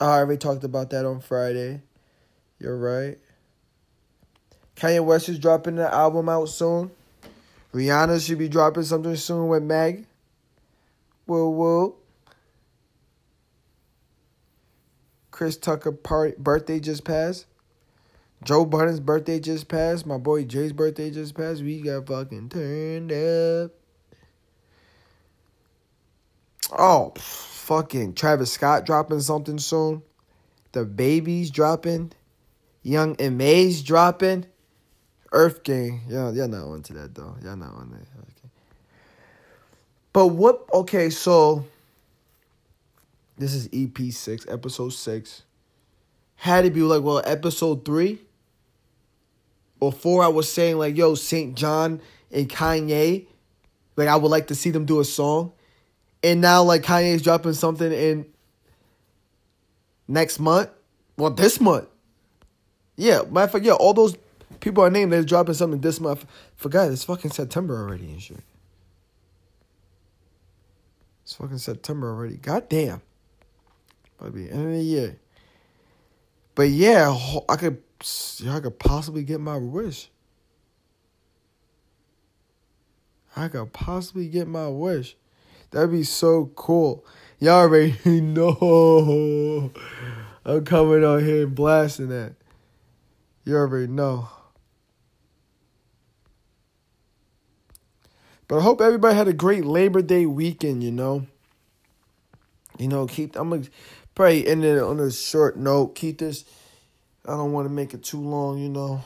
I 0.00 0.18
already 0.18 0.38
talked 0.38 0.64
about 0.64 0.90
that 0.90 1.04
on 1.04 1.20
Friday. 1.20 1.82
You're 2.58 2.76
right. 2.76 3.18
Kanye 4.76 5.04
West 5.04 5.28
is 5.28 5.38
dropping 5.38 5.76
the 5.76 5.92
album 5.92 6.28
out 6.28 6.48
soon. 6.48 6.90
Rihanna 7.72 8.24
should 8.24 8.38
be 8.38 8.48
dropping 8.48 8.82
something 8.82 9.14
soon 9.16 9.48
with 9.48 9.62
Meg. 9.62 10.06
Woo 11.26 11.50
woo. 11.50 11.94
Chris 15.30 15.56
Tucker 15.56 15.92
party, 15.92 16.34
birthday 16.38 16.80
just 16.80 17.04
passed. 17.04 17.46
Joe 18.42 18.64
Budden's 18.64 19.00
birthday 19.00 19.38
just 19.38 19.68
passed. 19.68 20.06
My 20.06 20.16
boy 20.16 20.44
Jay's 20.44 20.72
birthday 20.72 21.10
just 21.10 21.34
passed. 21.34 21.62
We 21.62 21.82
got 21.82 22.06
fucking 22.06 22.48
turned 22.48 23.12
up. 23.12 23.72
Oh, 26.72 27.12
fucking 27.18 28.14
Travis 28.14 28.52
Scott 28.52 28.86
dropping 28.86 29.20
something 29.20 29.58
soon. 29.58 30.02
DaBaby's 30.72 31.50
dropping. 31.50 32.12
Young 32.82 33.14
M.A.'s 33.16 33.82
dropping. 33.82 34.46
Earth 35.32 35.62
Gang. 35.62 36.02
Yeah, 36.08 36.30
y'all 36.30 36.48
not 36.48 36.72
into 36.74 36.94
that 36.94 37.14
though. 37.14 37.36
Y'all 37.42 37.56
not 37.56 37.74
on 37.74 37.90
that. 37.90 38.20
Okay. 38.20 38.50
But 40.12 40.28
what? 40.28 40.64
Okay, 40.72 41.10
so 41.10 41.66
this 43.36 43.54
is 43.54 43.68
EP 43.72 44.12
six, 44.12 44.46
episode 44.48 44.92
six. 44.92 45.42
Had 46.36 46.62
to 46.62 46.70
be 46.70 46.80
like 46.80 47.02
well, 47.02 47.22
episode 47.26 47.84
three 47.84 48.20
or 49.80 49.92
four. 49.92 50.22
I 50.22 50.28
was 50.28 50.50
saying 50.50 50.78
like, 50.78 50.96
yo, 50.96 51.14
Saint 51.14 51.56
John 51.56 52.00
and 52.30 52.48
Kanye. 52.48 53.26
Like 53.96 54.08
I 54.08 54.16
would 54.16 54.30
like 54.30 54.46
to 54.46 54.54
see 54.54 54.70
them 54.70 54.86
do 54.86 55.00
a 55.00 55.04
song, 55.04 55.52
and 56.22 56.40
now 56.40 56.62
like 56.62 56.82
Kanye's 56.82 57.22
dropping 57.22 57.52
something 57.52 57.92
in 57.92 58.24
next 60.08 60.38
month. 60.38 60.70
Well, 61.16 61.30
this 61.30 61.60
month. 61.60 61.86
Yeah, 62.96 63.22
matter 63.30 63.44
of 63.44 63.52
fact, 63.52 63.64
yeah, 63.64 63.72
all 63.72 63.92
those 63.92 64.16
people 64.60 64.84
are 64.84 64.90
named. 64.90 65.12
They're 65.12 65.22
dropping 65.22 65.54
something 65.54 65.80
this 65.80 66.00
month. 66.00 66.24
Forgot 66.56 66.90
it's 66.90 67.04
fucking 67.04 67.30
September 67.32 67.76
already 67.78 68.04
and 68.04 68.22
shit. 68.22 68.42
It's 71.24 71.34
fucking 71.34 71.58
September 71.58 72.10
already. 72.10 72.36
God 72.36 72.68
damn. 72.68 73.02
Probably 74.18 74.50
end 74.50 74.66
of 74.66 74.72
the 74.72 74.82
year. 74.82 75.18
But 76.54 76.70
yeah, 76.70 77.16
I 77.48 77.56
could, 77.56 77.82
y'all 78.38 78.60
could 78.60 78.78
possibly 78.78 79.22
get 79.22 79.40
my 79.40 79.56
wish. 79.56 80.10
I 83.36 83.48
could 83.48 83.72
possibly 83.72 84.28
get 84.28 84.48
my 84.48 84.68
wish. 84.68 85.16
That'd 85.70 85.92
be 85.92 86.02
so 86.02 86.50
cool. 86.56 87.04
Y'all 87.38 87.60
already 87.60 87.96
know 88.20 89.70
I'm 90.44 90.64
coming 90.64 91.04
out 91.04 91.22
here 91.22 91.44
and 91.44 91.54
blasting 91.54 92.08
that. 92.08 92.34
You 93.44 93.56
already 93.56 93.86
know. 93.86 94.28
But 98.48 98.58
I 98.58 98.62
hope 98.62 98.80
everybody 98.80 99.14
had 99.14 99.28
a 99.28 99.32
great 99.32 99.64
Labor 99.64 100.02
Day 100.02 100.26
weekend, 100.26 100.82
you 100.82 100.90
know. 100.90 101.26
You 102.78 102.88
know, 102.88 103.06
keep 103.06 103.36
I'm 103.36 103.50
gonna 103.50 103.66
probably 104.14 104.46
end 104.46 104.64
it 104.64 104.82
on 104.82 104.98
a 104.98 105.10
short 105.10 105.56
note. 105.56 105.94
Keep 105.94 106.18
this 106.18 106.44
I 107.26 107.32
don't 107.32 107.52
want 107.52 107.68
to 107.68 107.72
make 107.72 107.94
it 107.94 108.02
too 108.02 108.20
long, 108.20 108.58
you 108.58 108.68
know. 108.68 109.02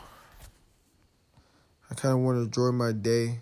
I 1.91 1.95
kind 1.95 2.15
of 2.15 2.21
want 2.21 2.37
to 2.39 2.43
enjoy 2.43 2.71
my 2.73 2.93
day. 2.93 3.41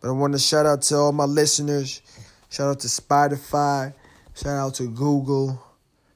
But 0.00 0.08
I 0.08 0.12
want 0.12 0.34
to 0.34 0.38
shout 0.38 0.66
out 0.66 0.82
to 0.82 0.96
all 0.96 1.12
my 1.12 1.24
listeners. 1.24 2.02
Shout 2.50 2.68
out 2.68 2.80
to 2.80 2.88
Spotify. 2.88 3.94
Shout 4.34 4.56
out 4.56 4.74
to 4.74 4.88
Google. 4.88 5.62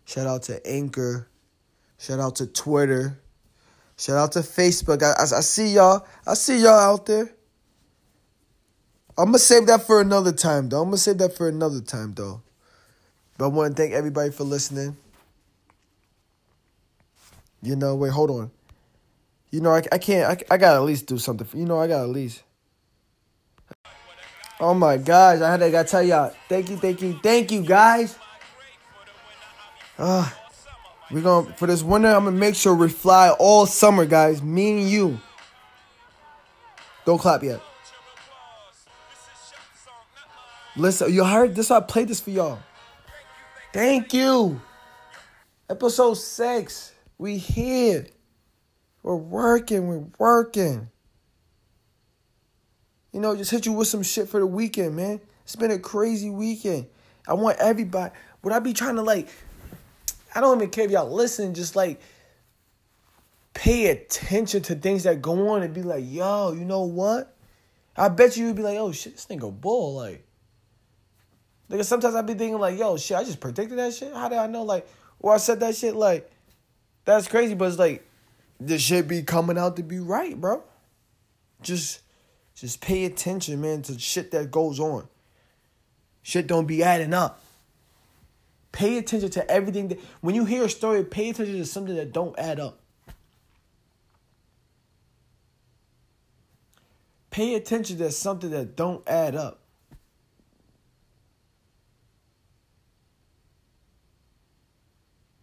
Shout 0.04 0.26
out 0.26 0.44
to 0.44 0.64
Anchor. 0.66 1.28
Shout 1.98 2.20
out 2.20 2.36
to 2.36 2.46
Twitter. 2.46 3.18
Shout 3.96 4.16
out 4.16 4.32
to 4.32 4.40
Facebook. 4.40 5.02
I, 5.02 5.12
I, 5.12 5.38
I 5.38 5.40
see 5.40 5.74
y'all. 5.74 6.06
I 6.26 6.34
see 6.34 6.58
y'all 6.58 6.78
out 6.78 7.06
there. 7.06 7.32
I'm 9.18 9.26
gonna 9.26 9.38
save 9.38 9.66
that 9.66 9.86
for 9.86 10.00
another 10.00 10.32
time, 10.32 10.68
though. 10.68 10.80
I'm 10.80 10.88
gonna 10.88 10.96
save 10.96 11.18
that 11.18 11.36
for 11.36 11.48
another 11.48 11.80
time, 11.80 12.14
though. 12.14 12.42
But 13.36 13.46
I 13.46 13.48
want 13.48 13.76
to 13.76 13.82
thank 13.82 13.92
everybody 13.94 14.30
for 14.30 14.44
listening. 14.44 14.96
You 17.62 17.76
know, 17.76 17.94
wait, 17.94 18.10
hold 18.10 18.30
on. 18.30 18.50
You 19.50 19.60
know, 19.60 19.70
I, 19.70 19.82
I 19.92 19.98
can't, 19.98 20.28
I, 20.28 20.54
I 20.54 20.58
gotta 20.58 20.76
at 20.76 20.82
least 20.82 21.06
do 21.06 21.18
something. 21.18 21.46
For, 21.46 21.56
you 21.56 21.64
know, 21.64 21.78
I 21.78 21.86
gotta 21.86 22.04
at 22.04 22.08
least. 22.08 22.42
Oh 24.58 24.74
my 24.74 24.96
gosh, 24.96 25.40
I 25.40 25.50
had 25.50 25.60
to 25.60 25.70
gotta 25.70 25.88
tell 25.88 26.02
y'all. 26.02 26.32
Thank 26.48 26.70
you, 26.70 26.76
thank 26.76 27.00
you, 27.02 27.18
thank 27.22 27.52
you, 27.52 27.62
guys. 27.62 28.18
Uh, 29.98 30.28
we're 31.10 31.20
gonna, 31.20 31.52
for 31.54 31.66
this 31.66 31.82
winter, 31.82 32.08
I'm 32.08 32.24
gonna 32.24 32.36
make 32.36 32.54
sure 32.54 32.74
we 32.74 32.88
fly 32.88 33.30
all 33.30 33.66
summer, 33.66 34.06
guys. 34.06 34.42
Me 34.42 34.80
and 34.80 34.90
you. 34.90 35.20
Don't 37.04 37.18
clap 37.18 37.42
yet. 37.42 37.60
Listen, 40.76 41.12
you 41.12 41.24
heard 41.24 41.54
this? 41.54 41.70
I 41.70 41.80
played 41.80 42.08
this 42.08 42.20
for 42.20 42.30
y'all. 42.30 42.58
Thank 43.72 44.14
you. 44.14 44.60
Episode 45.68 46.14
six. 46.14 46.91
We 47.22 47.38
here. 47.38 48.08
We're 49.04 49.14
working. 49.14 49.86
We're 49.86 50.06
working. 50.18 50.88
You 53.12 53.20
know, 53.20 53.36
just 53.36 53.52
hit 53.52 53.64
you 53.64 53.74
with 53.74 53.86
some 53.86 54.02
shit 54.02 54.28
for 54.28 54.40
the 54.40 54.46
weekend, 54.46 54.96
man. 54.96 55.20
It's 55.44 55.54
been 55.54 55.70
a 55.70 55.78
crazy 55.78 56.30
weekend. 56.30 56.86
I 57.28 57.34
want 57.34 57.58
everybody. 57.60 58.12
Would 58.42 58.52
I 58.52 58.58
be 58.58 58.72
trying 58.72 58.96
to 58.96 59.02
like? 59.02 59.28
I 60.34 60.40
don't 60.40 60.58
even 60.58 60.70
care 60.70 60.84
if 60.84 60.90
y'all 60.90 61.14
listen. 61.14 61.54
Just 61.54 61.76
like 61.76 62.00
pay 63.54 63.86
attention 63.86 64.62
to 64.62 64.74
things 64.74 65.04
that 65.04 65.22
go 65.22 65.50
on 65.50 65.62
and 65.62 65.72
be 65.72 65.82
like, 65.82 66.02
yo, 66.04 66.52
you 66.52 66.64
know 66.64 66.82
what? 66.82 67.36
I 67.96 68.08
bet 68.08 68.36
you 68.36 68.46
would 68.46 68.56
be 68.56 68.62
like, 68.62 68.78
oh 68.78 68.90
shit, 68.90 69.12
this 69.12 69.26
nigga 69.26 69.60
bull. 69.60 69.94
Like, 69.94 70.26
because 71.68 71.86
sometimes 71.86 72.16
I'd 72.16 72.26
be 72.26 72.34
thinking 72.34 72.58
like, 72.58 72.76
yo, 72.76 72.96
shit, 72.96 73.16
I 73.16 73.22
just 73.22 73.38
predicted 73.38 73.78
that 73.78 73.94
shit. 73.94 74.12
How 74.12 74.28
did 74.28 74.38
I 74.38 74.48
know? 74.48 74.64
Like, 74.64 74.88
or 75.20 75.32
I 75.32 75.36
said 75.36 75.60
that 75.60 75.76
shit. 75.76 75.94
Like, 75.94 76.28
that's 77.04 77.28
crazy. 77.28 77.54
But 77.54 77.68
it's 77.68 77.78
like, 77.78 78.06
this 78.60 78.82
shit 78.82 79.08
be 79.08 79.22
coming 79.22 79.58
out 79.58 79.76
to 79.76 79.82
be 79.82 79.98
right, 79.98 80.40
bro. 80.40 80.62
Just, 81.62 82.00
just 82.54 82.80
pay 82.80 83.04
attention, 83.04 83.60
man, 83.60 83.82
to 83.82 83.98
shit 83.98 84.30
that 84.32 84.50
goes 84.50 84.78
on. 84.80 85.08
Shit 86.22 86.46
don't 86.46 86.66
be 86.66 86.82
adding 86.82 87.14
up. 87.14 87.42
Pay 88.70 88.98
attention 88.98 89.30
to 89.30 89.50
everything 89.50 89.88
that 89.88 90.00
when 90.20 90.34
you 90.34 90.44
hear 90.44 90.64
a 90.64 90.68
story, 90.68 91.04
pay 91.04 91.30
attention 91.30 91.58
to 91.58 91.66
something 91.66 91.94
that 91.96 92.12
don't 92.12 92.38
add 92.38 92.58
up. 92.58 92.78
Pay 97.30 97.54
attention 97.54 97.98
to 97.98 98.10
something 98.10 98.50
that 98.50 98.76
don't 98.76 99.06
add 99.08 99.34
up. 99.34 99.60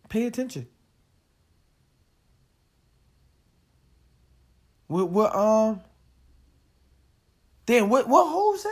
Pay 0.08 0.26
attention. 0.26 0.68
What 4.90 5.10
what 5.10 5.36
um 5.36 5.82
Damn, 7.68 7.90
what 7.90 8.10
what 8.10 8.28
Hov 8.28 8.60
say? 8.60 8.70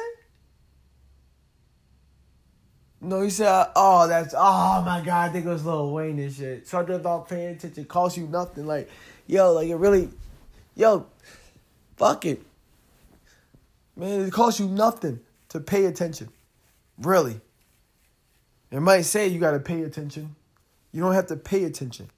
No, 3.00 3.22
he 3.22 3.30
said, 3.30 3.68
"Oh, 3.76 4.08
that's 4.08 4.34
oh 4.36 4.82
my 4.84 5.04
god, 5.06 5.30
I 5.30 5.32
think 5.32 5.46
it 5.46 5.50
was 5.50 5.64
Lil 5.64 5.92
Wayne 5.92 6.18
and 6.18 6.34
shit." 6.34 6.68
Something 6.68 6.96
about 6.96 7.30
paying 7.30 7.50
attention 7.50 7.86
costs 7.86 8.18
you 8.18 8.26
nothing. 8.26 8.66
Like, 8.66 8.90
yo, 9.28 9.54
like 9.54 9.68
it 9.70 9.76
really, 9.76 10.10
yo, 10.76 11.06
fuck 11.96 12.26
it, 12.26 12.42
man. 13.96 14.22
It 14.22 14.34
costs 14.34 14.60
you 14.60 14.68
nothing 14.68 15.20
to 15.50 15.60
pay 15.60 15.86
attention, 15.86 16.30
really. 16.98 17.40
It 18.72 18.80
might 18.80 19.04
say 19.04 19.28
you 19.28 19.40
gotta 19.40 19.60
pay 19.60 19.84
attention. 19.84 20.36
You 20.92 21.02
don't 21.02 21.14
have 21.14 21.28
to 21.28 21.36
pay 21.36 21.66
attention. 21.66 22.10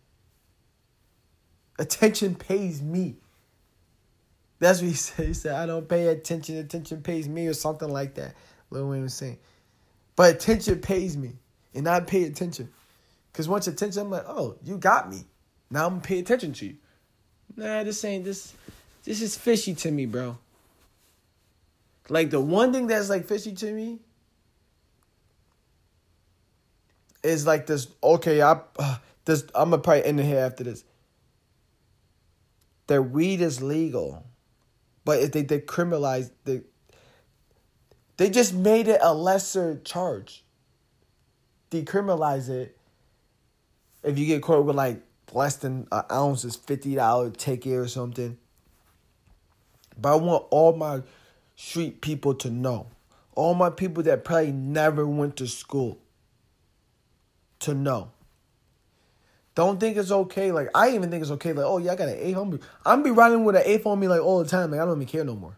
Attention 1.77 2.35
pays 2.35 2.81
me. 2.81 3.17
That's 4.59 4.81
what 4.81 4.89
he 4.89 4.93
said. 4.95 5.27
He 5.27 5.33
said, 5.33 5.55
I 5.55 5.65
don't 5.65 5.87
pay 5.87 6.07
attention. 6.07 6.57
Attention 6.57 7.01
pays 7.01 7.27
me, 7.27 7.47
or 7.47 7.53
something 7.53 7.89
like 7.89 8.15
that. 8.15 8.35
Lil 8.69 8.89
Wayne 8.89 9.03
was 9.03 9.13
saying. 9.13 9.39
But 10.15 10.35
attention 10.35 10.79
pays 10.79 11.17
me. 11.17 11.33
And 11.73 11.87
I 11.87 12.01
pay 12.01 12.23
attention. 12.23 12.69
Because 13.31 13.47
once 13.47 13.67
attention, 13.67 14.01
I'm 14.01 14.09
like, 14.09 14.25
oh, 14.27 14.57
you 14.63 14.77
got 14.77 15.09
me. 15.09 15.25
Now 15.69 15.85
I'm 15.85 15.93
gonna 15.93 16.01
pay 16.01 16.19
attention 16.19 16.53
to 16.53 16.65
you. 16.65 16.77
Nah, 17.55 17.83
this 17.83 18.03
ain't 18.03 18.25
this 18.25 18.53
this 19.03 19.21
is 19.21 19.37
fishy 19.37 19.75
to 19.75 19.91
me, 19.91 20.05
bro. 20.05 20.37
Like 22.09 22.31
the 22.31 22.41
one 22.41 22.73
thing 22.73 22.87
that's 22.87 23.09
like 23.09 23.25
fishy 23.25 23.53
to 23.53 23.71
me 23.71 23.99
is 27.23 27.45
like 27.45 27.67
this 27.67 27.87
okay, 28.03 28.41
I 28.41 28.59
uh, 28.77 28.97
this 29.25 29.43
I'm 29.53 29.69
gonna 29.69 29.81
probably 29.81 30.05
end 30.05 30.19
it 30.19 30.25
here 30.25 30.39
after 30.39 30.63
this. 30.63 30.83
That 32.87 33.03
weed 33.03 33.41
is 33.41 33.61
legal. 33.61 34.25
But 35.05 35.19
if 35.19 35.31
they 35.31 35.43
decriminalize 35.43 36.31
the 36.45 36.63
they 38.17 38.29
just 38.29 38.53
made 38.53 38.89
it 38.89 38.99
a 39.01 39.13
lesser 39.13 39.79
charge. 39.85 40.43
Decriminalize 41.71 42.49
it. 42.49 42.77
If 44.03 44.19
you 44.19 44.25
get 44.25 44.41
caught 44.41 44.65
with 44.65 44.75
like 44.75 45.01
less 45.31 45.55
than 45.55 45.87
an 45.91 46.03
ounce, 46.11 46.43
is 46.43 46.57
fifty 46.57 46.95
dollar 46.95 47.29
ticket 47.29 47.73
or 47.73 47.87
something. 47.87 48.37
But 49.97 50.13
I 50.13 50.15
want 50.15 50.45
all 50.49 50.75
my 50.75 51.01
street 51.55 52.01
people 52.01 52.33
to 52.35 52.49
know, 52.49 52.87
all 53.35 53.53
my 53.53 53.69
people 53.69 54.03
that 54.03 54.25
probably 54.25 54.51
never 54.51 55.07
went 55.07 55.37
to 55.37 55.47
school, 55.47 55.97
to 57.59 57.73
know. 57.73 58.11
Don't 59.59 59.77
think 59.77 59.97
it's 59.97 60.09
okay. 60.09 60.53
Like 60.53 60.69
I 60.73 60.91
even 60.91 61.11
think 61.11 61.21
it's 61.21 61.31
okay. 61.31 61.51
Like 61.51 61.65
oh 61.65 61.79
yeah, 61.79 61.91
I 61.91 61.97
got 61.97 62.07
an 62.07 62.15
eight 62.17 62.33
homie. 62.33 62.61
I'm 62.85 63.03
be 63.03 63.11
riding 63.11 63.43
with 63.43 63.57
an 63.57 63.63
eight 63.65 63.85
on 63.85 63.99
me 63.99 64.07
like 64.07 64.21
all 64.21 64.41
the 64.41 64.49
time. 64.49 64.71
Like 64.71 64.79
I 64.79 64.85
don't 64.85 64.95
even 64.95 65.05
care 65.05 65.25
no 65.25 65.35
more. 65.35 65.57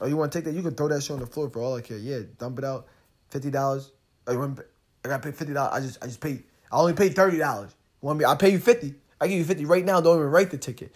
Oh, 0.00 0.06
you 0.06 0.16
want 0.16 0.32
to 0.32 0.38
take 0.38 0.46
that? 0.46 0.54
You 0.54 0.62
can 0.62 0.74
throw 0.74 0.88
that 0.88 1.02
shit 1.02 1.10
on 1.10 1.20
the 1.20 1.26
floor 1.26 1.50
for 1.50 1.60
all 1.60 1.76
I 1.76 1.82
care. 1.82 1.98
Yeah, 1.98 2.20
dump 2.38 2.58
it 2.58 2.64
out. 2.64 2.86
Fifty 3.28 3.50
dollars. 3.50 3.92
Oh, 4.26 4.56
I 5.04 5.08
got 5.08 5.20
pay 5.20 5.32
fifty 5.32 5.52
dollars. 5.52 5.74
I 5.74 5.80
just 5.80 6.02
I 6.02 6.06
just 6.06 6.22
pay. 6.22 6.42
I 6.72 6.78
only 6.78 6.94
paid 6.94 7.14
thirty 7.14 7.36
dollars. 7.36 7.76
Want 8.00 8.18
me? 8.18 8.24
I 8.24 8.34
pay 8.34 8.48
you 8.48 8.58
fifty. 8.58 8.94
I 9.20 9.28
give 9.28 9.36
you 9.36 9.44
fifty 9.44 9.66
right 9.66 9.84
now. 9.84 10.00
Don't 10.00 10.16
even 10.16 10.30
write 10.30 10.50
the 10.50 10.56
ticket. 10.56 10.94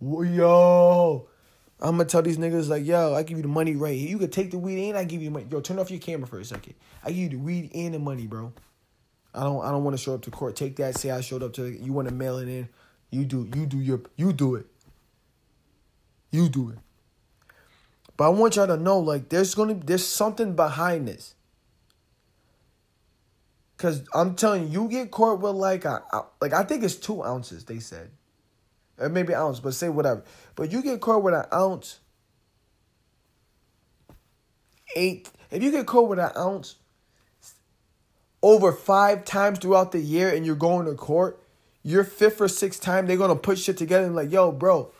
Yo, 0.00 1.28
I'm 1.80 1.98
gonna 1.98 2.06
tell 2.06 2.22
these 2.22 2.38
niggas 2.38 2.70
like, 2.70 2.86
yo, 2.86 3.12
I 3.12 3.24
give 3.24 3.36
you 3.36 3.42
the 3.42 3.48
money 3.48 3.76
right 3.76 3.94
here. 3.94 4.08
You 4.08 4.16
can 4.16 4.30
take 4.30 4.52
the 4.52 4.58
weed 4.58 4.88
and 4.88 4.96
I 4.96 5.04
give 5.04 5.20
you 5.20 5.30
money. 5.30 5.44
Yo, 5.50 5.60
turn 5.60 5.78
off 5.78 5.90
your 5.90 6.00
camera 6.00 6.26
for 6.26 6.38
a 6.38 6.44
second. 6.46 6.76
I 7.04 7.10
give 7.10 7.18
you 7.18 7.28
the 7.28 7.36
weed 7.36 7.72
and 7.74 7.92
the 7.92 7.98
money, 7.98 8.26
bro. 8.26 8.54
I 9.34 9.42
don't 9.42 9.64
I 9.64 9.70
don't 9.70 9.84
want 9.84 9.96
to 9.96 10.02
show 10.02 10.14
up 10.14 10.22
to 10.22 10.30
court. 10.30 10.56
Take 10.56 10.76
that. 10.76 10.96
Say 10.96 11.10
I 11.10 11.20
showed 11.20 11.42
up 11.42 11.52
to. 11.54 11.66
You 11.66 11.92
want 11.92 12.08
to 12.08 12.14
mail 12.14 12.38
it 12.38 12.48
in. 12.48 12.68
You 13.10 13.24
do. 13.24 13.48
You 13.54 13.66
do 13.66 13.78
your. 13.78 14.00
You 14.16 14.32
do 14.32 14.54
it. 14.54 14.66
You 16.30 16.48
do 16.48 16.70
it. 16.70 16.78
But 18.16 18.26
I 18.26 18.28
want 18.28 18.56
y'all 18.56 18.66
to 18.68 18.76
know, 18.76 18.98
like, 19.00 19.28
there's 19.28 19.54
gonna 19.54 19.74
there's 19.74 20.06
something 20.06 20.54
behind 20.54 21.08
this. 21.08 21.34
Cause 23.76 24.04
I'm 24.14 24.36
telling 24.36 24.70
you, 24.70 24.82
you 24.82 24.88
get 24.88 25.10
caught 25.10 25.40
with 25.40 25.56
like 25.56 25.84
a 25.84 26.02
like 26.40 26.52
I 26.52 26.62
think 26.62 26.84
it's 26.84 26.94
two 26.94 27.24
ounces. 27.24 27.64
They 27.64 27.80
said, 27.80 28.10
or 28.98 29.08
maybe 29.08 29.34
ounce, 29.34 29.58
but 29.58 29.74
say 29.74 29.88
whatever. 29.88 30.22
But 30.54 30.70
you 30.70 30.80
get 30.80 31.00
caught 31.00 31.22
with 31.24 31.34
an 31.34 31.44
ounce, 31.52 31.98
eight. 34.94 35.28
If 35.50 35.62
you 35.62 35.72
get 35.72 35.86
caught 35.86 36.08
with 36.08 36.20
an 36.20 36.30
ounce 36.36 36.76
over 38.44 38.72
five 38.72 39.24
times 39.24 39.58
throughout 39.58 39.90
the 39.90 39.98
year, 39.98 40.28
and 40.28 40.44
you're 40.44 40.54
going 40.54 40.84
to 40.84 40.92
court, 40.92 41.42
your 41.82 42.04
fifth 42.04 42.42
or 42.42 42.48
sixth 42.48 42.82
time 42.82 43.06
they're 43.06 43.16
gonna 43.16 43.34
put 43.34 43.58
shit 43.58 43.78
together 43.78 44.04
and 44.04 44.14
like, 44.14 44.30
yo, 44.30 44.52
bro, 44.52 44.92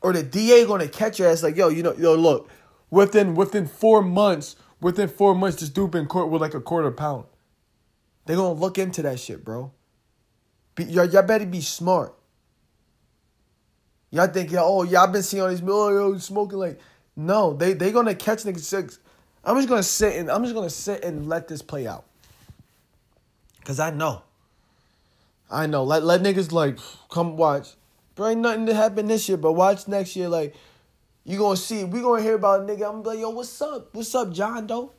or 0.00 0.12
the 0.12 0.24
DA 0.24 0.66
gonna 0.66 0.88
catch 0.88 1.20
your 1.20 1.28
ass 1.30 1.40
like, 1.42 1.54
yo, 1.56 1.68
you 1.68 1.84
know, 1.84 1.94
yo, 1.94 2.16
look, 2.16 2.50
within 2.90 3.36
within 3.36 3.68
four 3.68 4.02
months, 4.02 4.56
within 4.80 5.08
four 5.08 5.36
months, 5.36 5.60
this 5.60 5.68
dude 5.68 5.92
been 5.92 6.06
court 6.06 6.30
with 6.30 6.42
like 6.42 6.54
a 6.54 6.60
quarter 6.60 6.90
pound. 6.90 7.26
They 8.26 8.34
gonna 8.34 8.58
look 8.58 8.76
into 8.76 9.02
that 9.02 9.20
shit, 9.20 9.44
bro. 9.44 9.72
Be, 10.74 10.84
y'all, 10.84 11.04
y'all 11.04 11.22
better 11.22 11.46
be 11.46 11.60
smart. 11.60 12.12
Y'all 14.10 14.26
think, 14.26 14.52
oh, 14.56 14.82
y'all 14.82 15.06
been 15.06 15.22
seeing 15.22 15.44
all 15.44 15.48
these, 15.48 15.62
oh, 15.64 15.90
yo, 15.90 16.18
smoking 16.18 16.58
like, 16.58 16.80
no, 17.14 17.54
they 17.54 17.72
they 17.72 17.92
gonna 17.92 18.16
catch 18.16 18.42
niggas 18.42 18.60
six. 18.60 18.98
I'm 19.44 19.56
just 19.56 19.68
gonna 19.68 19.82
sit 19.82 20.16
and 20.16 20.30
I'm 20.30 20.42
just 20.42 20.54
gonna 20.54 20.70
sit 20.70 21.04
and 21.04 21.28
let 21.28 21.48
this 21.48 21.62
play 21.62 21.86
out. 21.86 22.04
Cause 23.64 23.78
I 23.80 23.90
know. 23.90 24.22
I 25.50 25.66
know. 25.66 25.84
Let 25.84 26.02
let 26.04 26.22
niggas 26.22 26.52
like 26.52 26.78
come 27.10 27.36
watch. 27.36 27.74
There 28.14 28.28
ain't 28.28 28.40
nothing 28.40 28.66
to 28.66 28.74
happen 28.74 29.06
this 29.06 29.28
year, 29.28 29.38
but 29.38 29.52
watch 29.52 29.88
next 29.88 30.16
year. 30.16 30.28
Like 30.28 30.54
you 31.24 31.38
gonna 31.38 31.56
see, 31.56 31.84
we 31.84 32.00
gonna 32.00 32.22
hear 32.22 32.34
about 32.34 32.60
a 32.60 32.62
nigga. 32.64 32.88
I'm 32.88 33.02
like, 33.02 33.18
yo, 33.18 33.30
what's 33.30 33.60
up? 33.62 33.94
What's 33.94 34.14
up, 34.14 34.32
John 34.32 34.66
Doe? 34.66 34.92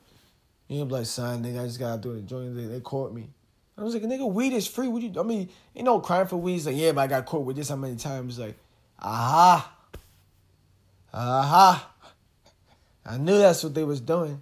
You 0.67 0.85
be 0.85 0.93
like, 0.93 1.05
son, 1.05 1.43
nigga, 1.43 1.61
I 1.61 1.65
just 1.65 1.79
gotta 1.79 2.01
do 2.01 2.13
it. 2.13 2.25
Join 2.25 2.55
they, 2.55 2.65
they 2.65 2.79
caught 2.79 3.13
me. 3.13 3.29
I 3.77 3.83
was 3.83 3.93
like, 3.93 4.03
nigga, 4.03 4.31
weed 4.31 4.53
is 4.53 4.67
free. 4.67 4.87
What 4.87 5.01
you? 5.01 5.13
I 5.19 5.23
mean, 5.23 5.49
ain't 5.75 5.85
no 5.85 5.99
crime 5.99 6.27
for 6.27 6.37
weed. 6.37 6.53
He's 6.53 6.67
like, 6.67 6.75
yeah, 6.75 6.91
but 6.91 7.01
I 7.01 7.07
got 7.07 7.25
caught 7.25 7.45
with 7.45 7.55
this 7.55 7.69
how 7.69 7.75
many 7.75 7.95
times? 7.95 8.39
Like, 8.39 8.55
aha, 8.99 9.73
aha. 11.13 11.92
I 13.05 13.17
knew 13.17 13.37
that's 13.37 13.63
what 13.63 13.73
they 13.73 13.83
was 13.83 13.99
doing. 13.99 14.41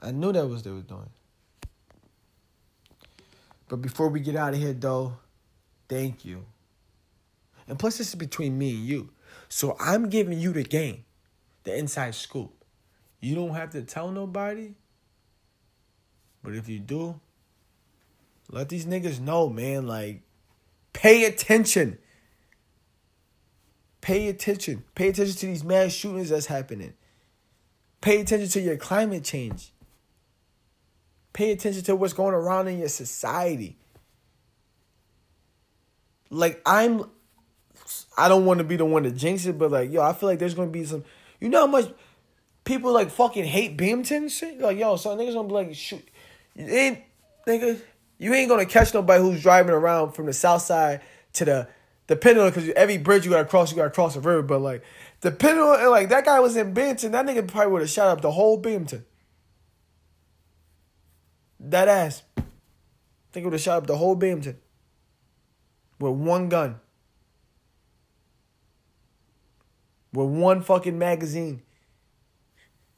I 0.00 0.10
knew 0.10 0.32
that 0.32 0.46
was 0.46 0.56
what 0.56 0.64
they 0.64 0.70
was 0.70 0.84
doing. 0.84 1.10
But 3.68 3.82
before 3.82 4.08
we 4.08 4.20
get 4.20 4.36
out 4.36 4.54
of 4.54 4.60
here, 4.60 4.72
though, 4.72 5.16
thank 5.88 6.24
you. 6.24 6.44
And 7.68 7.78
plus, 7.78 7.98
this 7.98 8.08
is 8.08 8.14
between 8.14 8.56
me 8.56 8.70
and 8.70 8.86
you. 8.86 9.10
So 9.48 9.76
I'm 9.80 10.08
giving 10.08 10.38
you 10.38 10.52
the 10.52 10.62
game, 10.62 11.04
the 11.64 11.76
inside 11.76 12.14
scoop. 12.14 12.52
You 13.20 13.34
don't 13.34 13.54
have 13.54 13.70
to 13.70 13.82
tell 13.82 14.10
nobody. 14.10 14.74
But 16.42 16.54
if 16.54 16.68
you 16.68 16.78
do, 16.78 17.20
let 18.50 18.68
these 18.68 18.86
niggas 18.86 19.18
know, 19.20 19.48
man. 19.48 19.86
Like, 19.86 20.22
pay 20.92 21.24
attention. 21.24 21.98
Pay 24.06 24.28
attention. 24.28 24.84
Pay 24.94 25.08
attention 25.08 25.34
to 25.34 25.46
these 25.46 25.64
mass 25.64 25.90
shootings 25.90 26.28
that's 26.28 26.46
happening. 26.46 26.94
Pay 28.00 28.20
attention 28.20 28.48
to 28.50 28.60
your 28.60 28.76
climate 28.76 29.24
change. 29.24 29.72
Pay 31.32 31.50
attention 31.50 31.82
to 31.82 31.96
what's 31.96 32.12
going 32.12 32.32
around 32.32 32.68
in 32.68 32.78
your 32.78 32.88
society. 32.88 33.76
Like 36.30 36.62
I'm 36.64 37.10
I 38.16 38.28
don't 38.28 38.44
want 38.44 38.58
to 38.58 38.64
be 38.64 38.76
the 38.76 38.84
one 38.84 39.02
to 39.02 39.10
jinx 39.10 39.44
it, 39.44 39.58
but 39.58 39.72
like, 39.72 39.90
yo, 39.90 40.02
I 40.02 40.12
feel 40.12 40.28
like 40.28 40.38
there's 40.38 40.54
gonna 40.54 40.70
be 40.70 40.84
some 40.84 41.02
you 41.40 41.48
know 41.48 41.62
how 41.62 41.66
much 41.66 41.90
people 42.62 42.92
like 42.92 43.10
fucking 43.10 43.44
hate 43.44 43.76
Binghamton 43.76 44.28
shit? 44.28 44.60
Like, 44.60 44.78
yo, 44.78 44.94
so 44.94 45.16
niggas 45.16 45.34
gonna 45.34 45.48
be 45.48 45.54
like, 45.54 45.74
shoot 45.74 46.08
you 46.54 46.64
ain't 46.64 47.00
nigga, 47.44 47.80
you 48.18 48.32
ain't 48.32 48.48
gonna 48.48 48.66
catch 48.66 48.94
nobody 48.94 49.20
who's 49.20 49.42
driving 49.42 49.74
around 49.74 50.12
from 50.12 50.26
the 50.26 50.32
south 50.32 50.62
side 50.62 51.00
to 51.32 51.44
the 51.44 51.68
depending 52.06 52.42
on 52.42 52.50
because 52.50 52.68
every 52.70 52.98
bridge 52.98 53.24
you 53.24 53.30
gotta 53.30 53.44
cross, 53.44 53.70
you 53.70 53.76
gotta 53.76 53.90
cross 53.90 54.16
a 54.16 54.20
river, 54.20 54.42
but 54.42 54.60
like 54.60 54.82
depending 55.20 55.62
on 55.62 55.90
like 55.90 56.08
that 56.08 56.24
guy 56.24 56.40
was 56.40 56.56
in 56.56 56.72
Binghamton, 56.72 57.12
that 57.12 57.26
nigga 57.26 57.46
probably 57.46 57.72
would 57.72 57.82
have 57.82 57.90
shot 57.90 58.08
up 58.08 58.20
the 58.20 58.32
whole 58.32 58.56
Binghamton. 58.56 59.04
That 61.58 61.88
ass. 61.88 62.22
I 62.36 62.42
think 63.32 63.44
would 63.44 63.52
have 63.52 63.62
shot 63.62 63.78
up 63.78 63.86
the 63.86 63.96
whole 63.96 64.14
Binghamton. 64.14 64.58
With 65.98 66.12
one 66.12 66.48
gun. 66.48 66.80
With 70.12 70.28
one 70.28 70.62
fucking 70.62 70.98
magazine. 70.98 71.62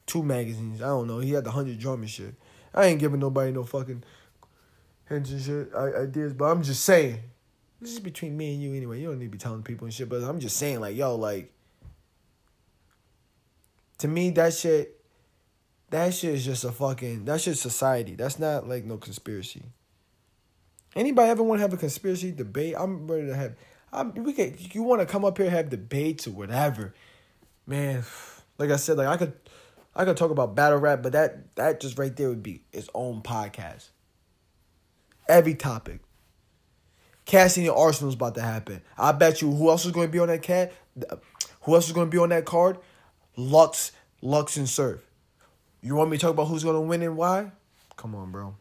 Two 0.05 0.23
magazines. 0.23 0.81
I 0.81 0.87
don't 0.87 1.07
know. 1.07 1.19
He 1.19 1.31
had 1.31 1.43
the 1.43 1.51
hundred 1.51 1.79
drum 1.79 2.01
and 2.01 2.09
shit. 2.09 2.35
I 2.73 2.85
ain't 2.85 2.99
giving 2.99 3.19
nobody 3.19 3.51
no 3.51 3.63
fucking 3.63 4.03
hints 5.07 5.31
and 5.31 5.41
shit 5.41 5.73
ideas, 5.73 6.33
but 6.33 6.45
I'm 6.45 6.63
just 6.63 6.85
saying. 6.85 7.19
This 7.81 7.91
is 7.91 7.99
between 7.99 8.35
me 8.35 8.53
and 8.53 8.61
you 8.61 8.73
anyway. 8.73 8.99
You 8.99 9.07
don't 9.07 9.19
need 9.19 9.25
to 9.25 9.31
be 9.31 9.37
telling 9.37 9.63
people 9.63 9.85
and 9.85 9.93
shit, 9.93 10.09
but 10.09 10.21
I'm 10.23 10.39
just 10.39 10.57
saying, 10.57 10.81
like, 10.81 10.95
yo, 10.95 11.15
like, 11.15 11.53
to 13.99 14.07
me, 14.07 14.31
that 14.31 14.53
shit 14.53 14.99
that 15.91 16.13
shit 16.13 16.35
is 16.35 16.45
just 16.45 16.63
a 16.63 16.71
fucking. 16.71 17.25
That's 17.25 17.45
just 17.45 17.61
society. 17.61 18.15
That's 18.15 18.39
not 18.39 18.67
like 18.67 18.85
no 18.85 18.97
conspiracy. 18.97 19.63
Anybody 20.95 21.29
ever 21.29 21.43
want 21.43 21.59
to 21.59 21.61
have 21.61 21.73
a 21.73 21.77
conspiracy 21.77 22.31
debate? 22.31 22.75
I'm 22.77 23.07
ready 23.07 23.27
to 23.27 23.35
have. 23.35 23.55
I'm, 23.91 24.13
we 24.13 24.33
could. 24.33 24.73
You 24.73 24.83
want 24.83 25.01
to 25.01 25.05
come 25.05 25.25
up 25.25 25.37
here 25.37 25.49
have 25.49 25.69
debates 25.69 26.27
or 26.27 26.31
whatever, 26.31 26.93
man. 27.65 28.03
Like 28.57 28.71
I 28.71 28.75
said, 28.75 28.97
like 28.97 29.07
I 29.07 29.17
could, 29.17 29.33
I 29.95 30.05
could 30.05 30.17
talk 30.17 30.31
about 30.31 30.55
battle 30.55 30.79
rap, 30.79 31.01
but 31.01 31.13
that 31.13 31.55
that 31.55 31.79
just 31.79 31.97
right 31.97 32.15
there 32.15 32.29
would 32.29 32.43
be 32.43 32.63
its 32.71 32.89
own 32.93 33.21
podcast. 33.21 33.89
Every 35.27 35.55
topic. 35.55 36.01
Cassidy 37.29 37.67
and 37.67 37.75
Arsonal's 37.77 38.15
about 38.15 38.33
to 38.35 38.41
happen. 38.41 38.81
I 38.97 39.11
bet 39.11 39.41
you 39.41 39.51
who 39.51 39.69
else 39.69 39.85
is 39.85 39.91
going 39.91 40.07
to 40.07 40.11
be 40.11 40.17
on 40.17 40.29
that 40.29 40.41
cat? 40.41 40.73
Who 41.61 41.75
else 41.75 41.85
is 41.85 41.93
going 41.93 42.07
to 42.07 42.11
be 42.11 42.17
on 42.17 42.29
that 42.29 42.45
card? 42.45 42.77
Lux, 43.37 43.91
Lux 44.21 44.57
and 44.57 44.67
Surf. 44.67 45.01
You 45.81 45.95
want 45.95 46.09
me 46.09 46.17
to 46.17 46.21
talk 46.21 46.31
about 46.31 46.47
who's 46.47 46.63
gonna 46.63 46.81
win 46.81 47.01
and 47.03 47.15
why? 47.15 47.51
Come 47.95 48.15
on, 48.15 48.31
bro. 48.31 48.55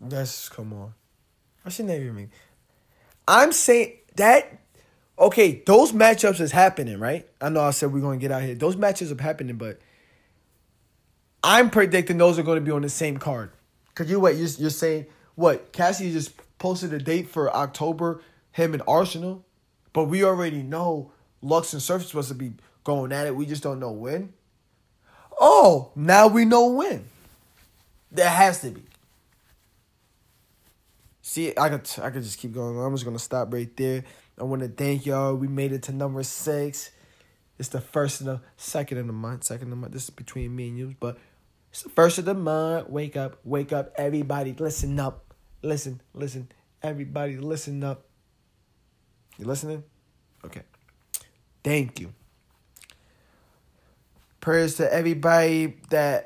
That's 0.00 0.48
come 0.48 0.72
on. 0.72 0.94
I 1.64 1.68
should 1.68 1.86
never 1.86 2.02
even. 2.02 2.30
I'm 3.28 3.52
saying 3.52 3.98
that. 4.14 4.60
Okay, 5.18 5.62
those 5.66 5.92
matchups 5.92 6.40
is 6.40 6.52
happening, 6.52 6.98
right? 6.98 7.26
I 7.40 7.48
know 7.48 7.62
I 7.62 7.70
said 7.70 7.92
we're 7.92 8.00
gonna 8.00 8.16
get 8.16 8.30
out 8.30 8.42
here. 8.42 8.54
Those 8.54 8.76
matches 8.76 9.10
are 9.12 9.20
happening, 9.20 9.56
but 9.56 9.80
I'm 11.42 11.70
predicting 11.70 12.18
those 12.18 12.38
are 12.38 12.42
going 12.42 12.56
to 12.58 12.64
be 12.64 12.72
on 12.72 12.82
the 12.82 12.88
same 12.88 13.18
card. 13.18 13.50
Cause 13.96 14.08
you 14.10 14.20
wait, 14.20 14.36
you're, 14.36 14.48
you're 14.58 14.70
saying 14.70 15.06
what? 15.34 15.72
Cassie 15.72 16.12
just 16.12 16.32
posted 16.58 16.92
a 16.92 16.98
date 16.98 17.28
for 17.28 17.52
October, 17.54 18.22
him 18.52 18.74
and 18.74 18.82
Arsonal, 18.84 19.42
but 19.92 20.04
we 20.04 20.22
already 20.22 20.62
know 20.62 21.10
Lux 21.40 21.72
and 21.72 21.82
Surf 21.82 22.02
is 22.02 22.08
supposed 22.08 22.28
to 22.28 22.34
be 22.34 22.52
going 22.84 23.10
at 23.10 23.26
it. 23.26 23.34
We 23.34 23.46
just 23.46 23.62
don't 23.62 23.80
know 23.80 23.90
when. 23.90 24.34
Oh, 25.40 25.92
now 25.96 26.28
we 26.28 26.44
know 26.44 26.68
when. 26.68 27.06
There 28.12 28.28
has 28.28 28.60
to 28.60 28.70
be. 28.70 28.82
See, 31.22 31.52
I 31.56 31.70
could 31.70 31.88
I 32.02 32.10
could 32.10 32.22
just 32.22 32.38
keep 32.38 32.52
going. 32.52 32.78
I'm 32.78 32.94
just 32.94 33.04
gonna 33.04 33.18
stop 33.18 33.52
right 33.52 33.74
there. 33.76 34.04
I 34.38 34.44
want 34.44 34.62
to 34.62 34.68
thank 34.68 35.06
y'all. 35.06 35.34
We 35.34 35.48
made 35.48 35.72
it 35.72 35.82
to 35.84 35.92
number 35.92 36.22
six. 36.22 36.90
It's 37.58 37.70
the 37.70 37.80
first 37.80 38.20
and 38.20 38.28
the 38.28 38.40
second 38.58 38.98
of 38.98 39.06
the 39.06 39.12
month. 39.14 39.44
Second 39.44 39.64
of 39.64 39.70
the 39.70 39.76
month. 39.76 39.92
This 39.94 40.04
is 40.04 40.10
between 40.10 40.54
me 40.54 40.68
and 40.68 40.78
you, 40.78 40.94
but 41.00 41.18
it's 41.76 41.82
the 41.82 41.90
first 41.90 42.16
of 42.16 42.24
the 42.24 42.32
month. 42.32 42.88
Wake 42.88 43.18
up, 43.18 43.36
wake 43.44 43.70
up, 43.70 43.92
everybody. 43.96 44.54
Listen 44.54 44.98
up, 44.98 45.34
listen, 45.60 46.00
listen. 46.14 46.48
Everybody, 46.82 47.36
listen 47.36 47.84
up. 47.84 48.06
You 49.36 49.44
listening? 49.44 49.84
Okay. 50.42 50.62
Thank 51.62 52.00
you. 52.00 52.14
Prayers 54.40 54.76
to 54.76 54.90
everybody 54.90 55.76
that's 55.90 56.24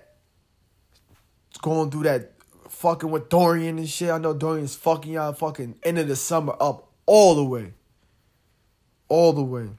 going 1.61 1.91
through 1.91 2.05
that 2.05 2.35
fucking 2.69 3.11
with 3.11 3.29
Dorian 3.29 3.79
and 3.79 3.89
shit. 3.89 4.11
I 4.11 4.19
know 4.19 4.33
Dorian's 4.33 4.77
fucking 4.77 5.15
y'all 5.15 5.33
fucking 5.33 5.81
end 5.83 5.99
of 5.99 6.07
the 6.07 6.15
summer 6.15 6.55
up 6.61 6.93
all 7.07 7.35
the 7.35 7.45
way. 7.45 7.73
All 9.09 9.33
the 9.33 9.43
way. 9.43 9.71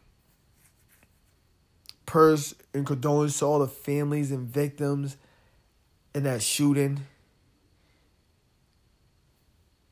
Prayers 2.06 2.56
and 2.74 2.86
condolences 2.86 3.40
to 3.40 3.46
all 3.46 3.60
the 3.60 3.70
families 3.70 4.34
and 4.34 4.50
victims 4.50 5.16
in 6.14 6.24
that 6.24 6.42
shooting. 6.42 7.06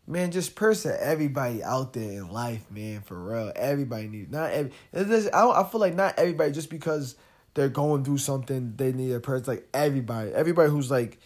Man, 0.07 0.31
just 0.31 0.55
to 0.55 0.97
everybody 1.03 1.63
out 1.63 1.93
there 1.93 2.13
in 2.13 2.29
life, 2.29 2.65
man, 2.71 3.01
for 3.01 3.15
real. 3.15 3.51
Everybody 3.55 4.07
needs 4.07 4.31
not 4.31 4.51
every. 4.51 4.71
I, 4.91 5.47
I 5.47 5.63
feel 5.69 5.79
like 5.79 5.93
not 5.93 6.17
everybody 6.17 6.51
just 6.51 6.71
because 6.71 7.15
they're 7.53 7.69
going 7.69 8.03
through 8.03 8.17
something, 8.17 8.73
they 8.75 8.91
need 8.91 9.11
a 9.11 9.19
person. 9.19 9.53
Like 9.53 9.67
everybody, 9.71 10.31
everybody 10.31 10.71
who's 10.71 10.89
like, 10.89 11.19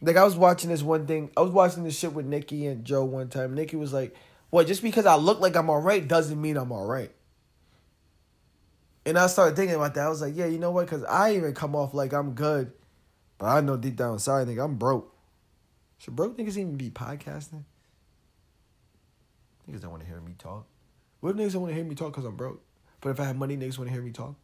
like 0.00 0.16
I 0.16 0.24
was 0.24 0.36
watching 0.36 0.70
this 0.70 0.82
one 0.82 1.06
thing. 1.06 1.30
I 1.36 1.42
was 1.42 1.50
watching 1.50 1.84
this 1.84 1.98
shit 1.98 2.14
with 2.14 2.24
Nikki 2.24 2.66
and 2.66 2.84
Joe 2.84 3.04
one 3.04 3.28
time. 3.28 3.54
Nikki 3.54 3.76
was 3.76 3.92
like, 3.92 4.14
"What? 4.48 4.66
Just 4.66 4.80
because 4.80 5.04
I 5.04 5.16
look 5.16 5.40
like 5.40 5.54
I'm 5.54 5.68
all 5.68 5.80
right 5.80 6.06
doesn't 6.06 6.40
mean 6.40 6.56
I'm 6.56 6.72
all 6.72 6.86
right." 6.86 7.10
And 9.04 9.18
I 9.18 9.26
started 9.26 9.56
thinking 9.56 9.76
about 9.76 9.94
that. 9.94 10.06
I 10.06 10.08
was 10.08 10.22
like, 10.22 10.36
"Yeah, 10.36 10.46
you 10.46 10.58
know 10.58 10.70
what? 10.70 10.86
Because 10.86 11.04
I 11.04 11.34
even 11.34 11.52
come 11.52 11.74
off 11.74 11.92
like 11.92 12.12
I'm 12.14 12.32
good, 12.32 12.72
but 13.38 13.46
I 13.46 13.60
know 13.60 13.76
deep 13.76 13.96
down 13.96 14.14
inside, 14.14 14.46
nigga, 14.48 14.64
I'm 14.64 14.76
broke. 14.76 15.14
Should 15.98 16.16
broke 16.16 16.36
niggas 16.36 16.56
even 16.56 16.76
be 16.76 16.90
podcasting? 16.90 17.64
Niggas 19.68 19.80
don't 19.80 19.90
want 19.90 20.02
to 20.02 20.08
hear 20.08 20.20
me 20.20 20.34
talk. 20.38 20.66
What 21.20 21.36
niggas 21.36 21.52
don't 21.52 21.62
want 21.62 21.72
to 21.72 21.76
hear 21.76 21.84
me 21.84 21.94
talk 21.94 22.12
because 22.12 22.24
I'm 22.24 22.36
broke? 22.36 22.62
But 23.00 23.10
if 23.10 23.20
I 23.20 23.24
have 23.24 23.36
money, 23.36 23.56
niggas 23.56 23.78
want 23.78 23.88
to 23.88 23.94
hear 23.94 24.02
me 24.02 24.12
talk. 24.12 24.34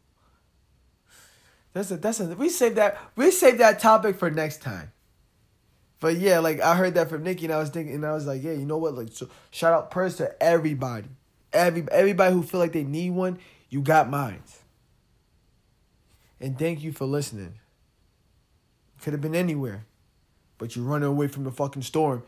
That's 1.72 1.90
a 1.90 1.96
that's 1.96 2.20
a 2.20 2.26
we 2.26 2.48
save 2.48 2.76
that 2.76 2.98
we 3.16 3.32
save 3.32 3.58
that 3.58 3.80
topic 3.80 4.16
for 4.16 4.30
next 4.30 4.62
time. 4.62 4.92
But 5.98 6.16
yeah, 6.16 6.38
like 6.38 6.60
I 6.60 6.76
heard 6.76 6.94
that 6.94 7.08
from 7.08 7.24
Nikki 7.24 7.46
and 7.46 7.54
I 7.54 7.58
was 7.58 7.70
thinking 7.70 7.94
and 7.96 8.06
I 8.06 8.12
was 8.12 8.26
like, 8.26 8.42
yeah, 8.42 8.52
you 8.52 8.64
know 8.64 8.78
what? 8.78 8.94
Like 8.94 9.08
so 9.10 9.28
shout 9.50 9.72
out 9.72 9.90
prayers 9.90 10.16
to 10.16 10.40
everybody. 10.42 11.08
Every 11.52 11.84
everybody 11.90 12.32
who 12.32 12.42
feel 12.44 12.60
like 12.60 12.72
they 12.72 12.84
need 12.84 13.10
one, 13.10 13.38
you 13.70 13.80
got 13.80 14.08
mine. 14.08 14.42
And 16.40 16.58
thank 16.58 16.82
you 16.82 16.92
for 16.92 17.06
listening. 17.06 17.54
Could 19.04 19.12
have 19.12 19.20
been 19.20 19.34
anywhere. 19.34 19.84
But 20.56 20.74
you're 20.74 20.84
running 20.86 21.06
away 21.06 21.28
from 21.28 21.44
the 21.44 21.50
fucking 21.50 21.82
storm. 21.82 22.22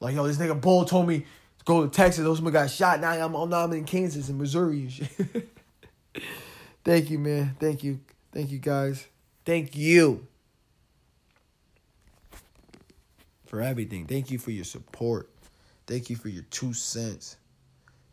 Like, 0.00 0.14
yo, 0.14 0.26
this 0.26 0.38
nigga 0.38 0.58
Bull 0.58 0.86
told 0.86 1.06
me 1.06 1.18
to 1.18 1.64
go 1.66 1.82
to 1.86 1.90
Texas. 1.90 2.24
Those 2.24 2.40
got 2.40 2.70
shot. 2.70 2.98
Now 2.98 3.10
I'm, 3.10 3.50
now 3.50 3.64
I'm 3.64 3.72
in 3.74 3.84
Kansas 3.84 4.30
and 4.30 4.38
Missouri 4.38 4.80
and 4.80 4.90
shit. 4.90 5.10
Thank 6.84 7.10
you, 7.10 7.18
man. 7.18 7.56
Thank 7.60 7.84
you. 7.84 8.00
Thank 8.32 8.50
you, 8.50 8.58
guys. 8.58 9.06
Thank 9.44 9.76
you 9.76 10.26
for 13.44 13.60
everything. 13.60 14.06
Thank 14.06 14.30
you 14.30 14.38
for 14.38 14.50
your 14.50 14.64
support. 14.64 15.28
Thank 15.86 16.08
you 16.08 16.16
for 16.16 16.30
your 16.30 16.44
two 16.44 16.72
cents. 16.72 17.36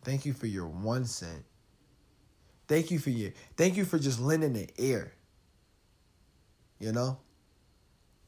Thank 0.03 0.25
you 0.25 0.34
for 0.34 0.47
your 0.47 0.67
one 0.67 1.05
cent. 1.05 1.45
Thank 2.67 2.91
you 2.91 2.99
for 2.99 3.09
your 3.09 3.32
thank 3.55 3.77
you 3.77 3.86
for 3.86 3.97
just 3.97 4.19
lending 4.19 4.51
the 4.51 4.67
ear. 4.77 5.13
You 6.77 6.91
know? 6.91 7.19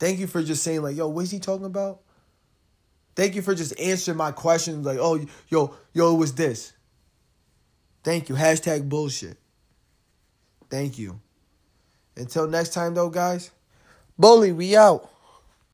Thank 0.02 0.18
you 0.18 0.26
for 0.26 0.42
just 0.42 0.64
saying 0.64 0.82
like, 0.82 0.96
yo, 0.96 1.08
what's 1.10 1.30
he 1.30 1.38
talking 1.38 1.68
about? 1.68 2.02
Thank 3.16 3.36
you 3.36 3.44
for 3.44 3.54
just 3.54 3.80
answering 3.80 4.18
my 4.18 4.32
questions 4.32 4.84
like, 4.84 4.98
oh, 5.00 5.24
yo, 5.48 5.76
yo, 5.94 6.16
it 6.16 6.18
was 6.18 6.34
this. 6.34 6.74
Thank 8.04 8.28
you. 8.28 8.34
Hashtag 8.34 8.90
bullshit. 8.90 9.38
Thank 10.72 10.98
you. 10.98 11.20
Until 12.18 12.48
next 12.48 12.74
time 12.74 12.96
though, 12.96 13.12
guys. 13.12 13.52
Bully, 14.18 14.52
we 14.52 14.76
out. 14.76 15.08